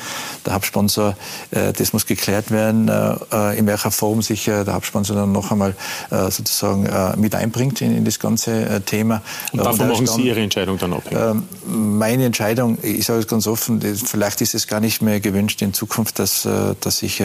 [0.44, 1.16] Der Hauptsponsor,
[1.50, 5.74] äh, das muss geklärt werden, äh, in welcher Form sich der Hauptsponsor dann noch einmal
[6.10, 6.88] sozusagen
[7.20, 9.22] mit einbringt in, das ganze Thema.
[9.52, 11.22] Und davon machen Sie Ihre Entscheidung dann abhängig?
[11.22, 15.60] Ähm, meine Entscheidung, ich sage es ganz offen, vielleicht ist es gar nicht mehr gewünscht
[15.62, 16.48] in Zukunft, dass,
[16.80, 17.22] dass ich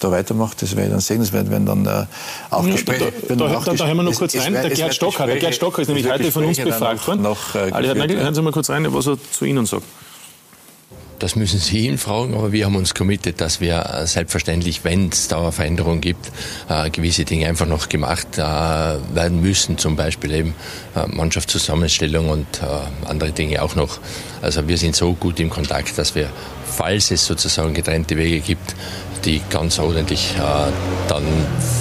[0.00, 0.56] da weitermache.
[0.60, 1.20] Das werde ich dann sehen.
[1.20, 2.06] Das werden dann
[2.50, 3.12] auch Gespräche.
[3.28, 4.52] Da, da, da, da hören wir noch kurz rein.
[4.52, 5.26] Der Gerd Stock Stocker.
[5.26, 7.22] Der Gerd Stocker ist nämlich heute von uns befragt worden.
[7.22, 9.84] Noch, äh, also, hören Sie mal kurz rein, was er zu Ihnen sagt.
[11.20, 15.08] Das müssen Sie ihn fragen, aber wir haben uns committed, dass wir äh, selbstverständlich, wenn
[15.08, 16.30] es da eine Veränderung gibt,
[16.68, 20.54] äh, gewisse Dinge einfach noch gemacht äh, werden müssen, zum Beispiel eben
[20.96, 24.00] äh, Mannschaftszusammenstellung und äh, andere Dinge auch noch.
[24.42, 26.28] Also wir sind so gut im Kontakt, dass wir,
[26.76, 28.74] falls es sozusagen getrennte Wege gibt,
[29.24, 30.72] die ganz ordentlich äh,
[31.08, 31.24] dann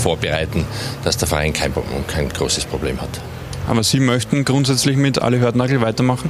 [0.02, 0.66] vorbereiten,
[1.04, 1.74] dass der Verein kein,
[2.08, 3.10] kein großes Problem hat.
[3.68, 6.30] Aber Sie möchten grundsätzlich mit Ali Hörtnagel weitermachen?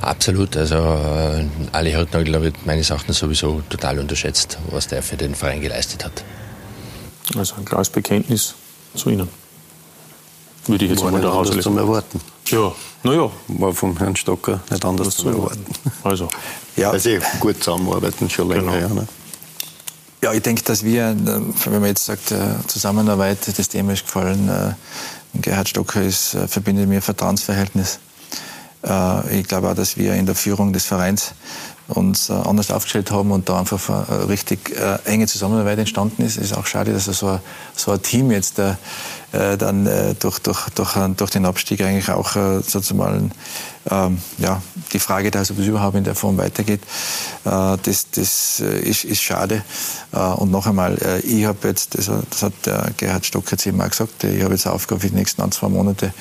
[0.00, 0.56] Absolut.
[0.56, 5.60] Also äh, Ali Hörtnagel wird meines Erachtens sowieso total unterschätzt, was der für den Verein
[5.60, 6.24] geleistet hat.
[7.36, 8.54] Also ein klares Bekenntnis
[8.94, 9.28] zu Ihnen.
[10.66, 12.20] Würde ich jetzt War mal daraus zum Erwarten.
[12.46, 12.72] Ja,
[13.02, 13.30] naja.
[13.48, 15.64] War vom Herrn Stocker nicht anders zu erwarten.
[16.02, 16.28] Also.
[16.76, 16.90] Ja.
[16.90, 18.72] Weil sie gut zusammenarbeiten, schon länger.
[18.72, 18.74] Genau.
[18.74, 19.06] Ja, ne?
[20.24, 24.06] Ja, ich denke, dass wir, äh, wenn man jetzt sagt, äh, Zusammenarbeit, das Thema ist
[24.06, 24.72] gefallen, äh,
[25.34, 27.98] Gerhard Stocker ist, verbindet mir Vertrauensverhältnis.
[29.30, 31.32] Ich glaube auch, dass wir in der Führung des Vereins
[31.88, 34.76] uns anders aufgestellt haben und da einfach eine richtig
[35.06, 36.36] enge Zusammenarbeit entstanden ist.
[36.36, 37.40] Es ist auch schade, dass so ein,
[37.74, 38.60] so ein Team jetzt
[39.58, 39.88] dann
[40.20, 42.32] durch, durch, durch, durch den Abstieg eigentlich auch
[42.62, 43.32] sozusagen
[43.90, 44.62] ähm, ja,
[44.92, 46.80] die Frage da ob es überhaupt in der Form weitergeht,
[47.44, 49.62] äh, das, das äh, ist, ist schade.
[50.12, 53.66] Äh, und noch einmal, äh, ich habe jetzt, das, das, hat der Gerhard Stock jetzt
[53.66, 56.14] eben auch gesagt, ich habe jetzt Aufgabe für die nächsten ein, zwei Monate,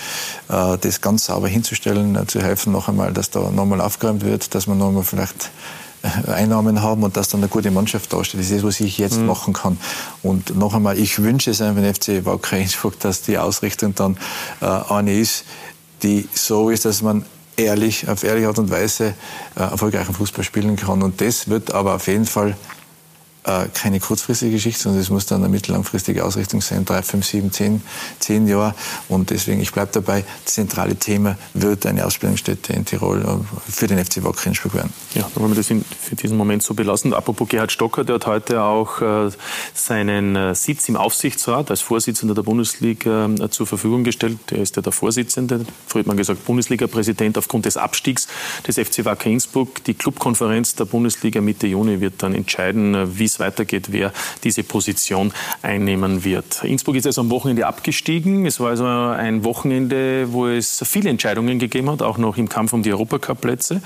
[0.50, 4.54] äh, das ganz sauber hinzustellen, äh, zu helfen noch einmal, dass da nochmal aufgeräumt wird,
[4.56, 5.50] dass man nochmal vielleicht
[6.28, 8.40] Einnahmen haben und dass dann eine gute Mannschaft dasteht.
[8.40, 9.26] Das ist das, was ich jetzt mhm.
[9.26, 9.78] machen kann.
[10.22, 14.18] Und noch einmal, ich wünsche es einfach den FC Wacker Innsbruck, dass die Ausrichtung dann
[14.62, 15.46] äh, eine ist,
[16.04, 17.26] die so ist, dass man
[17.56, 19.14] ehrlich, auf ehrliche Art und Weise
[19.56, 21.02] äh, erfolgreichen Fußball spielen kann.
[21.02, 22.56] Und das wird aber auf jeden Fall
[23.46, 27.52] äh, keine kurzfristige Geschichte, sondern es muss dann eine mittellangfristige Ausrichtung sein, drei, fünf, sieben,
[27.52, 27.82] zehn,
[28.20, 28.74] zehn Jahre.
[29.10, 33.88] Und deswegen, ich bleibe dabei, das zentrale Thema wird eine Ausbildungsstätte in Tirol äh, für
[33.88, 34.94] den FC Wacker Innsbruck werden.
[35.14, 37.14] Ja, dann wollen wir das in, für diesen Moment so belassen.
[37.14, 39.30] Apropos Gerhard Stocker, der hat heute auch äh,
[39.74, 44.40] seinen äh, Sitz im Aufsichtsrat als Vorsitzender der Bundesliga äh, zur Verfügung gestellt.
[44.52, 48.28] Er ist ja der Vorsitzende, früher hat gesagt Bundesliga-Präsident aufgrund des Abstiegs
[48.68, 49.84] des FC Wacker Innsbruck.
[49.84, 54.12] Die Clubkonferenz der Bundesliga Mitte Juni wird dann entscheiden, wie es weitergeht, wer
[54.44, 56.64] diese Position einnehmen wird.
[56.64, 58.46] Innsbruck ist also am Wochenende abgestiegen.
[58.46, 62.74] Es war also ein Wochenende, wo es viele Entscheidungen gegeben hat, auch noch im Kampf
[62.74, 63.82] um die Europacup-Plätze.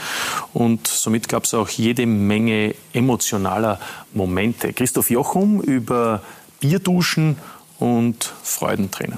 [0.53, 3.79] Und somit gab es auch jede Menge emotionaler
[4.13, 4.73] Momente.
[4.73, 6.21] Christoph Jochum über
[6.59, 7.37] Bierduschen
[7.79, 9.17] und Freudentränen.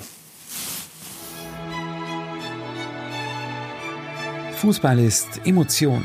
[4.58, 6.04] Fußball ist Emotion.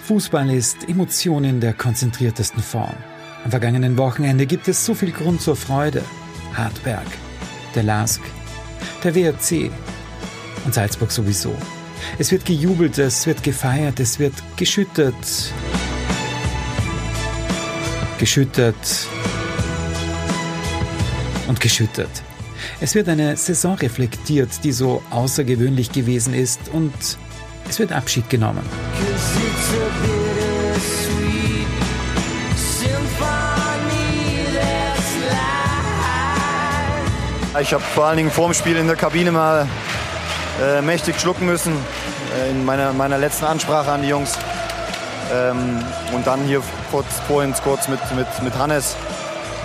[0.00, 2.94] Fußball ist Emotion in der konzentriertesten Form.
[3.44, 6.02] Am vergangenen Wochenende gibt es so viel Grund zur Freude.
[6.54, 7.06] Hartberg,
[7.74, 8.22] der LASK,
[9.02, 9.70] der WRC
[10.64, 11.54] und Salzburg sowieso.
[12.18, 15.14] Es wird gejubelt, es wird gefeiert, es wird geschüttet.
[18.18, 18.74] Geschüttet
[21.46, 22.10] und geschüttet.
[22.80, 26.94] Es wird eine Saison reflektiert, die so außergewöhnlich gewesen ist und
[27.68, 28.62] es wird Abschied genommen.
[37.60, 39.68] Ich habe vor allen Dingen vor dem Spiel in der Kabine mal
[40.60, 41.72] äh, mächtig schlucken müssen,
[42.36, 44.32] äh, in meiner, meiner letzten Ansprache an die Jungs.
[45.32, 45.80] Ähm,
[46.12, 48.96] und dann hier kurz, vorhin kurz mit, mit, mit Hannes.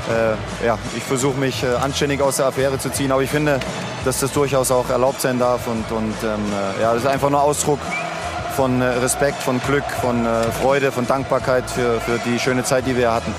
[0.08, 3.60] Äh, ja, ich versuche mich äh, anständig aus der Affäre zu ziehen, aber ich finde,
[4.06, 5.66] dass das durchaus auch erlaubt sein darf.
[5.66, 6.40] Und, und ähm,
[6.78, 7.80] äh, ja, das ist einfach nur Ausdruck
[8.56, 10.28] von äh, Respekt, von Glück, von
[10.62, 13.34] Freude, von Dankbarkeit für, für die schöne Zeit, die wir hatten.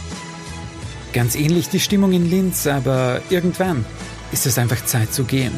[1.13, 3.85] Ganz ähnlich die Stimmung in Linz, aber irgendwann
[4.33, 5.53] ist es einfach Zeit zu gehen.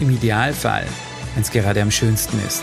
[0.00, 0.86] Im Idealfall,
[1.34, 2.62] wenn es gerade am schönsten ist.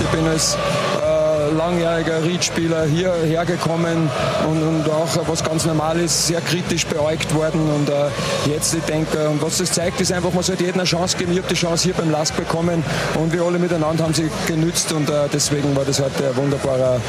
[0.00, 0.56] Ich bin als
[1.02, 4.10] äh, langjähriger Riedspieler hierher gekommen
[4.48, 7.60] und, und, auch, was ganz normal ist, sehr kritisch beäugt worden.
[7.70, 10.88] Und äh, jetzt, ich denke, und was das zeigt, ist einfach, man sollte jedem eine
[10.88, 11.32] Chance geben.
[11.32, 12.82] Ich habe die Chance hier beim Last bekommen
[13.14, 17.00] und wir alle miteinander haben sie genützt und äh, deswegen war das heute ein wunderbarer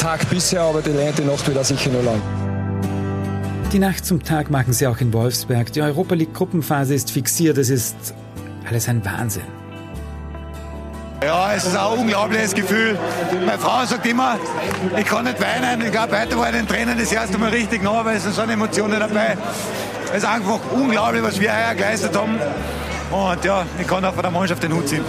[0.00, 2.47] Tag bisher, aber die, die Nacht auch sicher noch lang.
[3.72, 5.70] Die Nacht zum Tag machen sie auch in Wolfsberg.
[5.74, 7.58] Die Europa League Gruppenphase ist fixiert.
[7.58, 8.14] Es ist
[8.66, 9.42] alles ein Wahnsinn.
[11.22, 12.98] Ja, es ist ein unglaubliches Gefühl.
[13.44, 14.38] Meine Frau sagt immer,
[14.96, 15.82] ich kann nicht weinen.
[15.82, 18.40] Ich glaube, heute war den Tränen das erste Mal richtig nah, weil es sind so
[18.40, 19.36] Emotionen dabei.
[20.12, 22.38] Es ist einfach unglaublich, was wir heuer geleistet haben.
[23.10, 25.04] Und ja, ich kann auch von der Mannschaft den Hut ziehen.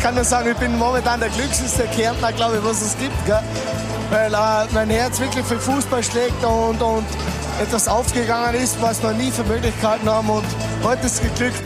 [0.00, 3.26] Ich kann nur sagen, ich bin momentan der glücklichste Kärntner, glaube ich, was es gibt.
[3.26, 3.42] Gell?
[4.08, 7.04] Weil äh, mein Herz wirklich für Fußball schlägt und, und
[7.60, 10.30] etwas aufgegangen ist, was wir nie für Möglichkeiten haben.
[10.30, 10.46] Und
[10.82, 11.62] heute ist es geglückt.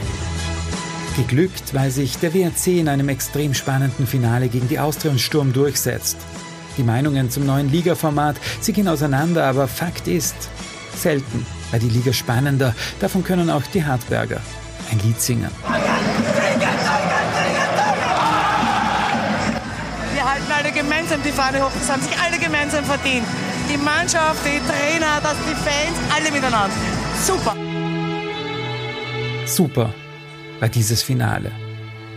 [1.14, 5.53] Geglückt, weil sich der WRC in einem extrem spannenden Finale gegen die Austria und Sturm
[5.53, 6.16] durchsetzt.
[6.76, 10.35] Die Meinungen zum neuen Ligaformat, sie gehen auseinander, aber Fakt ist,
[10.97, 12.74] selten war die Liga spannender.
[12.99, 14.41] Davon können auch die Hartberger
[14.91, 15.51] ein Lied singen.
[20.85, 21.70] Gemeinsam die Fahne hoch.
[21.78, 23.26] Das haben sich alle gemeinsam verdient.
[23.72, 26.74] Die Mannschaft, die Trainer, das, die Fans, alle miteinander.
[27.22, 27.57] Super.
[29.47, 29.95] Super
[30.61, 31.51] war dieses Finale.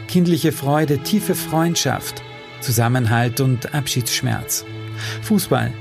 [0.07, 2.22] Kindliche Freude, tiefe Freundschaft,
[2.61, 4.65] Zusammenhalt und Abschiedsschmerz.
[5.24, 5.74] Fußball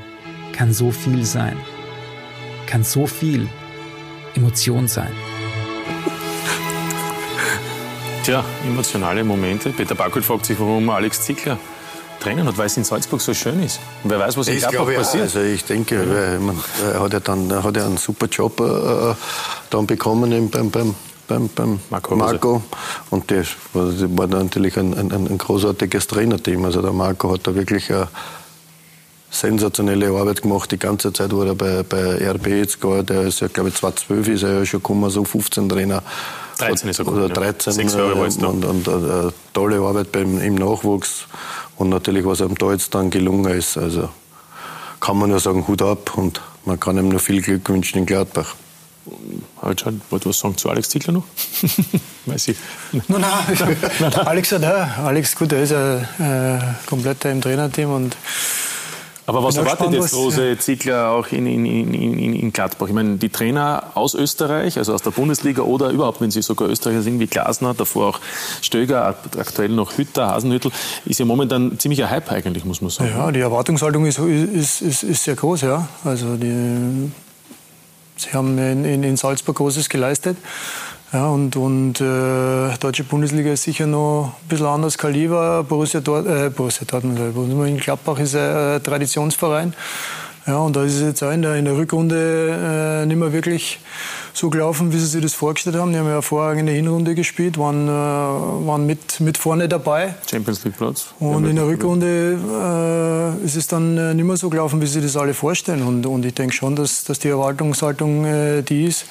[0.53, 1.57] kann so viel sein.
[2.67, 3.49] Kann so viel
[4.35, 5.13] Emotion sein.
[8.25, 9.71] Tja, emotionale Momente.
[9.71, 11.59] Peter Backel fragt sich, warum Alex Zickler
[12.21, 13.81] Tränen hat, weil es in Salzburg so schön ist.
[14.03, 15.25] Und wer weiß, was in Gladbach passiert.
[15.25, 16.39] Also ich denke, ja.
[16.39, 16.57] man,
[16.93, 19.15] er hat ja dann hat ja einen super Job äh,
[19.71, 20.95] dann bekommen beim, beim,
[21.29, 22.17] beim, beim Marco.
[22.17, 22.63] Marco.
[23.11, 26.65] Und das war natürlich ein, ein, ein großartiges Trainerteam.
[26.65, 28.09] Also der Marco hat da wirklich eine
[29.31, 33.41] sensationelle Arbeit gemacht die ganze Zeit, wo er bei, bei RB jetzt gar, der ist
[33.41, 36.03] ja, glaube ich, 2012 ist er ja schon gekommen, so 15 Trainer.
[36.59, 37.25] 13 ist er gekommen.
[37.25, 37.71] Oder 13.
[37.71, 37.77] Ja.
[37.77, 38.47] Sechs Jahre war da.
[38.47, 41.27] Und, und, und, eine tolle Arbeit beim, im Nachwuchs
[41.77, 43.77] und natürlich, was ihm da jetzt dann gelungen ist.
[43.77, 44.09] Also
[45.01, 48.07] kann man nur sagen, Hut ab und man kann ihm nur viel Glück wünschen in
[48.07, 48.57] Gladbach.
[49.63, 51.25] Halt, wollte was sagen zu Alex Ziegler noch?
[52.27, 52.57] Weiß ich.
[52.93, 58.17] Nein, nein, Alex hat ja, Alex, gut, er ist ja äh, komplett im Trainerteam und
[59.27, 60.59] aber was erwartet jetzt Rose ja.
[60.59, 62.87] Ziegler auch in, in, in, in, Gladbach?
[62.87, 66.69] Ich meine, die Trainer aus Österreich, also aus der Bundesliga oder überhaupt, wenn sie sogar
[66.69, 68.21] Österreicher sind, wie Glasner, davor auch
[68.63, 70.71] Stöger, aktuell noch Hütter, Hasenhüttel,
[71.07, 73.11] ist ja momentan ziemlich ein Hype eigentlich, muss man sagen.
[73.11, 75.89] Ja, die Erwartungshaltung ist, ist, ist, ist sehr groß, ja.
[76.05, 77.11] Also die,
[78.17, 80.37] sie haben in, in Salzburg Großes geleistet.
[81.13, 85.63] Ja, und und äh, deutsche Bundesliga ist sicher noch ein bisschen anders Kaliber.
[85.63, 89.73] Borussia, Dort, äh, Borussia Dortmund, in Gladbach ist ein äh, Traditionsverein.
[90.47, 93.33] Ja, und da ist es jetzt auch in der, in der Rückrunde äh, nicht mehr
[93.33, 93.81] wirklich
[94.33, 95.93] so gelaufen, wie sie sich das vorgestellt haben.
[95.93, 100.15] Die haben ja vorher in der Hinrunde gespielt, waren, äh, waren mit, mit vorne dabei.
[100.31, 101.07] Champions League Platz.
[101.19, 102.39] Und in der Rückrunde
[103.41, 105.83] äh, ist es dann äh, nicht mehr so gelaufen, wie sie das alle vorstellen.
[105.83, 109.07] Und, und ich denke schon, dass, dass die Erwartungshaltung äh, die ist,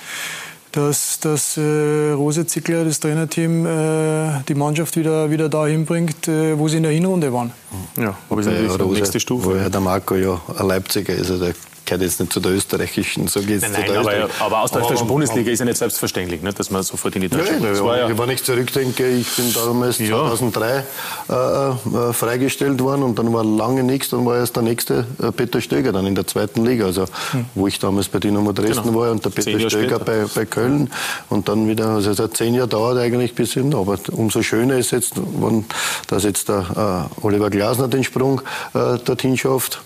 [0.75, 6.57] dass, dass äh, Rose Zickler, das Trainerteam, äh, die Mannschaft wieder, wieder dahin bringt, äh,
[6.57, 7.51] wo sie in der Hinrunde waren.
[7.97, 9.45] Ja, aber ist natürlich die nächste Stufe.
[9.45, 11.55] Wo ja der Marco ja ein Leipziger ist, also der
[11.85, 15.07] gehört jetzt nicht zu der österreichischen, so geht es nein, aber, aber, aus der österreichischen
[15.07, 18.17] Bundesliga ist ja nicht selbstverständlich, nicht, dass man sofort in die deutsche Nein, nein ja,
[18.17, 20.27] wenn ich zurückdenke, ich bin damals ja.
[20.27, 20.83] 2003
[21.29, 25.31] äh, äh, freigestellt worden und dann war lange nichts, dann war erst der nächste äh,
[25.31, 27.45] Peter Stöger dann in der zweiten Liga, also hm.
[27.55, 28.99] wo ich damals bei Dynamo Dresden genau.
[28.99, 30.89] war und der Peter Stöger bei, bei Köln
[31.29, 34.91] und dann wieder, also seit zehn Jahren dauert eigentlich bis hin, aber umso schöner ist
[34.91, 35.65] jetzt, wenn,
[36.07, 38.41] dass jetzt der äh, Oliver Glasner den Sprung
[38.73, 39.81] äh, dorthin schafft,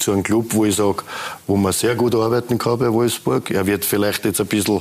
[0.00, 1.02] zu einem Club, wo ich sage,
[1.46, 3.50] wo man sehr gut arbeiten kann bei Wolfsburg.
[3.50, 4.80] Er wird vielleicht jetzt ein bisschen,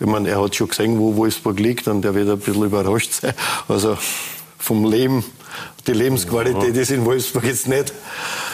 [0.00, 3.12] ich meine, er hat schon gesehen, wo Wolfsburg liegt und er wird ein bisschen überrascht
[3.12, 3.34] sein.
[3.68, 3.96] Also
[4.58, 5.24] vom Leben
[5.86, 7.92] die Lebensqualität ist in Wolfsburg jetzt nicht,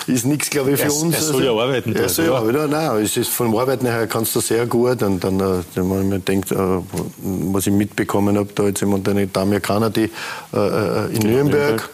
[0.06, 1.16] ist nichts, glaube ich, für er, uns.
[1.16, 1.96] Er soll also, ja arbeiten.
[1.96, 2.70] Er soll ja arbeiten.
[2.70, 5.02] Nein, es ist vom Arbeiten her kannst du sehr gut.
[5.02, 9.26] Und dann, äh, wenn man denkt, äh, was ich mitbekommen habe, da jetzt jemand, eine
[9.26, 10.10] Dame Kanadi
[10.52, 11.90] äh, äh, in Nürnberg, Nürnberg,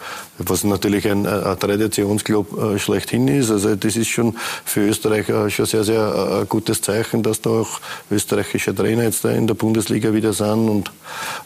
[0.47, 3.51] was natürlich ein, ein Traditionsclub äh, schlechthin ist.
[3.51, 7.51] Also das ist schon für Österreich äh, schon sehr, sehr äh, gutes Zeichen, dass da
[7.51, 7.81] auch
[8.11, 10.91] österreichische Trainer jetzt da in der Bundesliga wieder sind und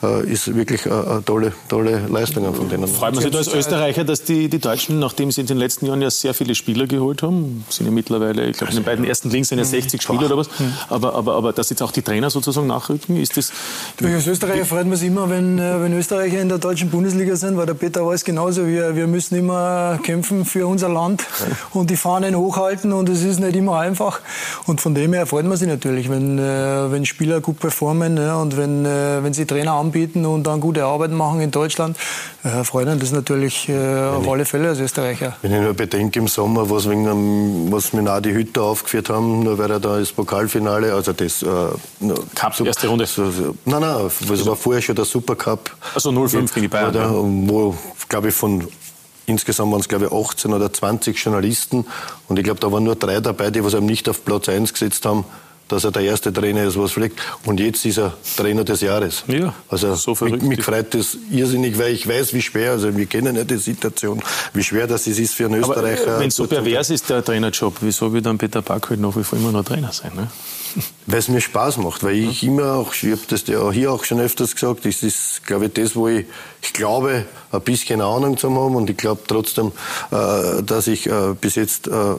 [0.03, 2.86] äh, ist wirklich eine tolle, tolle Leistung von denen.
[2.86, 5.86] Freut man sich da als Österreicher, dass die, die Deutschen, nachdem sie in den letzten
[5.86, 9.05] Jahren ja sehr viele Spieler geholt haben, sind ja mittlerweile, ich glaube, in den beiden
[9.05, 10.49] ersten Links sind ja 60 Spieler oder was,
[10.88, 13.53] aber, aber, aber dass jetzt auch die Trainer sozusagen nachrücken, ist das...
[14.03, 17.66] Als Österreicher freut man sich immer, wenn, wenn Österreicher in der deutschen Bundesliga sind, weil
[17.66, 21.24] der Peter weiß genauso wie wir, wir müssen immer kämpfen für unser Land
[21.72, 24.20] und die Fahnen hochhalten und es ist nicht immer einfach.
[24.66, 28.37] Und von dem her freut man sich natürlich, wenn, äh, wenn Spieler gut performen ja,
[28.37, 31.97] und wenn, äh, wenn sie Trainer anbieten und dann gute Arbeit machen in Deutschland,
[32.43, 35.37] äh, freut uns das natürlich äh, auf alle Fälle als Österreicher.
[35.43, 39.09] Wenn ich nur bedenke im Sommer, was, wegen einem, was wir auch die Hütter aufgeführt
[39.09, 41.47] haben, nur weil er da das Pokalfinale, also das äh,
[42.35, 43.07] Cup, so, erste Runde.
[43.07, 45.74] So, so, nein, nein, es war vorher schon der Supercup.
[45.95, 46.91] Also 0-5 gegen die Bayern.
[46.91, 47.74] Oder, wo,
[48.09, 48.66] glaube ich, von
[49.26, 51.86] Insgesamt waren es, glaube ich, 18 oder 20 Journalisten.
[52.28, 54.72] Und ich glaube, da waren nur drei dabei, die was einem nicht auf Platz 1
[54.72, 55.24] gesetzt haben,
[55.68, 57.18] dass er der erste Trainer ist, was fliegt.
[57.46, 59.24] Und jetzt ist er Trainer des Jahres.
[59.26, 60.42] Ja, also so verrückt.
[60.42, 63.57] Mich, mich freut das irrsinnig, weil ich weiß, wie schwer, also wir kennen ja die
[63.57, 66.20] Situation, wie schwer das ist für einen Österreicher.
[66.20, 69.24] Wenn es so pervers ist, der Trainerjob, wieso will dann Peter Back halt nach wie
[69.24, 70.12] vor immer noch Trainer sein?
[70.14, 70.28] Ne?
[71.07, 74.05] Weil es mir Spaß macht, weil ich immer auch, ich habe das ja hier auch
[74.05, 76.27] schon öfters gesagt, das ist, glaube ich, das, wo ich,
[76.62, 79.72] ich glaube, ein bisschen Ahnung zu haben und ich glaube trotzdem,
[80.11, 82.16] äh, dass ich äh, bis jetzt äh,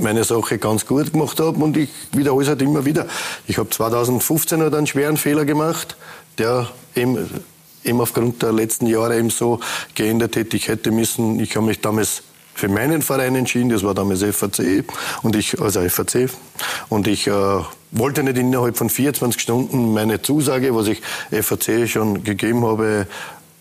[0.00, 3.06] meine Sache ganz gut gemacht habe und ich wiederhole es halt immer wieder.
[3.46, 5.96] Ich habe 2015 halt einen schweren Fehler gemacht,
[6.38, 7.28] der eben,
[7.84, 9.60] eben aufgrund der letzten Jahre eben so
[9.94, 10.56] geändert hätte.
[10.56, 12.22] Ich hätte müssen, ich habe mich damals
[12.54, 14.84] für meinen Verein entschieden, das war damals FAC
[15.22, 16.28] und ich, also FAC,
[16.88, 17.32] und ich äh,
[17.90, 23.06] wollte nicht innerhalb von 24 Stunden meine Zusage, was ich FAC schon gegeben habe,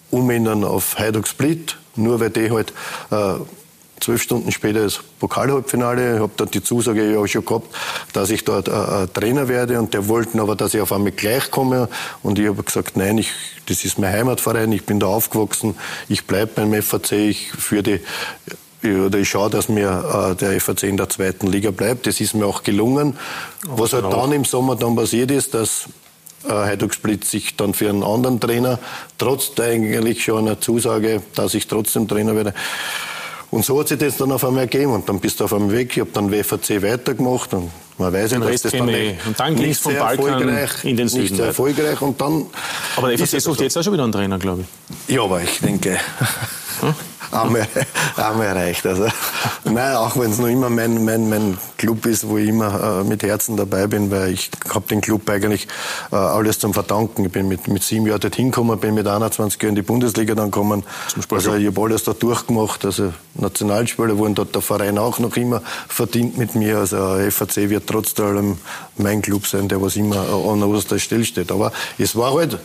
[0.09, 2.73] umändern auf Heiduk Split, nur weil die halt
[3.11, 3.35] äh,
[4.01, 6.15] zwölf Stunden später das Pokalhalbfinale.
[6.15, 7.67] Ich habe dort die Zusage ja schon gehabt,
[8.13, 9.79] dass ich dort äh, Trainer werde.
[9.79, 11.87] Und der wollten aber, dass ich auf einmal gleich komme.
[12.23, 13.31] Und ich habe gesagt, nein, ich,
[13.67, 15.75] das ist mein Heimatverein, ich bin da aufgewachsen,
[16.09, 17.99] ich bleibe beim FAC, ich führe die
[18.84, 22.07] oder ich schaue, dass mir äh, der FAC in der zweiten Liga bleibt.
[22.07, 23.17] Das ist mir auch gelungen.
[23.67, 25.86] Was halt dann im Sommer dann passiert ist, dass
[26.47, 28.79] äh, Heiduk Split sich dann für einen anderen Trainer,
[29.17, 32.53] trotz eigentlich schon einer Zusage, dass ich trotzdem Trainer werde,
[33.51, 35.75] und so hat sich das dann auf einmal ergeben und dann bist du auf einmal
[35.75, 35.91] weg.
[35.91, 39.55] Ich habe dann WVC weitergemacht und man weiß ja, dass das dann nicht, und dann
[39.55, 41.23] nicht vom Balkan in den Süden.
[41.23, 42.45] Nicht sehr erfolgreich und dann...
[42.95, 44.63] Aber der FAC sucht jetzt auch schon wieder einen Trainer, glaube
[45.07, 45.15] ich.
[45.15, 45.99] Ja, aber ich denke...
[46.79, 46.95] Hm?
[47.32, 47.67] Einmal,
[48.15, 48.86] einmal erreicht.
[48.86, 49.07] Also,
[49.65, 53.03] nein, auch wenn es noch immer mein, mein, mein Club ist, wo ich immer äh,
[53.03, 55.67] mit Herzen dabei bin, weil ich habe den Club eigentlich
[56.11, 57.25] äh, alles zum Verdanken.
[57.25, 60.36] Ich bin mit, mit sieben Jahren dorthin gekommen, bin mit 21 Jahren in die Bundesliga
[60.36, 60.84] dann gekommen.
[61.29, 62.86] Also ich habe alles da durchgemacht.
[62.86, 66.79] Also Nationalspieler wurden dort der Verein auch noch immer verdient mit mir.
[66.79, 68.57] Also FAC wird trotz allem
[68.97, 71.51] mein Club sein, der was immer an oberster Stelle steht.
[71.51, 72.59] Aber es war halt,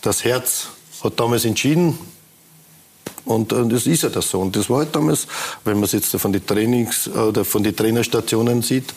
[0.00, 0.68] das Herz
[1.02, 1.98] hat damals entschieden,
[3.24, 4.40] und, und das ist ja das so.
[4.40, 5.26] Und das war halt damals,
[5.64, 8.94] wenn man es jetzt von den Trainings oder von den Trainerstationen sieht, äh,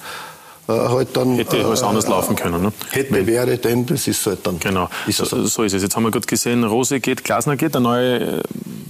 [0.68, 1.36] halt dann.
[1.36, 2.74] Hätte äh, was anderes laufen können, ne?
[2.91, 4.59] Hätte, wäre, denn das ist halt dann.
[4.59, 4.89] Genau.
[5.07, 5.45] Ist so.
[5.45, 5.82] so ist es.
[5.82, 7.74] Jetzt haben wir gerade gesehen, Rose geht, Glasner geht.
[7.74, 8.43] Der neue äh,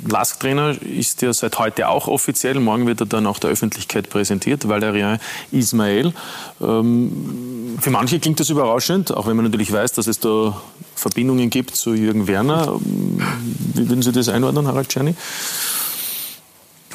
[0.07, 2.59] Lask-Trainer ist ja seit heute auch offiziell.
[2.59, 4.67] Morgen wird er dann auch der Öffentlichkeit präsentiert.
[4.67, 5.19] Valerian
[5.51, 6.13] Ismail.
[6.61, 10.61] Ähm, für manche klingt das überraschend, auch wenn man natürlich weiß, dass es da
[10.95, 12.79] Verbindungen gibt zu Jürgen Werner.
[12.79, 15.15] Wie würden Sie das einordnen, Harald Czerny?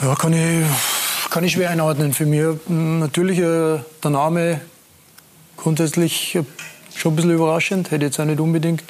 [0.02, 0.64] Ja, kann ich,
[1.30, 2.12] kann ich schwer einordnen.
[2.12, 4.60] Für mich natürlich äh, der Name
[5.56, 6.38] grundsätzlich
[6.94, 7.90] schon ein bisschen überraschend.
[7.90, 8.82] Hätte jetzt auch nicht unbedingt,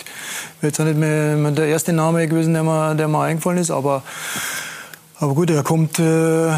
[0.61, 3.71] wäre jetzt auch nicht mehr der erste Name gewesen, der mir, der mir eingefallen ist.
[3.71, 4.03] Aber,
[5.19, 6.51] aber gut, er kommt, äh,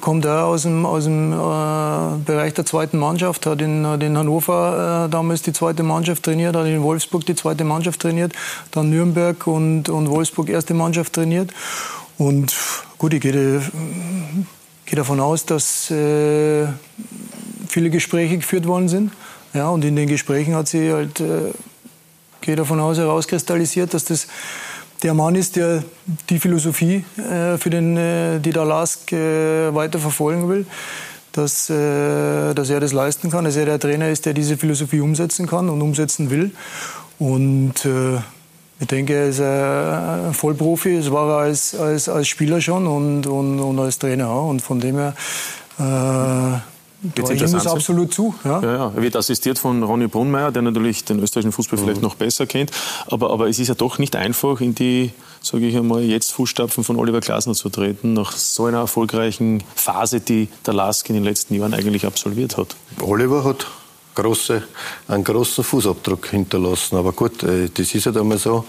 [0.00, 4.16] kommt auch aus dem, aus dem äh, Bereich der zweiten Mannschaft, hat in, hat in
[4.16, 8.32] Hannover äh, damals die zweite Mannschaft trainiert, hat in Wolfsburg die zweite Mannschaft trainiert,
[8.70, 11.52] dann Nürnberg und, und Wolfsburg erste Mannschaft trainiert.
[12.16, 12.54] Und
[12.96, 13.60] gut, ich gehe,
[14.86, 16.66] gehe davon aus, dass äh,
[17.68, 19.12] viele Gespräche geführt worden sind.
[19.52, 21.52] Ja, und in den Gesprächen hat sie halt, äh,
[22.40, 24.26] gehe davon aus, herauskristallisiert, dass das
[25.02, 25.84] der Mann ist, der
[26.30, 30.66] die Philosophie, äh, für den, äh, die der Lask äh, weiter verfolgen will,
[31.32, 35.00] dass, äh, dass er das leisten kann, dass er der Trainer ist, der diese Philosophie
[35.00, 36.52] umsetzen kann und umsetzen will.
[37.18, 38.18] Und äh,
[38.84, 40.98] ich denke, er ist ein Vollprofi.
[40.98, 44.50] Das war er als, als, als Spieler schon und, und, und als Trainer auch.
[44.50, 45.14] Und von dem her
[45.78, 46.58] äh,
[47.16, 48.34] Jetzt ich muss absolut zu.
[48.44, 48.62] Ja.
[48.62, 48.92] Ja, ja.
[48.96, 52.02] Er wird assistiert von Ronny Brunmeier, der natürlich den österreichischen Fußball vielleicht Mhm.
[52.02, 52.70] noch besser kennt.
[53.06, 55.12] Aber, aber es ist ja doch nicht einfach, in die,
[55.42, 60.20] sage ich einmal, jetzt Fußstapfen von Oliver Glasner zu treten, nach so einer erfolgreichen Phase,
[60.20, 62.76] die der Lask in den letzten Jahren eigentlich absolviert hat.
[63.00, 63.66] Oliver hat
[64.14, 64.62] große,
[65.08, 66.96] einen großen Fußabdruck hinterlassen.
[66.96, 68.64] Aber gut, äh, das ist halt einmal so.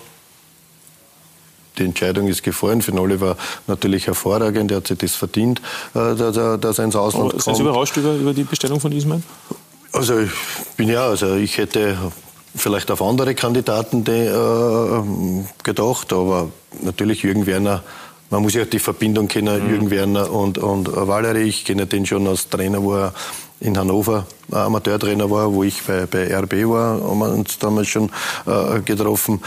[1.78, 2.82] Die Entscheidung ist gefallen.
[2.82, 3.38] Für den Oliver
[3.68, 4.72] natürlich hervorragend.
[4.72, 5.62] Er hat sich das verdient,
[5.93, 9.22] äh, dass er, ins Ausland Aber sind Sie überrascht über, über die Bestellung von Ismail?
[9.91, 10.32] Also ich
[10.76, 11.98] bin ja, also ich hätte
[12.56, 16.50] vielleicht auf andere Kandidaten äh, gedacht, aber
[16.82, 17.84] natürlich Jürgen Werner.
[18.30, 21.43] Man muss ja die Verbindung kennen, Jürgen Werner und, und Valerie.
[21.43, 23.14] Ich kenne den schon als Trainer, wo er
[23.60, 28.12] in Hannover Amateurtrainer war, wo ich bei, bei RB war, haben wir uns damals schon
[28.45, 29.41] äh, getroffen.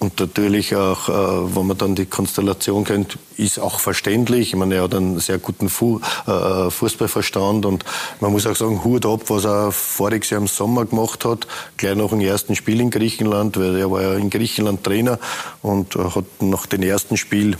[0.00, 4.48] Und natürlich auch, äh, wenn man dann die Konstellation kennt, ist auch verständlich.
[4.48, 7.84] Ich meine, er hat einen sehr guten Fu äh, Fußballverstand und
[8.20, 11.46] man muss auch sagen, Hut ab, was er voriges Jahr im Sommer gemacht hat,
[11.76, 15.18] gleich nach dem ersten Spiel in Griechenland, weil er war ja in Griechenland Trainer
[15.60, 17.58] und äh, hat nach dem ersten Spiel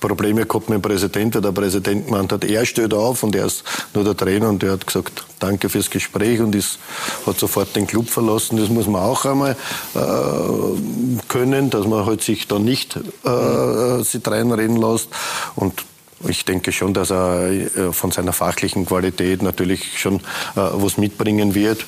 [0.00, 3.46] Probleme gehabt mit dem Präsidenten, weil der Präsident gemeint hat, er steht auf und er
[3.46, 6.78] ist nur der Trainer und der hat gesagt, danke fürs Gespräch und ist,
[7.26, 8.56] hat sofort den Club verlassen.
[8.58, 9.56] Das muss man auch einmal
[9.94, 15.08] äh, können, dass man halt sich da nicht äh, sich reinreden lässt
[15.54, 15.84] und
[16.28, 20.20] ich denke schon, dass er äh, von seiner fachlichen Qualität natürlich schon äh,
[20.54, 21.86] was mitbringen wird.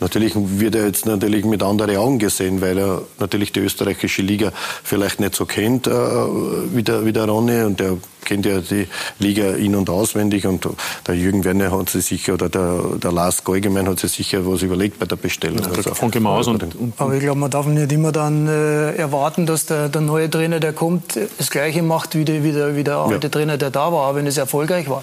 [0.00, 4.52] Natürlich wird er jetzt natürlich mit anderen Augen gesehen, weil er natürlich die österreichische Liga
[4.82, 8.88] vielleicht nicht so kennt äh, wie, der, wie der Ronny und der kennt ja die
[9.18, 10.68] Liga in- und auswendig und
[11.06, 14.62] der Jürgen Werner hat sich sicher oder der, der Lars Geugemein hat sich sicher was
[14.62, 15.64] überlegt bei der Bestellung.
[15.64, 16.64] Also, von Gemaus und,
[16.96, 20.60] Aber ich glaube, man darf nicht immer dann äh, erwarten, dass der, der neue Trainer,
[20.60, 23.92] der kommt, das Gleiche macht wie der, wie der, wie der alte Trainer, der da
[23.92, 25.02] war, auch wenn es erfolgreich war.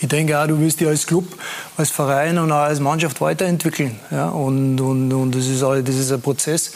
[0.00, 1.24] Ich denke auch, du willst dich als Club,
[1.76, 3.98] als Verein und auch als Mannschaft weiterentwickeln.
[4.10, 4.29] Ja?
[4.30, 6.72] Und, und, und das, ist, das ist ein Prozess.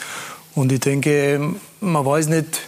[0.55, 2.61] Und ich denke, man weiß nicht,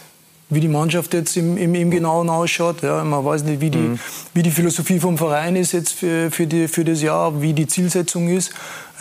[0.49, 2.81] wie die Mannschaft jetzt im, im, im Genauen ausschaut.
[2.81, 3.99] Ja, man weiß nicht, wie die, Mhm.
[4.33, 7.67] wie die Philosophie vom Verein ist jetzt für, für, die, für das Jahr, wie die
[7.67, 8.51] Zielsetzung ist.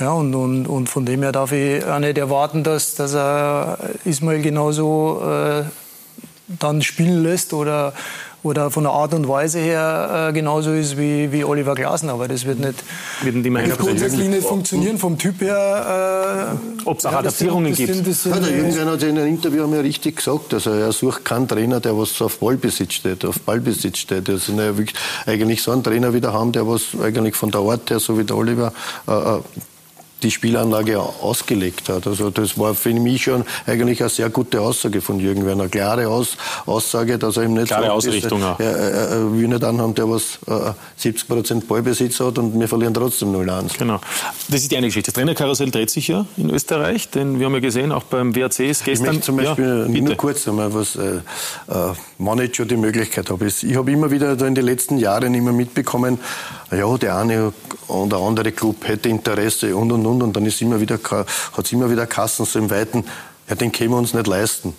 [0.01, 3.79] Ja, und, und, und von dem her darf ich auch nicht erwarten, dass, dass er
[4.05, 5.63] Ismail genauso äh,
[6.61, 7.93] dann spielen lässt oder,
[8.47, 12.13] oder von der Art und Weise her äh, genauso ist wie, wie Oliver Glasner.
[12.15, 12.83] Aber das wird nicht,
[13.23, 14.99] Wird nicht grundsätzlich nicht funktionieren.
[14.99, 16.57] Vom Typ her.
[16.57, 17.95] Äh, Ob es auch ja, das sind- Adaptierungen das gibt.
[17.95, 20.55] sind- das sind- Ja, der Jürgen Werner hat ja in einem Interview einmal richtig gesagt,
[20.55, 24.29] also er sucht keinen Trainer, der was auf Ballbesitz steht, auf Ballbesitz steht.
[24.29, 27.61] Er sind ja wirklich eigentlich so einen Trainer wieder haben, der was eigentlich von der
[27.63, 28.73] Art her, so wie der Oliver,
[29.09, 29.41] äh, äh,
[30.27, 32.07] die Spielanlage ausgelegt hat.
[32.07, 35.69] Also das war für mich schon eigentlich eine sehr gute Aussage von Jürgen Werner.
[35.69, 38.59] Klare Aus Aussage, dass er ihm nicht Klare Ausrichtung auch.
[38.59, 42.67] er, er, er, will nicht anhaben, der was äh, 70 Prozent Ballbesitz hat und wir
[42.67, 43.79] verlieren trotzdem 0-1.
[43.79, 44.01] Genau.
[44.49, 45.13] Das ist die eine Geschichte.
[45.13, 48.61] Das Trainerkarussell dreht sich ja in Österreich, denn wir haben ja gesehen, auch beim WRC
[48.61, 49.07] ist Ich gestern.
[49.07, 51.19] möchte zum Beispiel ja, nur kurz einmal was, äh,
[51.69, 53.47] äh, wenn ich schon die Möglichkeit habe.
[53.47, 56.19] Ich habe immer wieder in den letzten Jahren immer mitbekommen,
[56.73, 57.53] ja, der eine
[57.87, 61.65] und der andere Club hätte Interesse und und und und dann ist immer wieder, hat
[61.65, 63.05] es immer wieder Kassen so im Weiten,
[63.49, 64.75] ja, den können wir uns nicht leisten.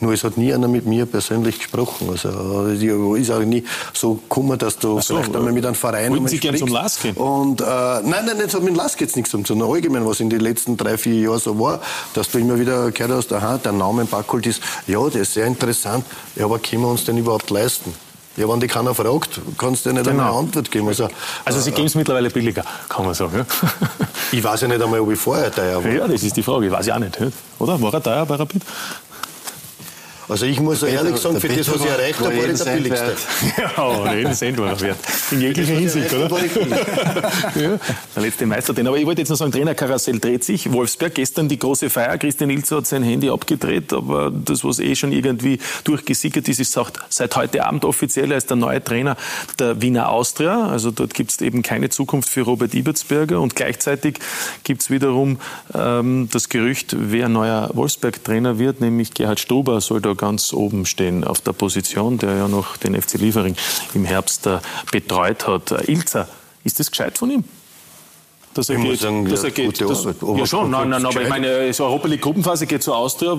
[0.00, 2.08] Nur es hat nie einer mit mir persönlich gesprochen.
[2.08, 2.84] Also ich
[3.20, 6.28] ist auch nie so gekommen, dass du Ach so, vielleicht einmal mit einem Verein wollten
[6.28, 6.68] Sie gern zum.
[6.68, 7.16] Lask gehen?
[7.16, 10.30] Und äh, nein, nein, nicht so mit dem Lask jetzt nichts, sondern allgemein, was in
[10.30, 11.80] den letzten drei, vier Jahren so war,
[12.14, 15.46] dass du immer wieder gehört hast, aha, der Name Backholt ist, ja, der ist sehr
[15.46, 16.04] interessant,
[16.36, 17.92] ja, aber können wir uns den überhaupt leisten?
[18.38, 20.22] Ja, wenn dich keiner fragt, kannst du ja nicht Genau.
[20.30, 20.86] eine Antwort geben.
[20.88, 21.08] Also,
[21.44, 23.44] Also Sie äh, geben es mittlerweile billiger, kann man sagen.
[24.30, 25.90] Ich weiß ja nicht einmal, ob ich vorher teuer war.
[25.90, 26.66] ja, das ist die Frage.
[26.66, 27.18] Ich weiß ja auch nicht.
[27.58, 27.80] Oder?
[27.82, 28.62] War er teuer bei Rapid?
[30.28, 33.16] Also ich muss ehrlich sagen, für das, was ich erreicht habe, war ich der billigste.
[33.56, 34.98] Ja, jeden Cent war er wert.
[35.30, 36.28] In jeglicher Hinsicht, oder?
[37.54, 37.78] ja,
[38.14, 38.74] der letzte Meister.
[38.74, 38.86] Den.
[38.86, 40.70] Aber ich wollte jetzt noch sagen, Trainerkarussell dreht sich.
[40.70, 42.18] Wolfsberg, gestern die große Feier.
[42.18, 46.72] Christian Ilzer hat sein Handy abgedreht, aber das, was eh schon irgendwie durchgesickert ist, ist
[46.72, 49.16] sagt, seit heute Abend offiziell, er ist der neue Trainer
[49.58, 50.68] der Wiener Austria.
[50.68, 53.40] Also dort gibt es eben keine Zukunft für Robert Ibertsberger.
[53.40, 54.18] Und gleichzeitig
[54.64, 55.38] gibt es wiederum
[55.74, 61.24] ähm, das Gerücht, wer neuer Wolfsberg-Trainer wird, nämlich Gerhard Struber soll da ganz oben stehen
[61.24, 63.56] auf der Position, der ja noch den FC Liefering
[63.94, 64.58] im Herbst äh,
[64.92, 65.70] betreut hat.
[65.70, 66.28] Äh, Ilzer,
[66.64, 67.44] ist das gescheit von ihm?
[68.54, 69.66] Dass er Ich muss geht, sagen, dass ja, er geht.
[69.66, 70.16] gute Das, Arbeit.
[70.22, 73.34] ja Aber schon, nein, nein, aber ich meine, so Europa League Gruppenphase geht zur Austria,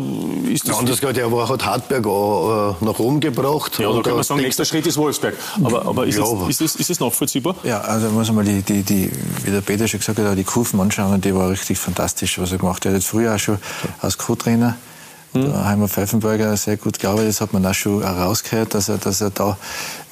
[0.49, 0.79] ist Ja, das...
[0.79, 3.77] und das geht, war, hat Hartberg auch, äh, nach oben gebracht.
[3.79, 5.35] ja, da kann man sagen, nächster Schritt ist Wolfsberg.
[5.61, 7.55] Aber, aber ist, Ja, es, aber- ist, es, ist es nachvollziehbar?
[7.63, 9.11] Ja, also muss man die, die, die,
[9.43, 12.59] wie der Peter schon gesagt hat, die Kurven anschauen die war richtig fantastisch, was er
[12.59, 12.91] gemacht hat.
[12.93, 13.57] Er hat früher auch schon
[13.99, 14.77] als Co-Trainer
[15.33, 15.53] Mhm.
[15.53, 17.29] Wir Pfeifenberger sehr gut gearbeitet.
[17.29, 19.57] Das hat man auch schon rausgehört, dass er, dass er da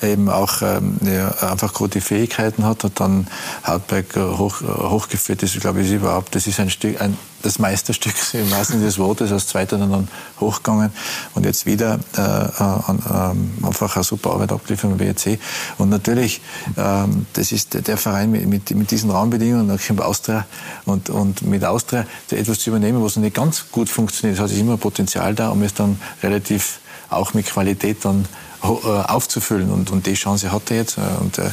[0.01, 2.83] eben auch ähm, ja, einfach gute Fähigkeiten hat.
[2.83, 3.27] Hat dann
[3.63, 5.43] Hartberg hoch, hochgeführt.
[5.43, 8.99] Das, glaube ich, ist überhaupt, das ist ein Stück, ein, das Meisterstück im wahrsten des
[8.99, 9.31] Wortes.
[9.31, 10.07] Als Zweiter dann,
[10.39, 10.91] hochgegangen
[11.33, 15.39] und jetzt wieder äh, äh, einfach eine super Arbeit abgeliefert im WEC.
[15.77, 16.41] Und natürlich,
[16.77, 20.45] ähm, das ist der Verein mit, mit, mit diesen Rahmenbedingungen, auch mit Austria
[20.85, 24.39] und, und mit Austria etwas zu übernehmen, was noch nicht ganz gut funktioniert.
[24.39, 26.79] Es ist immer Potenzial da, um es dann relativ
[27.09, 29.71] auch mit Qualität dann äh, aufzufüllen.
[29.71, 30.97] Und, und die Chance hat er jetzt.
[30.97, 31.49] Äh, und äh,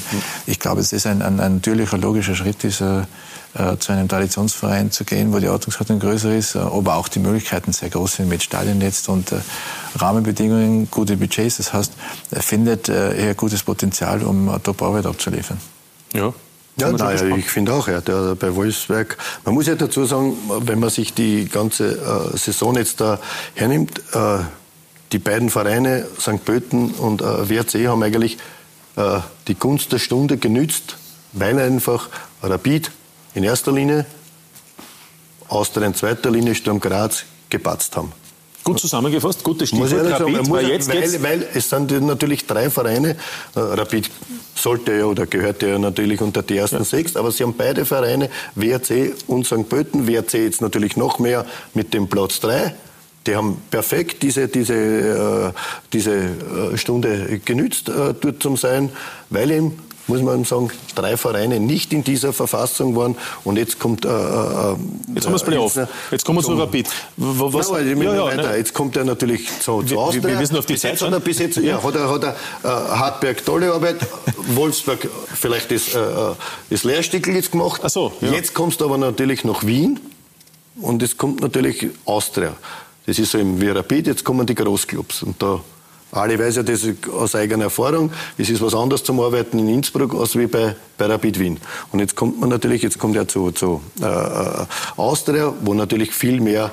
[0.46, 3.04] ich glaube, es ist ein, ein, ein natürlicher, logischer Schritt, ist, äh,
[3.78, 7.88] zu einem Traditionsverein zu gehen, wo die Ordnungshaltung größer ist, aber auch die Möglichkeiten sehr
[7.88, 9.36] groß sind mit Stadionnetz und äh,
[9.96, 11.58] Rahmenbedingungen, gute Budgets.
[11.58, 11.92] Das heißt,
[12.32, 15.58] er findet äh, eher gutes Potenzial, um Top-Arbeit abzuliefern.
[16.12, 16.32] Ja,
[16.76, 20.80] ja, naja, ich finde auch, ja, der, bei Wolfsberg, man muss ja dazu sagen, wenn
[20.80, 23.20] man sich die ganze äh, Saison jetzt da
[23.54, 24.38] hernimmt, äh,
[25.14, 26.44] die beiden Vereine, St.
[26.44, 28.36] Pölten und äh, WRC, haben eigentlich
[28.96, 30.96] äh, die Gunst der Stunde genützt,
[31.32, 32.08] weil einfach
[32.42, 32.90] Rapid
[33.34, 34.06] in erster Linie,
[35.48, 38.12] Austria in zweiter Linie, Sturm Graz gepatzt haben.
[38.64, 39.92] Gut zusammengefasst, gutes Stichwort.
[39.92, 43.10] Muss Rapid, sagen, weil, jetzt weil, weil, es sind natürlich drei Vereine.
[43.54, 44.10] Äh, Rapid
[44.56, 46.84] sollte ja oder gehörte ja natürlich unter die ersten ja.
[46.84, 49.68] sechs, aber sie haben beide Vereine, WRC und St.
[49.68, 50.08] Pölten.
[50.08, 52.74] WRC jetzt natürlich noch mehr mit dem Platz drei.
[53.26, 55.52] Die haben perfekt diese, diese, äh,
[55.92, 58.90] diese äh, Stunde genützt, äh, dort zu sein,
[59.30, 63.16] weil eben muss man sagen, drei Vereine nicht in dieser Verfassung waren.
[63.44, 64.04] Und jetzt kommt.
[64.04, 64.12] Äh, äh
[65.14, 65.78] jetzt haben wir es Playoff.
[66.10, 66.88] Jetzt kommen wir zu Rapid.
[67.16, 68.56] Was, Nein, ja, ja, ne?
[68.56, 70.24] Jetzt kommt er natürlich zu, zu Austria.
[70.24, 70.92] Wir, wissen auf die bis Zeit.
[70.92, 72.30] Jetzt hat er, bis jetzt, ja, hat er, hat er
[72.62, 73.96] äh, Hartberg tolle Arbeit,
[74.36, 76.00] Wolfsburg vielleicht das, äh,
[76.70, 77.80] das Lehrstückel jetzt gemacht.
[77.84, 78.32] Ach so, ja.
[78.32, 80.00] Jetzt kommst du aber natürlich nach Wien
[80.80, 82.54] und es kommt natürlich Austria.
[83.06, 85.22] Das ist so im wie Rapid, jetzt kommen die Großclubs.
[85.24, 85.60] Und da,
[86.12, 88.10] alle weiß ja das aus eigener Erfahrung.
[88.38, 91.60] Es ist was anderes zum Arbeiten in Innsbruck als wie bei, bei Rapid Wien.
[91.92, 96.12] Und jetzt kommt man natürlich, jetzt kommt er zu, zu äh, äh, Austria, wo natürlich
[96.12, 96.70] viel mehr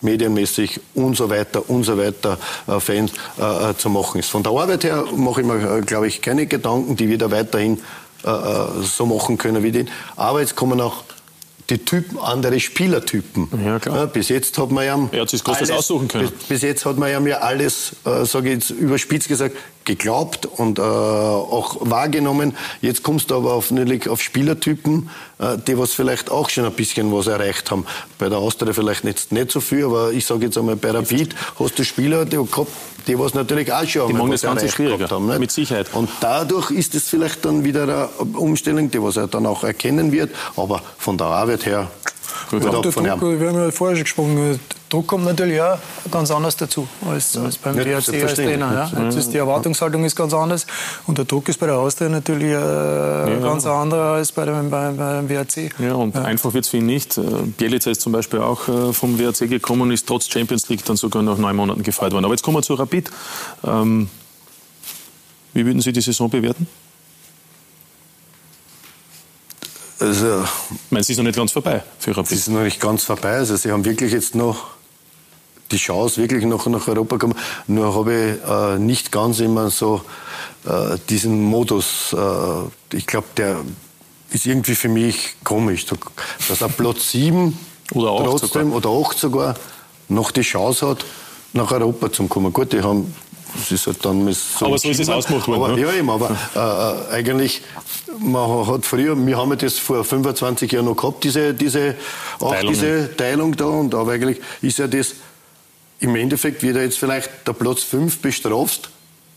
[0.00, 4.30] medienmäßig und so weiter und so weiter äh, Fans äh, äh zu machen ist.
[4.30, 7.30] Von der Arbeit her mache ich mir, äh, glaube ich, keine Gedanken, die wir da
[7.30, 7.80] weiterhin
[8.24, 9.90] so machen können wie den.
[10.14, 11.02] Aber jetzt kommen auch
[11.72, 13.48] die Typen, andere Spielertypen.
[13.64, 13.96] Ja, klar.
[13.96, 16.30] Ja, bis jetzt hat man ja, er hat sich alles, aussuchen können.
[16.30, 20.46] Bis, bis, jetzt hat man ja mir alles, äh, sage ich jetzt überspitzt gesagt, geglaubt
[20.46, 22.56] und äh, auch wahrgenommen.
[22.80, 23.72] Jetzt kommst du aber auf,
[24.08, 27.86] auf Spielertypen, äh, die was vielleicht auch schon ein bisschen was erreicht haben.
[28.18, 31.34] Bei der Austria vielleicht nicht, nicht so viel, aber ich sage jetzt einmal, bei Rapid
[31.58, 32.70] hast du Spieler, die, gehabt,
[33.06, 35.26] die was natürlich auch schon die einmal was erreicht schwieriger, haben.
[35.26, 35.38] Nicht?
[35.38, 35.88] Mit Sicherheit.
[35.92, 40.12] Und dadurch ist es vielleicht dann wieder eine Umstellung, die was er dann auch erkennen
[40.12, 40.30] wird.
[40.56, 41.90] Aber von der Arbeit her
[42.50, 45.78] Gut, ab von Druck, wir haben ja vorher schon gesprochen, Druck kommt natürlich auch
[46.10, 48.90] ganz anders dazu als, als beim ja, WRC als Trainer.
[48.94, 49.04] Ja.
[49.04, 50.66] Jetzt ist die Erwartungshaltung ist ganz anders
[51.06, 53.38] und der Druck ist bei der Austria natürlich äh, ja.
[53.38, 55.70] ganz anderer als bei dem, bei, beim WRC.
[55.78, 56.22] Ja, und ja.
[56.22, 57.16] einfach wird es für ihn nicht.
[57.16, 57.22] Äh,
[57.56, 60.96] Bielica ist zum Beispiel auch äh, vom WRC gekommen und ist trotz Champions League dann
[60.96, 62.26] sogar nach neun Monaten gefeiert worden.
[62.26, 63.10] Aber jetzt kommen wir zu Rapid.
[63.64, 64.10] Ähm,
[65.54, 66.66] wie würden Sie die Saison bewerten?
[70.02, 72.32] Also, ich meine, es ist noch nicht ganz vorbei für Rapid.
[72.32, 73.34] Es ist noch nicht ganz vorbei.
[73.34, 74.66] Also sie haben wirklich jetzt noch
[75.70, 77.34] die Chance, wirklich noch nach Europa kommen.
[77.68, 80.02] Nur habe ich äh, nicht ganz immer so
[80.66, 82.12] äh, diesen Modus.
[82.12, 83.60] Äh, ich glaube, der
[84.30, 87.56] ist irgendwie für mich komisch, dass er Platz 7
[87.92, 88.92] oder 8 trotzdem sogar.
[88.92, 89.54] oder 8 sogar
[90.08, 91.04] noch die Chance hat,
[91.52, 92.52] nach Europa zu kommen.
[92.52, 93.14] Gut, die haben
[93.54, 95.62] das ist halt dann so aber so ist es ausgemacht worden.
[95.62, 95.80] Aber, ne?
[95.80, 97.62] Ja, eben, aber äh, eigentlich,
[98.18, 101.96] man hat früher, wir haben das vor 25 Jahren noch gehabt, diese, diese,
[102.38, 102.72] auch Teilung.
[102.72, 103.64] diese Teilung da.
[103.66, 105.14] Und aber eigentlich ist ja das,
[106.00, 108.91] im Endeffekt wird er jetzt vielleicht der Platz 5 bestraft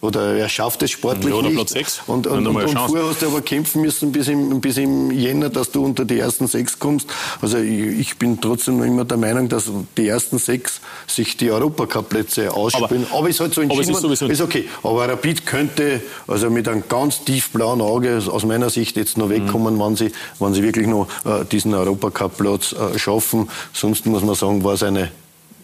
[0.06, 1.56] oder er schafft es sportlich ja, oder nicht.
[1.56, 2.01] Platz 6.
[2.08, 5.49] Und, und, und, und vorher hast du aber kämpfen müssen bis im, bis im Jänner,
[5.49, 7.08] dass du unter die ersten sechs kommst.
[7.41, 11.51] Also ich, ich bin trotzdem noch immer der Meinung, dass die ersten sechs sich die
[11.51, 13.06] Europacup-Plätze ausspielen.
[13.10, 13.95] Aber, aber ist halt so entschieden.
[13.95, 14.70] Aber ist, ist, okay.
[14.84, 19.76] Aber Rapid könnte also mit einem ganz tiefblauen Auge aus meiner Sicht jetzt noch wegkommen,
[19.76, 19.80] mhm.
[19.80, 23.49] wenn, sie, wenn sie wirklich noch äh, diesen Europacup-Platz äh, schaffen.
[23.74, 25.12] Sonst muss man sagen, war es eine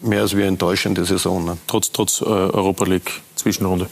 [0.02, 1.44] mehr als wie enttäuschende Saison.
[1.44, 1.56] Ne?
[1.66, 3.88] Trotz, trotz äh, Europa League Zwischenrunde.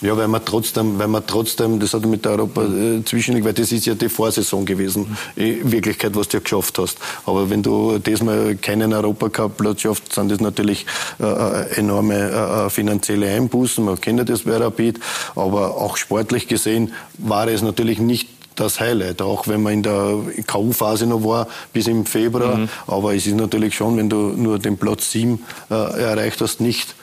[0.00, 3.52] Ja, weil man trotzdem, weil man trotzdem, das hat mit der Europa äh, Zwischenliga, weil
[3.52, 6.98] das ist ja die Vorsaison gewesen, in Wirklichkeit, was du ja geschafft hast.
[7.26, 10.86] Aber wenn du diesmal keinen Europacup-Platz schaffst, sind das natürlich
[11.20, 13.84] äh, äh enorme äh, äh, finanzielle Einbußen.
[13.84, 15.00] Man kennt ja das bei Rapid,
[15.34, 20.16] aber auch sportlich gesehen war es natürlich nicht das Highlight, auch wenn man in der
[20.46, 22.56] K.U.-Phase noch war, bis im Februar.
[22.56, 22.68] Mhm.
[22.86, 26.94] Aber es ist natürlich schon, wenn du nur den Platz 7 äh, erreicht hast, nicht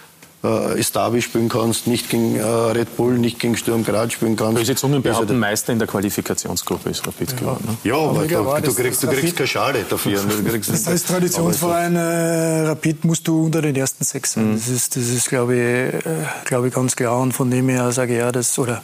[0.46, 4.56] äh, Stavi spielen kannst, nicht gegen äh, Red Bull, nicht gegen Sturm Graz spielen kannst.
[4.56, 7.38] Böse Zungen behaupten, Meister in der Qualifikationsgruppe ist Rapid ja.
[7.38, 7.64] geworden.
[7.68, 7.78] Ne?
[7.84, 10.20] Ja, aber, aber du, du, kriegst, du kriegst keine Schale dafür.
[10.22, 14.52] das heißt, Traditionsverein äh, Rapid musst du unter den ersten sechs sein.
[14.52, 14.56] Mhm.
[14.56, 16.02] Das ist, das ist glaube ich, äh,
[16.46, 17.20] glaube ich, ganz klar.
[17.20, 18.82] Und von dem her sage ich ja, das, oder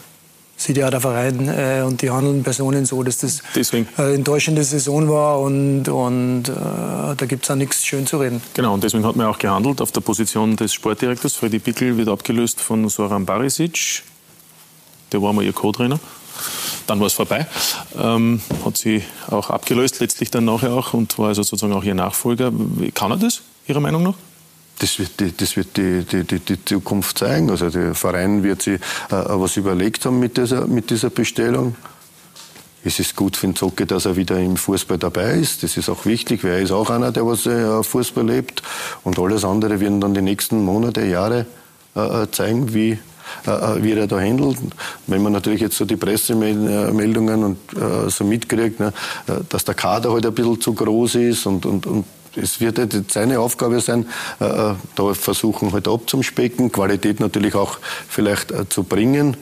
[0.64, 3.88] sieht ja der Verein äh, und die handelnden Personen so, dass das Deswegen.
[3.98, 8.42] eine enttäuschende Saison war und, und äh, da gibt es auch nichts schön zu reden.
[8.54, 11.36] Genau, und deswegen hat man auch gehandelt auf der Position des Sportdirektors.
[11.36, 14.04] Freddy Pickel wird abgelöst von Soran Barisic.
[15.12, 16.00] Der war mal ihr Co-Trainer.
[16.88, 17.46] Dann war es vorbei.
[18.00, 21.96] Ähm, hat sie auch abgelöst, letztlich dann nachher auch und war also sozusagen auch ihr
[21.96, 22.52] Nachfolger.
[22.94, 24.16] Kann er das, Ihrer Meinung nach?
[24.82, 27.52] Das wird, die, das wird die, die, die, Zukunft zeigen.
[27.52, 28.80] Also der Verein wird sich äh,
[29.12, 31.76] was überlegt haben mit dieser, mit dieser Bestellung.
[32.84, 35.62] Es ist gut für den Zocke, dass er wieder im Fußball dabei ist.
[35.62, 38.64] Das ist auch wichtig, weil er ist auch einer, der was äh, Fußball lebt.
[39.04, 41.46] Und alles andere werden dann die nächsten Monate, Jahre
[41.96, 42.98] äh, äh zeigen, wie,
[43.46, 44.58] äh, äh, wie er da handelt.
[45.06, 48.94] Wenn man natürlich jetzt so die Pressemeldungen und äh, so mitkriegt, ne,
[49.48, 52.06] dass der Kader halt ein bisschen zu groß ist und, und, und
[52.36, 54.06] es wird halt seine Aufgabe sein,
[54.40, 59.38] äh, äh, da versuchen halt abzuspecken, Qualität natürlich auch vielleicht äh, zu bringen.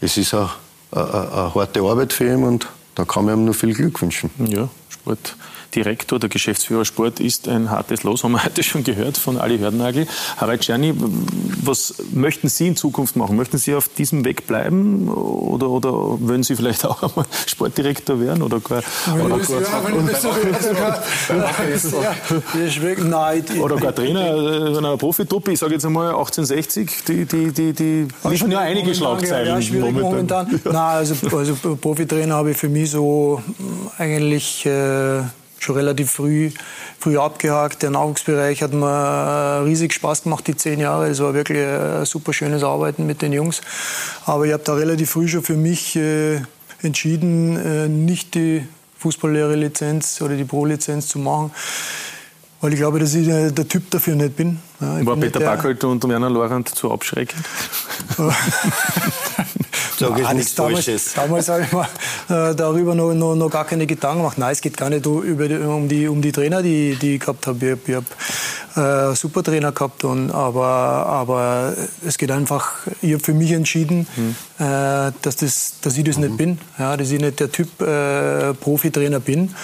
[0.00, 0.50] Es ist eine,
[0.90, 4.30] eine, eine harte Arbeit für ihn und da kann man ihm nur viel Glück wünschen.
[4.38, 5.36] Ja, Sport
[5.74, 9.58] Direktor, der Geschäftsführer Sport, ist ein hartes Los, haben wir heute schon gehört von Ali
[9.58, 10.06] Hörnagel.
[10.36, 10.94] Harald Czerny,
[11.62, 13.36] was möchten Sie in Zukunft machen?
[13.36, 18.42] Möchten Sie auf diesem Weg bleiben oder, oder wollen Sie vielleicht auch einmal Sportdirektor werden?
[18.42, 19.36] Oder gar, oder,
[23.60, 25.52] oder gar Trainer einer Profitruppe?
[25.52, 30.02] Ich sage jetzt einmal 1860, die, die, die, die liefern ja einige Schlagzeilen ja, momentan.
[30.02, 30.46] momentan.
[30.50, 30.58] Ja.
[30.72, 33.42] Nein, also, also Profitrainer habe ich für mich so
[33.98, 35.22] eigentlich äh,
[35.58, 36.50] schon relativ früh,
[36.98, 37.82] früh abgehakt.
[37.82, 41.08] Der Nahrungsbereich hat mir äh, riesig Spaß gemacht, die zehn Jahre.
[41.08, 43.60] Es war wirklich ein super schönes Arbeiten mit den Jungs.
[44.24, 46.40] Aber ich habe da relativ früh schon für mich äh,
[46.82, 48.66] entschieden, äh, nicht die
[48.98, 51.50] Fußballlehre-Lizenz oder die Pro-Lizenz zu machen.
[52.60, 54.58] Weil ich glaube, dass ich der, der Typ dafür nicht bin.
[54.80, 57.44] Ja, War Peter Backholt und Werner Lorand zu abschreckend?
[59.98, 61.14] Sag ich nichts damals, Falsches.
[61.14, 64.38] Damals habe ich mir äh, darüber noch, noch, noch, gar keine Gedanken gemacht.
[64.38, 67.20] Nein, es geht gar nicht über die, um, die, um die Trainer, die, die ich
[67.20, 67.78] gehabt habe.
[67.84, 71.74] Ich, ich habe äh, super Trainer gehabt, und, aber, aber
[72.06, 74.36] es geht einfach, ich habe für mich entschieden, mhm.
[74.58, 76.24] äh, dass, das, dass ich das mhm.
[76.24, 79.54] nicht bin, ja, dass ich nicht der Typ äh, Profitrainer bin.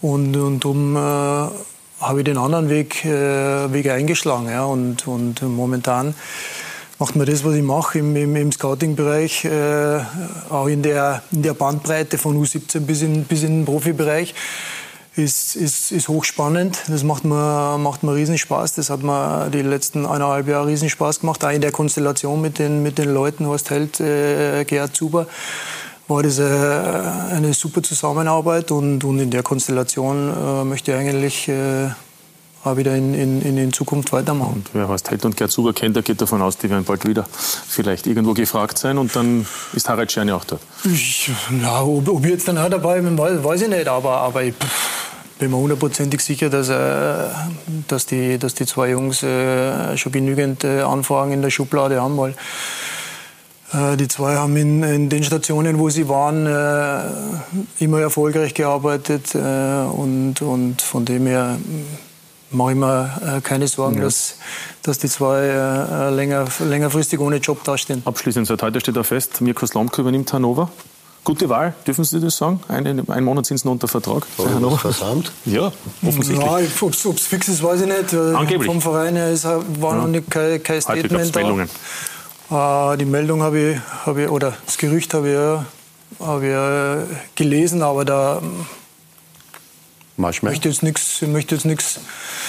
[0.00, 4.48] Und, und darum äh, habe ich den anderen Weg, äh, Weg eingeschlagen.
[4.48, 6.14] Ja, und, und momentan
[7.02, 9.98] macht mir das, was ich mache im, im, im Scouting-Bereich, äh,
[10.50, 14.36] auch in der, in der Bandbreite von U17 bis in, bis in den Profibereich,
[15.16, 16.80] ist, ist, ist hochspannend.
[16.86, 18.74] Das macht mir, macht mir riesen Spaß.
[18.76, 21.44] Das hat mir die letzten eineinhalb Jahre riesen Spaß gemacht.
[21.44, 25.26] Auch in der Konstellation mit den, mit den Leuten, Horst Held, äh, Gerhard Zuber,
[26.06, 28.70] war das äh, eine super Zusammenarbeit.
[28.70, 31.88] Und, und in der Konstellation äh, möchte ich eigentlich äh,
[32.64, 34.54] auch wieder in, in, in Zukunft weitermachen.
[34.54, 37.06] Und wer Horst Held und Gerd Zuber kennt, der geht davon aus, die werden bald
[37.06, 40.60] wieder vielleicht irgendwo gefragt sein und dann ist Harald Scherne auch dort.
[40.84, 44.44] Ich, ja, ob, ob ich jetzt dann auch dabei bin, weiß ich nicht, aber, aber
[44.44, 44.54] ich
[45.38, 47.28] bin mir hundertprozentig sicher, dass, äh,
[47.88, 52.16] dass, die, dass die zwei Jungs äh, schon genügend äh, Anfragen in der Schublade haben,
[52.16, 52.34] weil
[53.72, 59.34] äh, die zwei haben in, in, den Stationen, wo sie waren, äh, immer erfolgreich gearbeitet
[59.34, 61.58] äh, und, und von dem her
[62.52, 64.04] mache ich mir äh, keine Sorgen, ja.
[64.04, 64.36] dass,
[64.82, 68.02] dass die zwei äh, länger, längerfristig ohne Job dastehen.
[68.04, 70.70] Abschließend, seit heute steht da fest, Mirko Slomka übernimmt Hannover.
[71.24, 72.60] Gute Wahl, dürfen Sie das sagen?
[72.66, 74.26] Einen, einen Monat sind Sie noch unter Vertrag.
[74.38, 74.76] Hannover.
[74.76, 75.30] Versamt?
[75.44, 75.70] Ja,
[76.04, 76.82] offensichtlich.
[76.82, 78.12] Ob es fix ist, weiß ich nicht.
[78.12, 78.66] Angeblich.
[78.66, 79.94] Vom Verein her ist, war ja.
[79.94, 82.92] noch nicht kein, kein Statement da.
[82.92, 85.64] Äh, die Meldung habe ich, hab ich, oder das Gerücht habe
[86.18, 88.42] ich, hab ich äh, gelesen, aber da
[90.16, 92.00] möchte jetzt nichts möchte jetzt nichts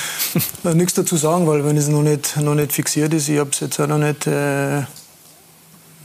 [0.64, 3.60] nichts dazu sagen, weil wenn es noch nicht noch nicht fixiert ist, ich habe es
[3.60, 4.84] jetzt auch noch nicht äh,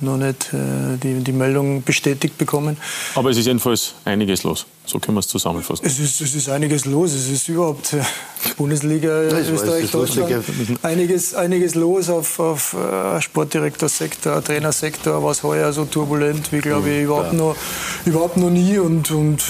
[0.00, 2.76] noch nicht äh, die, die Meldung bestätigt bekommen.
[3.14, 4.66] Aber es ist jedenfalls einiges los.
[4.86, 5.84] So können wir es zusammenfassen.
[5.84, 7.12] Es ist, es ist einiges los.
[7.12, 8.02] Es ist überhaupt äh,
[8.56, 10.44] Bundesliga, ja, Österreich, Deutschland.
[10.82, 17.04] Einiges, einiges los auf, auf äh, Sportdirektorsektor, Trainersektor, was heuer so turbulent wie, glaube ich,
[17.04, 17.38] überhaupt, ja.
[17.38, 17.56] noch,
[18.04, 18.78] überhaupt noch nie.
[18.78, 19.42] Und, und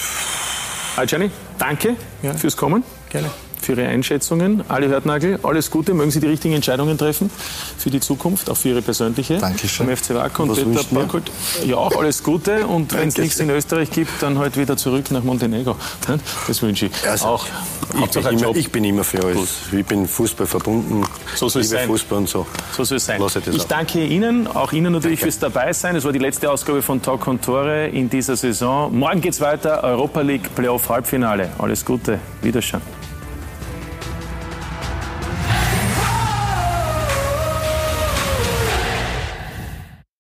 [0.97, 2.35] Hi Jenny, danke ja.
[2.35, 2.82] fürs Kommen.
[3.10, 3.30] Gerne.
[3.60, 4.62] Für Ihre Einschätzungen.
[4.68, 7.30] Ali Hörtnagel, alles Gute, mögen Sie die richtigen Entscheidungen treffen
[7.78, 9.39] für die Zukunft, auch für Ihre persönliche.
[9.39, 9.86] Dankeschön.
[9.86, 11.30] Vom FC Wacker und Peter Barkolt.
[11.66, 15.10] Ja, auch alles Gute und wenn es nichts in Österreich gibt, dann halt wieder zurück
[15.10, 15.76] nach Montenegro.
[16.47, 16.93] Das wünsche ich.
[17.09, 17.47] Also, auch.
[17.94, 19.60] Ich bin, immer, ich bin, immer, für alles.
[19.72, 21.05] Ich bin Fußball verbunden.
[21.35, 21.86] So soll es sein.
[21.86, 22.47] Fußball und so.
[22.76, 23.20] So soll es sein.
[23.22, 25.32] Ich, ich danke Ihnen, auch Ihnen natürlich Danke.
[25.32, 25.97] fürs Dabeisein.
[25.97, 28.97] Es war die letzte Ausgabe von Talk und Tore in dieser Saison.
[28.97, 31.51] Morgen geht es weiter, Europa League Playoff Halbfinale.
[31.59, 32.82] Alles Gute, Wiederschauen.